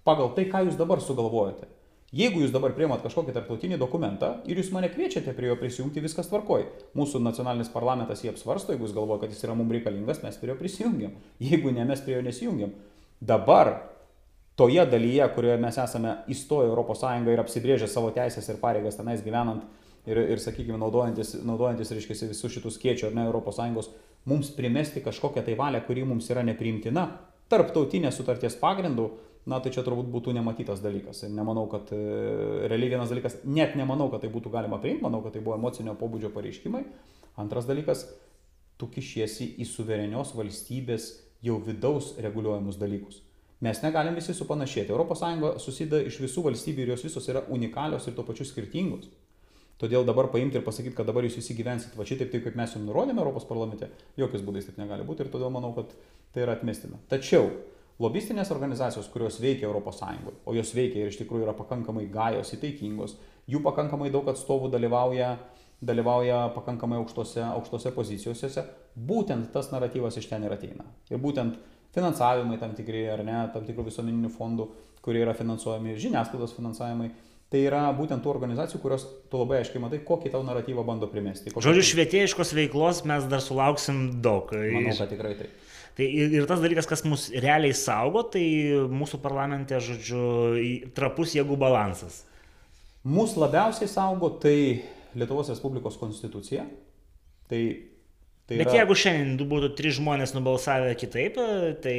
pagal 0.08 0.32
tai, 0.34 0.46
ką 0.48 0.64
jūs 0.64 0.80
dabar 0.80 1.04
sugalvojate. 1.04 1.68
Jeigu 2.12 2.42
jūs 2.42 2.50
dabar 2.52 2.74
priemat 2.76 3.00
kažkokį 3.00 3.32
tarptautinį 3.32 3.78
dokumentą 3.80 4.34
ir 4.44 4.58
jūs 4.60 4.68
mane 4.74 4.90
kviečiate 4.92 5.32
prie 5.32 5.48
jo 5.48 5.54
prisijungti, 5.56 6.02
viskas 6.04 6.26
tvarkoj. 6.28 6.66
Mūsų 6.98 7.22
nacionalinis 7.24 7.70
parlamentas 7.72 8.20
jį 8.20 8.34
apsvarsto, 8.34 8.74
jeigu 8.74 8.84
jis 8.84 8.92
galvoja, 8.98 9.22
kad 9.22 9.32
jis 9.32 9.40
yra 9.46 9.54
mums 9.56 9.72
reikalingas, 9.72 10.20
mes 10.20 10.36
prie 10.36 10.52
jo 10.52 10.58
prisijungiam. 10.58 11.14
Jeigu 11.48 11.72
ne, 11.72 11.86
mes 11.88 12.04
prie 12.04 12.18
jo 12.18 12.26
nesijungiam. 12.26 12.74
Dabar 13.16 13.72
toje 14.60 14.84
dalyje, 14.92 15.24
kurioje 15.32 15.56
mes 15.64 15.80
esame 15.80 16.18
įstoję 16.28 16.68
Europos 16.68 17.00
Sąjungą 17.00 17.32
ir 17.32 17.40
apsibrėžę 17.46 17.88
savo 17.88 18.12
teisės 18.12 18.52
ir 18.52 18.60
pareigas 18.60 19.00
tenais 19.00 19.24
gyvenant 19.24 19.64
ir, 20.04 20.20
ir 20.34 20.44
sakykime, 20.44 20.76
naudojantis, 20.84 21.38
naudojantis 21.48 21.96
reiškia, 21.96 22.28
visus 22.28 22.52
šitus 22.52 22.76
kiečių 22.82 23.08
ar 23.08 23.16
ne 23.16 23.24
Europos 23.30 23.56
Sąjungos, 23.56 23.88
mums 24.28 24.52
primesti 24.52 25.00
kažkokią 25.00 25.48
tai 25.48 25.56
valią, 25.56 25.80
kuri 25.86 26.04
mums 26.04 26.28
yra 26.28 26.44
nepriimtina, 26.44 27.08
tarptautinės 27.48 28.20
sutarties 28.20 28.60
pagrindų, 28.60 29.08
na 29.46 29.58
tai 29.62 29.72
čia 29.74 29.82
turbūt 29.86 30.10
būtų 30.12 30.34
nematytas 30.36 30.82
dalykas. 30.82 31.24
Ir 31.26 31.32
nemanau, 31.34 31.64
kad 31.70 31.90
e, 31.94 31.98
realiai 32.70 32.92
vienas 32.94 33.10
dalykas, 33.10 33.40
net 33.44 33.74
nemanau, 33.78 34.06
kad 34.12 34.22
tai 34.22 34.30
būtų 34.32 34.52
galima 34.54 34.78
priimti, 34.82 35.02
manau, 35.02 35.22
kad 35.24 35.34
tai 35.34 35.42
buvo 35.42 35.56
emocinio 35.58 35.96
pobūdžio 35.98 36.30
pareiškimai. 36.34 36.84
Antras 37.42 37.66
dalykas, 37.66 38.06
tu 38.78 38.86
kišiesi 38.92 39.54
į 39.62 39.66
suverenios 39.66 40.34
valstybės 40.38 41.10
jau 41.42 41.58
vidaus 41.62 42.12
reguliuojamus 42.22 42.78
dalykus. 42.78 43.22
Mes 43.62 43.78
negalim 43.82 44.14
visi 44.18 44.34
supanašėti. 44.34 44.94
ES 44.94 45.62
susideda 45.62 46.02
iš 46.06 46.18
visų 46.22 46.46
valstybių 46.48 46.82
ir 46.82 46.94
jos 46.94 47.04
visos 47.06 47.28
yra 47.30 47.44
unikalios 47.48 48.06
ir 48.06 48.16
tuo 48.16 48.24
pačiu 48.26 48.46
skirtingos. 48.46 49.06
Todėl 49.78 50.04
dabar 50.06 50.28
paimti 50.30 50.58
ir 50.58 50.64
pasakyti, 50.66 50.94
kad 50.94 51.06
dabar 51.06 51.26
jūs 51.26 51.40
visi 51.40 51.54
gyvensit 51.58 51.94
va 51.98 52.06
šitaip, 52.06 52.30
taip 52.30 52.44
kaip 52.44 52.58
mes 52.58 52.74
jums 52.74 52.86
nurodėme 52.86 53.18
Europos 53.18 53.46
parlamente, 53.48 53.88
jokiais 54.18 54.42
būdais 54.46 54.68
taip 54.68 54.78
negali 54.78 55.06
būti 55.06 55.24
ir 55.24 55.30
todėl 55.30 55.50
manau, 55.50 55.72
kad 55.74 55.90
tai 56.34 56.44
yra 56.44 56.54
atmestina. 56.54 57.00
Tačiau 57.10 57.48
lobistinės 58.02 58.50
organizacijos, 58.54 59.08
kurios 59.12 59.38
veikia 59.42 59.70
ES, 59.70 60.02
o 60.46 60.54
jos 60.56 60.74
veikia 60.74 61.02
ir 61.02 61.12
iš 61.12 61.20
tikrųjų 61.22 61.46
yra 61.46 61.54
pakankamai 61.56 62.08
gajos, 62.12 62.52
įtaikingos, 62.56 63.16
jų 63.50 63.62
pakankamai 63.64 64.10
daug 64.12 64.28
atstovų 64.32 64.70
dalyvauja, 64.72 65.36
dalyvauja 65.82 66.48
pakankamai 66.54 66.98
aukštose, 67.00 67.42
aukštose 67.46 67.92
pozicijose, 67.94 68.64
būtent 68.96 69.50
tas 69.54 69.70
naratyvas 69.72 70.18
iš 70.18 70.28
ten 70.30 70.44
ir 70.46 70.54
ateina. 70.54 70.86
Ir 71.10 71.22
būtent 71.22 71.58
finansavimai 71.94 72.58
tam 72.60 72.74
tikri 72.76 73.04
ar 73.12 73.22
ne, 73.26 73.38
tam 73.54 73.66
tikrų 73.66 73.88
visuomeninių 73.90 74.30
fondų, 74.32 74.68
kurie 75.02 75.22
yra 75.24 75.34
finansuojami, 75.36 75.96
žiniasklaidos 76.00 76.54
finansavimai. 76.56 77.10
Tai 77.52 77.60
yra 77.60 77.82
būtent 77.92 78.24
tų 78.24 78.30
organizacijų, 78.32 78.78
kurios 78.80 79.02
tu 79.28 79.36
labai 79.36 79.58
aiškiai 79.60 79.82
matai, 79.82 79.98
kokį 80.08 80.30
tau 80.32 80.40
naratyvą 80.46 80.86
bando 80.88 81.04
primesti. 81.12 81.52
Žodžiu, 81.52 81.84
švietėjiškos 81.90 82.54
veiklos 82.56 83.02
mes 83.08 83.26
dar 83.28 83.44
sulauksim 83.44 84.06
daug. 84.24 84.48
Manau, 84.56 84.94
kad 84.96 85.12
tikrai 85.12 85.34
taip. 85.36 85.58
Tai 85.92 86.06
ir 86.08 86.46
tas 86.48 86.62
dalykas, 86.62 86.88
kas 86.88 87.04
mus 87.04 87.26
realiai 87.36 87.76
saugo, 87.76 88.22
tai 88.32 88.42
mūsų 88.88 89.20
parlamente, 89.20 89.76
žodžiu, 89.84 90.22
trapus 90.96 91.34
jėgų 91.36 91.58
balansas. 91.60 92.22
Mūsų 93.04 93.42
labiausiai 93.44 93.90
saugo 93.90 94.30
tai 94.40 94.56
Lietuvos 95.18 95.52
Respublikos 95.52 96.00
konstitucija. 96.00 96.64
Tai 97.52 97.60
Tai 98.52 98.58
Bet 98.60 98.68
yra... 98.68 98.78
jeigu 98.82 98.96
šiandien 99.02 99.48
būtų 99.48 99.70
trys 99.78 99.96
žmonės 99.96 100.34
nubalsavę 100.36 100.92
kitaip, 101.00 101.38
tai 101.84 101.96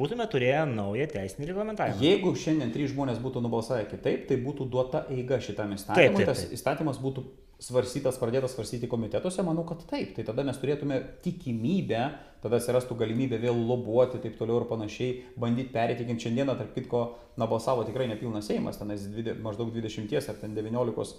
būtume 0.00 0.26
turėję 0.32 0.64
naują 0.68 1.06
teisinį 1.12 1.48
reglamentavimą. 1.48 2.02
Jeigu 2.04 2.34
šiandien 2.36 2.74
trys 2.74 2.92
žmonės 2.92 3.22
būtų 3.22 3.44
nubalsavę 3.46 3.86
kitaip, 3.90 4.26
tai 4.28 4.36
būtų 4.42 4.68
duota 4.72 5.06
eiga 5.12 5.40
šitam 5.40 5.72
įstatymui. 5.78 6.02
Taip, 6.02 6.18
taip, 6.18 6.28
taip. 6.28 6.34
Tas 6.34 6.60
įstatymas 6.60 7.00
būtų 7.00 7.24
svarstytas, 7.62 8.18
pradėtas 8.20 8.56
svarstyti 8.56 8.90
komitetuose, 8.90 9.42
manau, 9.46 9.64
kad 9.68 9.84
taip. 9.88 10.12
Tai 10.16 10.26
tada 10.28 10.44
mes 10.46 10.58
turėtume 10.60 10.98
tikimybę, 11.24 12.02
tada 12.42 12.58
atsirastų 12.58 12.96
galimybė 12.98 13.38
vėl 13.42 13.60
lobuoti, 13.68 14.20
taip 14.22 14.34
toliau 14.40 14.60
ir 14.60 14.68
panašiai, 14.70 15.20
bandyti 15.40 15.72
perėtikinti. 15.74 16.26
Šiandieną, 16.26 16.56
tarp 16.58 16.74
kitko, 16.76 17.04
na, 17.38 17.48
balsavo 17.50 17.86
tikrai 17.86 18.08
nepilnas 18.10 18.50
Seimas, 18.50 18.80
tenais 18.82 19.06
maždaug 19.44 19.70
20 19.74 20.18
ar 20.18 20.42
ten 20.42 20.58
19 20.58 21.14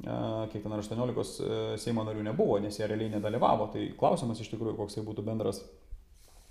kiek 0.00 0.62
ten 0.64 0.72
18 0.76 1.44
e, 1.44 1.60
Seimo 1.80 2.06
narių 2.06 2.24
nebuvo, 2.30 2.58
nes 2.62 2.78
jie 2.78 2.88
realiai 2.88 3.12
nedalyvavo. 3.16 3.70
Tai 3.74 3.86
klausimas 4.00 4.40
iš 4.40 4.52
tikrųjų, 4.54 4.78
koks 4.78 4.98
tai 4.98 5.06
būtų 5.06 5.26
bendras 5.26 5.62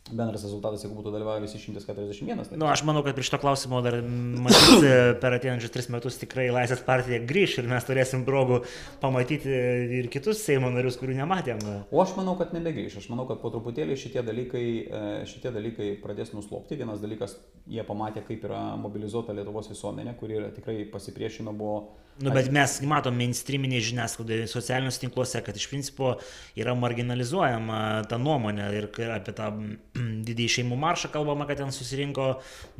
bendras 0.09 0.43
rezultatas, 0.43 0.83
jeigu 0.83 0.95
būtų 0.97 1.11
dalyvavę 1.13 1.43
visi 1.43 1.59
141. 1.61 2.39
Tai... 2.49 2.57
Nu, 2.57 2.67
aš 2.69 2.81
manau, 2.87 3.03
kad 3.05 3.13
prie 3.17 3.25
šito 3.27 3.39
klausimo 3.41 3.81
dar 3.85 3.99
matyti 4.01 4.89
per 5.21 5.35
ateinančius 5.37 5.73
tris 5.73 5.89
metus 5.93 6.17
tikrai 6.21 6.47
Laisvės 6.53 6.81
partija 6.87 7.19
grįž 7.29 7.59
ir 7.61 7.69
mes 7.69 7.85
turėsim 7.85 8.23
progų 8.27 8.61
pamatyti 9.03 9.53
ir 9.99 10.09
kitus 10.13 10.41
Seimo 10.45 10.71
narius, 10.73 10.97
kurių 11.01 11.19
nematėm. 11.19 11.61
O 11.93 12.01
aš 12.01 12.15
manau, 12.17 12.35
kad 12.39 12.55
nebegrįž. 12.55 12.99
Aš 13.03 13.09
manau, 13.13 13.27
kad 13.29 13.41
po 13.43 13.53
truputėlį 13.53 13.97
šitie 13.99 14.23
dalykai, 14.25 14.65
e, 14.81 15.05
šitie 15.29 15.53
dalykai 15.53 15.93
pradės 16.01 16.33
nuslopti. 16.33 16.79
Vienas 16.79 17.03
dalykas, 17.03 17.37
jie 17.69 17.85
pamatė, 17.85 18.25
kaip 18.25 18.45
yra 18.49 18.63
mobilizuota 18.81 19.35
Lietuvos 19.37 19.69
visuomenė, 19.71 20.17
kuri 20.19 20.41
tikrai 20.57 20.81
pasipriešino, 20.89 21.53
buvo 21.53 21.83
Nu, 22.19 22.33
bet 22.35 22.49
mes 22.53 22.75
matom 22.87 23.15
mainstreaminėje 23.19 23.89
žiniasklaidoje, 23.89 24.47
socialiniuose 24.51 25.01
tinkluose, 25.03 25.41
kad 25.45 25.55
iš 25.55 25.67
principo 25.71 26.13
yra 26.59 26.75
marginalizuojama 26.77 27.79
ta 28.11 28.19
nuomonė 28.21 28.69
ir 28.77 28.87
apie 29.15 29.35
tą 29.37 29.49
didįjį 30.27 30.55
šeimų 30.59 30.79
maršą 30.79 31.11
kalbama, 31.13 31.47
kad 31.49 31.61
ten 31.61 31.73
susirinko, 31.75 32.29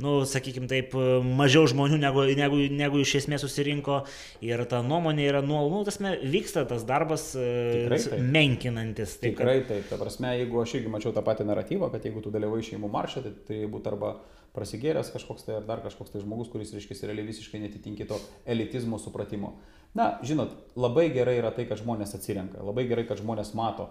nu, 0.04 0.20
sakykime 0.28 0.70
taip, 0.70 0.96
mažiau 1.40 1.66
žmonių 1.70 2.00
negu, 2.02 2.26
negu, 2.38 2.62
negu 2.82 3.02
iš 3.04 3.16
esmės 3.22 3.44
susirinko 3.46 4.02
ir 4.44 4.64
ta 4.70 4.82
nuomonė 4.86 5.28
yra 5.32 5.44
nuolat, 5.44 5.72
nu, 5.74 5.82
tasme, 5.88 6.16
vyksta 6.20 6.66
tas 6.70 6.84
darbas 6.88 7.30
e, 7.34 7.46
Tikrai, 7.84 8.00
taip. 8.06 8.26
menkinantis. 8.36 9.16
Taip, 9.18 9.34
Tikrai 9.38 9.58
taip, 9.68 9.88
ta 9.90 10.00
prasme, 10.00 10.34
jeigu 10.40 10.62
aš 10.62 10.76
irgi 10.80 10.92
mačiau 10.92 11.14
tą 11.16 11.24
patį 11.26 11.48
naratyvą, 11.48 11.90
kad 11.94 12.04
jeigu 12.06 12.22
tu 12.24 12.32
dalyvai 12.34 12.62
šeimų 12.66 12.92
maršą, 12.92 13.24
tai 13.26 13.50
tai 13.50 13.64
būtų 13.70 13.92
arba 13.92 14.14
prasigėręs 14.56 15.12
kažkoks 15.14 15.46
tai 15.46 15.58
ar 15.58 15.66
dar 15.68 15.82
kažkoks 15.84 16.14
tai 16.14 16.22
žmogus, 16.24 16.50
kuris, 16.52 16.72
reiškia, 16.74 16.98
realiai 17.10 17.28
visiškai 17.28 17.62
netitinki 17.62 18.06
to 18.08 18.18
elitizmo 18.48 18.98
supratimo. 19.02 19.54
Na, 19.96 20.12
žinot, 20.26 20.54
labai 20.78 21.08
gerai 21.14 21.38
yra 21.40 21.50
tai, 21.54 21.66
kad 21.70 21.80
žmonės 21.82 22.14
atsirenka, 22.18 22.62
labai 22.62 22.86
gerai, 22.90 23.06
kad 23.08 23.18
žmonės 23.22 23.52
mato, 23.58 23.88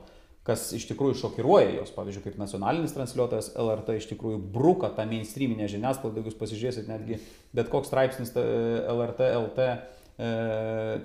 kas 0.47 0.70
iš 0.76 0.88
tikrųjų 0.89 1.18
šokiruoja 1.20 1.74
jos, 1.76 1.91
pavyzdžiui, 1.95 2.24
kaip 2.26 2.39
nacionalinis 2.39 2.95
transliuotojas 2.95 3.51
LRT 3.60 3.99
iš 3.99 4.10
tikrųjų 4.14 4.39
bruka 4.55 4.89
tą 4.95 5.05
mainstreaminę 5.10 5.68
žiniasklaidą, 5.72 6.22
jeigu 6.22 6.32
jūs 6.32 6.39
pasižiūrėsit 6.39 6.89
netgi 6.89 7.20
bet 7.55 7.72
koks 7.72 7.91
straipsnis 7.91 8.32
LRT 8.36 9.28
LT 9.41 9.68
e, 9.68 9.78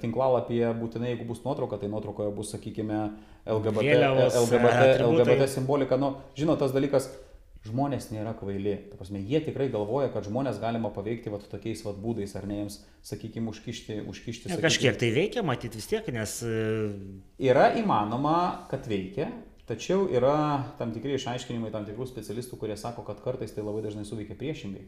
tinklalapyje 0.05 0.71
būtinai, 0.79 1.13
jeigu 1.13 1.27
bus 1.29 1.43
nuotrauka, 1.45 1.81
tai 1.83 1.91
nuotraukoje 1.93 2.31
bus, 2.39 2.55
sakykime, 2.55 3.03
LGBT, 3.45 3.85
Vėliavos, 3.91 4.39
LGBT, 4.41 4.87
LGBT 5.05 5.51
simbolika. 5.51 5.99
Nu, 6.01 6.15
žinot, 6.39 6.63
tas 6.63 6.73
dalykas, 6.73 7.11
žmonės 7.65 8.11
nėra 8.13 8.35
kvaili. 8.37 8.75
Ta 8.91 8.99
prasme, 8.99 9.23
jie 9.25 9.41
tikrai 9.45 9.71
galvoja, 9.73 10.11
kad 10.13 10.27
žmonės 10.29 10.61
galima 10.63 10.91
paveikti 10.93 11.33
vat, 11.33 11.47
tokiais 11.51 11.85
vat, 11.87 11.97
būdais, 12.01 12.35
ar 12.37 12.47
ne 12.49 12.61
jiems, 12.61 12.83
sakykime, 13.07 13.49
užkišti. 13.53 14.03
užkišti 14.11 14.53
ja, 14.53 14.61
kažkiek 14.61 14.99
tai 15.01 15.11
veikia, 15.15 15.45
matyti 15.47 15.81
vis 15.81 15.89
tiek, 15.89 16.11
nes... 16.13 16.37
E, 16.45 16.93
yra 17.49 17.71
įmanoma, 17.81 18.37
kad 18.73 18.85
veikia, 18.91 19.31
tačiau 19.69 20.05
yra 20.13 20.37
tam 20.81 20.93
tikri 20.97 21.17
išaiškinimai 21.17 21.73
tam 21.73 21.89
tikrų 21.89 22.09
specialistų, 22.11 22.61
kurie 22.61 22.77
sako, 22.81 23.07
kad 23.09 23.25
kartais 23.25 23.57
tai 23.57 23.65
labai 23.65 23.85
dažnai 23.87 24.05
suveikia 24.09 24.37
priešingai. 24.41 24.85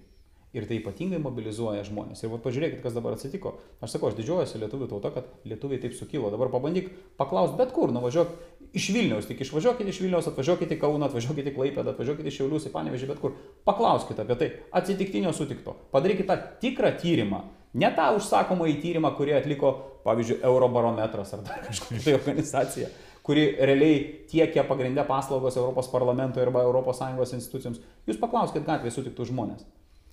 Ir 0.57 0.65
tai 0.65 0.79
ypatingai 0.79 1.19
mobilizuoja 1.21 1.83
žmonės. 1.85 2.23
Ir 2.23 2.31
va, 2.33 2.39
pažiūrėkit, 2.41 2.79
kas 2.81 2.95
dabar 2.97 3.17
atsitiko. 3.17 3.57
Aš 3.85 3.97
sakau, 3.97 4.09
aš 4.09 4.17
didžiuojuosi 4.17 4.61
lietuvių 4.63 4.87
tauta, 4.89 5.11
kad 5.13 5.49
lietuviai 5.49 5.83
taip 5.83 5.97
sukilo. 5.99 6.31
Dabar 6.33 6.49
pabandyk 6.53 6.89
paklausti 7.21 7.59
bet 7.59 7.75
kur, 7.77 7.93
nuvažiuok 7.93 8.31
iš 8.77 8.89
Vilniaus, 8.95 9.27
tik 9.29 9.41
išvažiuokit 9.45 9.89
iš 9.91 10.01
Vilniaus, 10.03 10.29
atvažiuokit 10.31 10.73
į 10.75 10.79
Kauną, 10.81 11.09
atvažiuokit 11.11 11.51
į 11.51 11.55
Klaipėdą, 11.57 11.93
atvažiuokit 11.95 12.27
iš 12.31 12.41
Šiaulius, 12.41 12.67
į 12.69 12.73
Panevežį, 12.75 13.09
bet 13.11 13.21
kur. 13.23 13.37
Paklauskite 13.69 14.25
apie 14.25 14.37
tai, 14.41 14.49
atsitiktinio 14.81 15.33
sutikto. 15.37 15.77
Padarykite 15.95 16.29
tą 16.31 16.37
tikrą 16.63 16.93
tyrimą. 17.01 17.43
Ne 17.77 17.91
tą 17.97 18.09
užsakomą 18.17 18.69
į 18.73 18.79
tyrimą, 18.83 19.13
kurį 19.19 19.37
atliko, 19.41 19.73
pavyzdžiui, 20.07 20.41
Eurobarometras 20.49 21.35
ar 21.37 21.43
dar 21.45 21.65
kažkokia 21.67 22.05
tai 22.05 22.15
organizacija, 22.17 22.91
kuri 23.27 23.49
realiai 23.59 23.99
tiekia 24.31 24.65
pagrindę 24.65 25.05
paslaugos 25.09 25.59
Europos 25.61 25.91
parlamento 25.93 26.41
arba 26.41 26.65
ES 26.65 27.35
institucijoms. 27.41 27.83
Jūs 28.09 28.23
paklauskite 28.23 28.65
gatvėje 28.65 28.97
sutiktų 28.97 29.29
žmonės. 29.33 29.67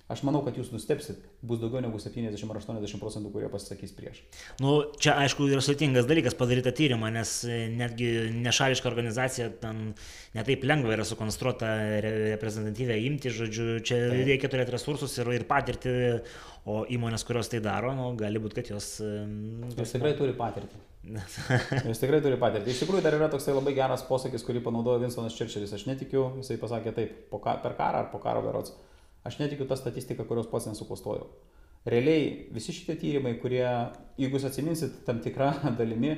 Aš 0.04 0.20
manau, 0.20 0.42
kad 0.44 0.58
jūs 0.58 0.68
nustepsit, 0.68 1.22
bus 1.40 1.62
daugiau 1.62 1.80
negu 1.80 1.96
70 1.96 2.50
ar 2.52 2.58
80 2.60 3.00
procentų, 3.00 3.30
kurie 3.32 3.46
pasisakys 3.48 3.94
prieš. 3.96 4.18
Nu, 4.60 4.74
čia 5.00 5.14
aišku 5.22 5.46
yra 5.48 5.62
sudėtingas 5.64 6.04
dalykas 6.10 6.36
padaryti 6.36 6.74
tyrimą, 6.76 7.08
nes 7.14 7.32
e, 7.48 7.62
netgi 7.72 8.10
nešališka 8.36 8.90
organizacija 8.90 9.48
ten 9.62 9.94
netaip 10.36 10.68
lengva 10.68 10.92
yra 10.98 11.08
sukonstruota 11.08 11.72
reprezentatyvę 12.04 13.00
imti, 13.06 13.32
žodžiu, 13.32 13.78
čia 13.80 14.02
Taip. 14.04 14.20
reikia 14.28 14.52
turėti 14.52 14.76
resursus 14.76 15.16
ir, 15.22 15.32
ir 15.40 15.48
patirtį, 15.48 15.96
o 16.68 16.82
įmonės, 16.92 17.24
kurios 17.24 17.48
tai 17.48 17.64
daro, 17.64 17.96
nu, 17.96 18.12
gali 18.20 18.44
būti, 18.44 18.60
kad 18.60 18.74
jos... 18.76 18.98
E, 19.00 19.24
jos 19.72 19.96
tikrai 19.96 20.12
turi 20.20 20.36
patirtį. 20.36 20.84
Jis 21.88 22.00
tikrai 22.00 22.20
turi 22.24 22.36
patirtį. 22.40 22.76
Iš 22.76 22.84
tikrųjų, 22.84 23.08
dar 23.08 23.16
yra 23.16 23.32
toksai 23.32 23.56
labai 23.56 23.72
geras 23.76 24.04
posakis, 24.04 24.44
kurį 24.44 24.60
panaudojo 24.68 25.00
Vinstonas 25.00 25.36
Čerčilis. 25.36 25.72
Aš 25.76 25.88
netikiu, 25.88 26.30
jisai 26.40 26.60
pasakė 26.60 26.92
taip, 26.96 27.22
po 27.32 27.40
ka, 27.44 27.56
per 27.64 27.76
karą 27.80 28.04
ar 28.04 28.12
po 28.12 28.20
karo 28.20 28.44
berots. 28.44 28.76
Aš 29.24 29.40
netikiu 29.40 29.66
tą 29.68 29.76
statistiką, 29.80 30.26
kurios 30.28 30.48
pats 30.52 30.68
nesuklastojau. 30.68 31.28
Realiai 31.88 32.48
visi 32.52 32.72
šitie 32.72 32.96
tyrimai, 33.00 33.34
kurie, 33.40 33.64
jeigu 34.20 34.38
jūs 34.38 34.46
atsiminsit 34.48 35.02
tam 35.08 35.20
tikrą 35.24 35.50
dalimi, 35.80 36.14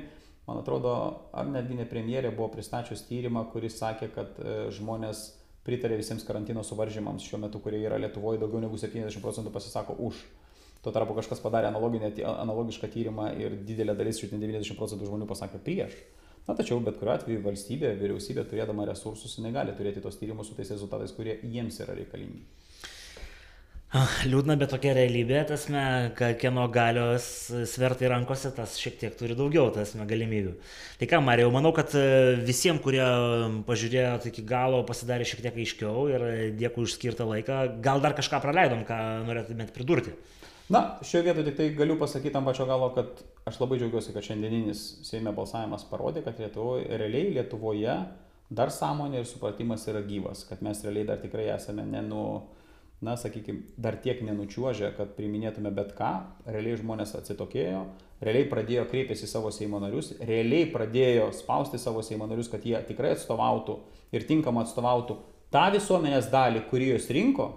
man 0.46 0.60
atrodo, 0.62 0.94
ar 1.34 1.48
netgi 1.50 1.78
ne 1.78 1.86
premjerė 1.90 2.30
buvo 2.34 2.52
pristačius 2.54 3.02
tyrimą, 3.08 3.48
kuris 3.50 3.78
sakė, 3.80 4.10
kad 4.14 4.38
e, 4.38 4.56
žmonės 4.74 5.24
pritarė 5.66 5.98
visiems 5.98 6.26
karantino 6.26 6.62
suvaržymams 6.66 7.26
šiuo 7.26 7.40
metu, 7.42 7.58
kurie 7.62 7.80
yra 7.82 7.98
Lietuvoje, 7.98 8.38
daugiau 8.42 8.62
negu 8.62 8.78
70 8.78 9.22
procentų 9.22 9.54
pasisako 9.54 9.98
už. 10.06 10.20
Tuo 10.84 10.92
tarpu 10.94 11.16
kažkas 11.16 11.40
padarė 11.42 11.72
analogišką 11.72 12.90
tyrimą 12.92 13.32
ir 13.42 13.56
didelė 13.66 13.96
dalis, 13.98 14.20
šiandien 14.22 14.44
90 14.44 14.78
procentų 14.78 15.08
žmonių 15.08 15.26
pasakė 15.26 15.58
prieš. 15.66 15.96
Na 16.46 16.54
tačiau 16.54 16.78
bet 16.78 17.00
kuriuo 17.00 17.16
atveju 17.16 17.42
valstybė, 17.42 17.90
vyriausybė 17.98 18.44
turėdama 18.46 18.86
resursus, 18.86 19.34
negali 19.42 19.74
turėti 19.74 20.02
tos 20.04 20.18
tyrimus 20.20 20.46
su 20.46 20.54
tais 20.54 20.70
rezultatais, 20.70 21.14
kurie 21.16 21.40
jiems 21.42 21.80
yra 21.82 21.96
reikalingi. 21.98 22.44
Liūdna, 24.26 24.56
bet 24.58 24.72
tokia 24.74 24.96
realybė, 24.96 25.44
tasme, 25.46 25.80
kad 26.18 26.34
kieno 26.40 26.64
galios 26.74 27.26
svertai 27.70 28.08
rankose, 28.10 28.50
tas 28.56 28.74
šiek 28.82 28.96
tiek 28.98 29.14
turi 29.14 29.36
daugiau, 29.38 29.68
tasme, 29.70 30.02
galimybių. 30.10 30.56
Tai 30.98 31.06
ką, 31.12 31.20
Marijau, 31.22 31.52
manau, 31.54 31.70
kad 31.76 31.94
e, 31.94 32.34
visiems, 32.48 32.82
kurie 32.82 33.04
pažiūrėjo 33.68 34.16
iki 34.32 34.42
galo, 34.48 34.82
pasidarė 34.88 35.28
šiek 35.30 35.44
tiek 35.44 35.60
aiškiau 35.62 36.08
ir 36.10 36.26
dėkui 36.58 36.82
už 36.82 36.96
skirtą 36.96 37.28
laiką. 37.30 37.60
Gal 37.84 38.02
dar 38.02 38.16
kažką 38.18 38.42
praleidom, 38.42 38.82
ką 38.88 38.98
norėtumėt 39.28 39.70
pridurti? 39.76 40.16
Na, 40.66 40.98
šioje 41.06 41.28
vietoje 41.28 41.46
tik 41.52 41.58
tai 41.60 41.70
galiu 41.78 41.94
pasakyti 42.00 42.34
ant 42.34 42.50
pačio 42.50 42.66
galo, 42.66 42.90
kad 42.96 43.22
aš 43.46 43.62
labai 43.62 43.78
džiaugiuosi, 43.78 44.10
kad 44.16 44.26
šiandieninis 44.26 44.82
Seime 45.06 45.30
balsavimas 45.36 45.86
parodė, 45.86 46.26
kad 46.26 46.42
Lietuvoje, 46.42 46.90
realiai 46.90 47.30
Lietuvoje 47.38 48.00
dar 48.50 48.74
sąmonė 48.74 49.22
ir 49.22 49.30
supratimas 49.30 49.86
yra 49.86 50.02
gyvas, 50.02 50.42
kad 50.50 50.58
mes 50.66 50.82
realiai 50.82 51.06
dar 51.06 51.22
tikrai 51.22 51.52
esame 51.54 51.86
ne 51.86 52.02
nu 52.02 52.26
na, 53.04 53.16
sakykime, 53.16 53.74
dar 53.76 53.98
tiek 54.00 54.22
nenučiuožę, 54.24 54.92
kad 54.96 55.12
priminėtume 55.18 55.70
bet 55.76 55.92
ką, 55.98 56.12
realiai 56.48 56.78
žmonės 56.80 57.12
atsitokėjo, 57.18 57.82
realiai 58.24 58.48
pradėjo 58.48 58.86
kreiptis 58.88 59.26
į 59.26 59.30
savo 59.30 59.52
Seimo 59.52 59.80
narius, 59.82 60.14
realiai 60.24 60.70
pradėjo 60.72 61.28
spausti 61.36 61.80
savo 61.80 62.04
Seimo 62.06 62.28
narius, 62.30 62.48
kad 62.52 62.64
jie 62.64 62.78
tikrai 62.88 63.12
atstovautų 63.16 63.76
ir 64.16 64.24
tinkamai 64.28 64.64
atstovautų 64.64 65.18
tą 65.52 65.66
visuomenės 65.76 66.30
dalį, 66.32 66.64
kurį 66.70 66.92
jūs 66.94 67.10
rinko, 67.12 67.50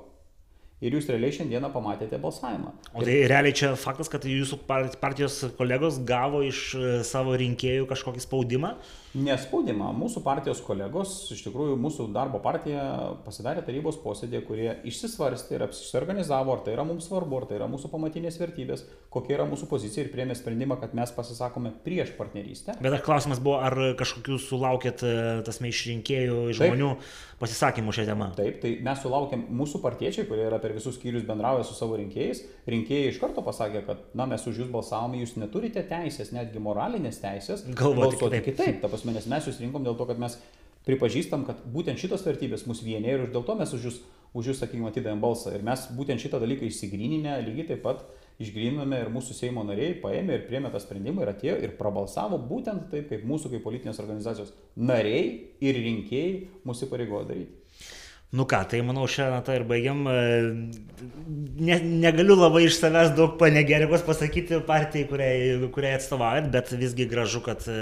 ir 0.83 0.95
jūs 0.95 1.09
realiai 1.11 1.35
šiandieną 1.35 1.71
pamatėte 1.73 2.19
balsavimą. 2.21 2.71
O 2.93 3.03
tai 3.03 3.17
realiai 3.29 3.55
čia 3.55 3.73
faktas, 3.79 4.09
kad 4.11 4.25
jūsų 4.27 4.61
partijos 5.01 5.41
kolegos 5.59 5.99
gavo 6.07 6.41
iš 6.47 6.63
e, 6.77 6.91
savo 7.07 7.35
rinkėjų 7.39 7.87
kažkokį 7.89 8.23
spaudimą? 8.23 8.73
Nespaudimą. 9.17 9.87
Mūsų 9.97 10.21
partijos 10.21 10.59
kolegos, 10.61 11.13
iš 11.33 11.41
tikrųjų 11.47 11.79
mūsų 11.81 12.03
darbo 12.13 12.37
partija 12.43 12.83
pasidarė 13.25 13.63
tarybos 13.65 13.97
posėdė, 14.03 14.43
kurie 14.45 14.67
išsisvarstė 14.85 15.57
ir 15.57 15.65
apsisorganizavo, 15.65 16.53
ar 16.53 16.61
tai 16.65 16.75
yra 16.75 16.85
mums 16.85 17.07
svarbu, 17.09 17.39
ar 17.39 17.47
tai 17.49 17.57
yra 17.57 17.65
mūsų 17.71 17.89
pamatinės 17.89 18.37
vertybės, 18.37 18.85
kokia 19.09 19.39
yra 19.39 19.47
mūsų 19.49 19.65
pozicija 19.71 20.05
ir 20.05 20.11
priemė 20.13 20.37
sprendimą, 20.37 20.77
kad 20.83 20.93
mes 20.97 21.09
pasisakome 21.15 21.73
prieš 21.81 22.13
partnerystę. 22.19 22.77
Bet 22.85 22.99
ar 22.99 23.03
klausimas 23.05 23.41
buvo, 23.41 23.57
ar 23.65 23.95
kažkokių 23.97 24.37
sulaukėt 24.45 25.01
e, 25.01 25.15
tasme 25.47 25.73
iš 25.73 25.81
rinkėjų, 25.89 26.37
iš 26.53 26.61
žmonių 26.61 26.93
pasisakymų 27.41 27.97
šią 27.97 28.05
temą? 28.11 28.29
Taip, 28.37 28.61
tai 28.61 28.75
mes 28.85 29.01
sulaukėm 29.01 29.47
mūsų 29.57 29.81
partiečiai, 29.81 30.29
kurie 30.29 30.45
yra 30.45 30.61
per 30.61 30.68
visus 30.75 30.97
skyrius 30.99 31.25
bendrauja 31.27 31.65
su 31.67 31.75
savo 31.77 31.97
rinkėjais. 31.99 32.43
Rinkėjai 32.69 33.09
iš 33.11 33.19
karto 33.21 33.43
pasakė, 33.45 33.83
kad 33.87 34.05
na 34.17 34.27
mes 34.29 34.45
už 34.49 34.63
jūs 34.63 34.71
balsavome, 34.73 35.21
jūs 35.23 35.35
neturite 35.41 35.83
teisės, 35.89 36.33
netgi 36.35 36.61
moralinės 36.63 37.21
teisės. 37.23 37.65
Galvoti 37.77 38.19
kitaip. 38.19 38.47
kitaip 38.47 38.81
prasme, 38.85 39.15
nes 39.15 39.27
mes 39.31 39.49
jūs 39.49 39.59
rinkom 39.63 39.85
dėl 39.87 39.97
to, 39.99 40.07
kad 40.09 40.21
mes 40.21 40.37
pripažįstam, 40.87 41.43
kad 41.47 41.59
būtent 41.73 41.99
šitos 42.01 42.23
vertybės 42.25 42.65
mus 42.69 42.81
vienė 42.85 43.15
ir 43.15 43.27
dėl 43.33 43.45
to 43.45 43.57
mes 43.59 43.73
už 43.75 43.89
jūs, 43.89 43.99
už 44.37 44.51
jūs 44.51 44.63
sakykime, 44.63 44.89
atidavėm 44.89 45.21
balsą. 45.21 45.53
Ir 45.57 45.65
mes 45.65 45.85
būtent 45.97 46.21
šitą 46.21 46.41
dalyką 46.41 46.67
išsigryninę, 46.69 47.35
lygiai 47.45 47.69
taip 47.73 47.83
pat 47.85 48.05
išgryninome 48.39 49.01
ir 49.03 49.11
mūsų 49.11 49.35
Seimo 49.35 49.65
nariai 49.67 49.97
paėmė 49.99 50.37
ir 50.37 50.45
priemė 50.47 50.71
tą 50.73 50.79
sprendimą 50.81 51.25
ir 51.25 51.33
atėjo 51.33 51.57
ir 51.65 51.75
prabalsavo 51.79 52.39
būtent 52.49 52.87
taip, 52.93 53.09
kaip 53.11 53.25
mūsų 53.27 53.51
kaip 53.53 53.65
politinės 53.65 53.99
organizacijos 53.99 54.53
nariai 54.79 55.25
ir 55.59 55.81
rinkėjai 55.83 56.35
mūsų 56.67 56.87
pareigojo 56.91 57.27
daryti. 57.33 57.58
Nu 58.29 58.45
ką, 58.45 58.59
tai 58.69 58.83
manau 58.85 59.07
šią 59.09 59.25
natą 59.33 59.55
ir 59.57 59.63
baigiam. 59.65 60.03
Ne, 60.05 61.77
negaliu 61.81 62.35
labai 62.37 62.67
iš 62.67 62.75
savęs 62.77 63.15
daug 63.17 63.39
panegerikos 63.41 64.03
pasakyti 64.05 64.59
partijai, 64.67 65.07
kuriai, 65.09 65.69
kuriai 65.73 65.95
atstovaujat, 65.97 66.51
bet 66.53 66.69
visgi 66.77 67.07
gražu, 67.09 67.41
kad 67.41 67.65
e, 67.65 67.79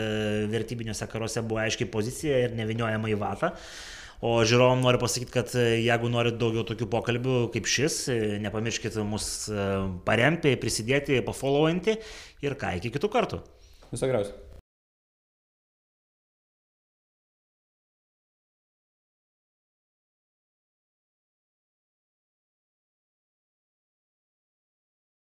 vertybiniuose 0.53 1.09
karuose 1.11 1.43
buvo 1.43 1.59
aiškiai 1.65 1.91
pozicija 1.91 2.39
ir 2.45 2.55
neviniojama 2.55 3.11
į 3.11 3.19
vatą. 3.19 3.51
O 4.23 4.37
žiūrovom 4.47 4.79
noriu 4.87 5.03
pasakyti, 5.03 5.33
kad 5.35 5.51
e, 5.59 5.67
jeigu 5.83 6.15
norit 6.15 6.39
daugiau 6.39 6.63
tokių 6.71 6.87
pokalbių 6.95 7.37
kaip 7.51 7.67
šis, 7.67 8.01
e, 8.15 8.19
nepamirškite 8.47 9.03
mus 9.03 9.29
paremti, 10.07 10.55
prisidėti, 10.63 11.19
pafollowinti 11.27 11.99
ir 12.47 12.55
ką 12.55 12.77
iki 12.79 12.95
kitų 12.95 13.11
kartų. 13.19 13.43
Viso 13.91 14.07
geriausio. 14.07 14.46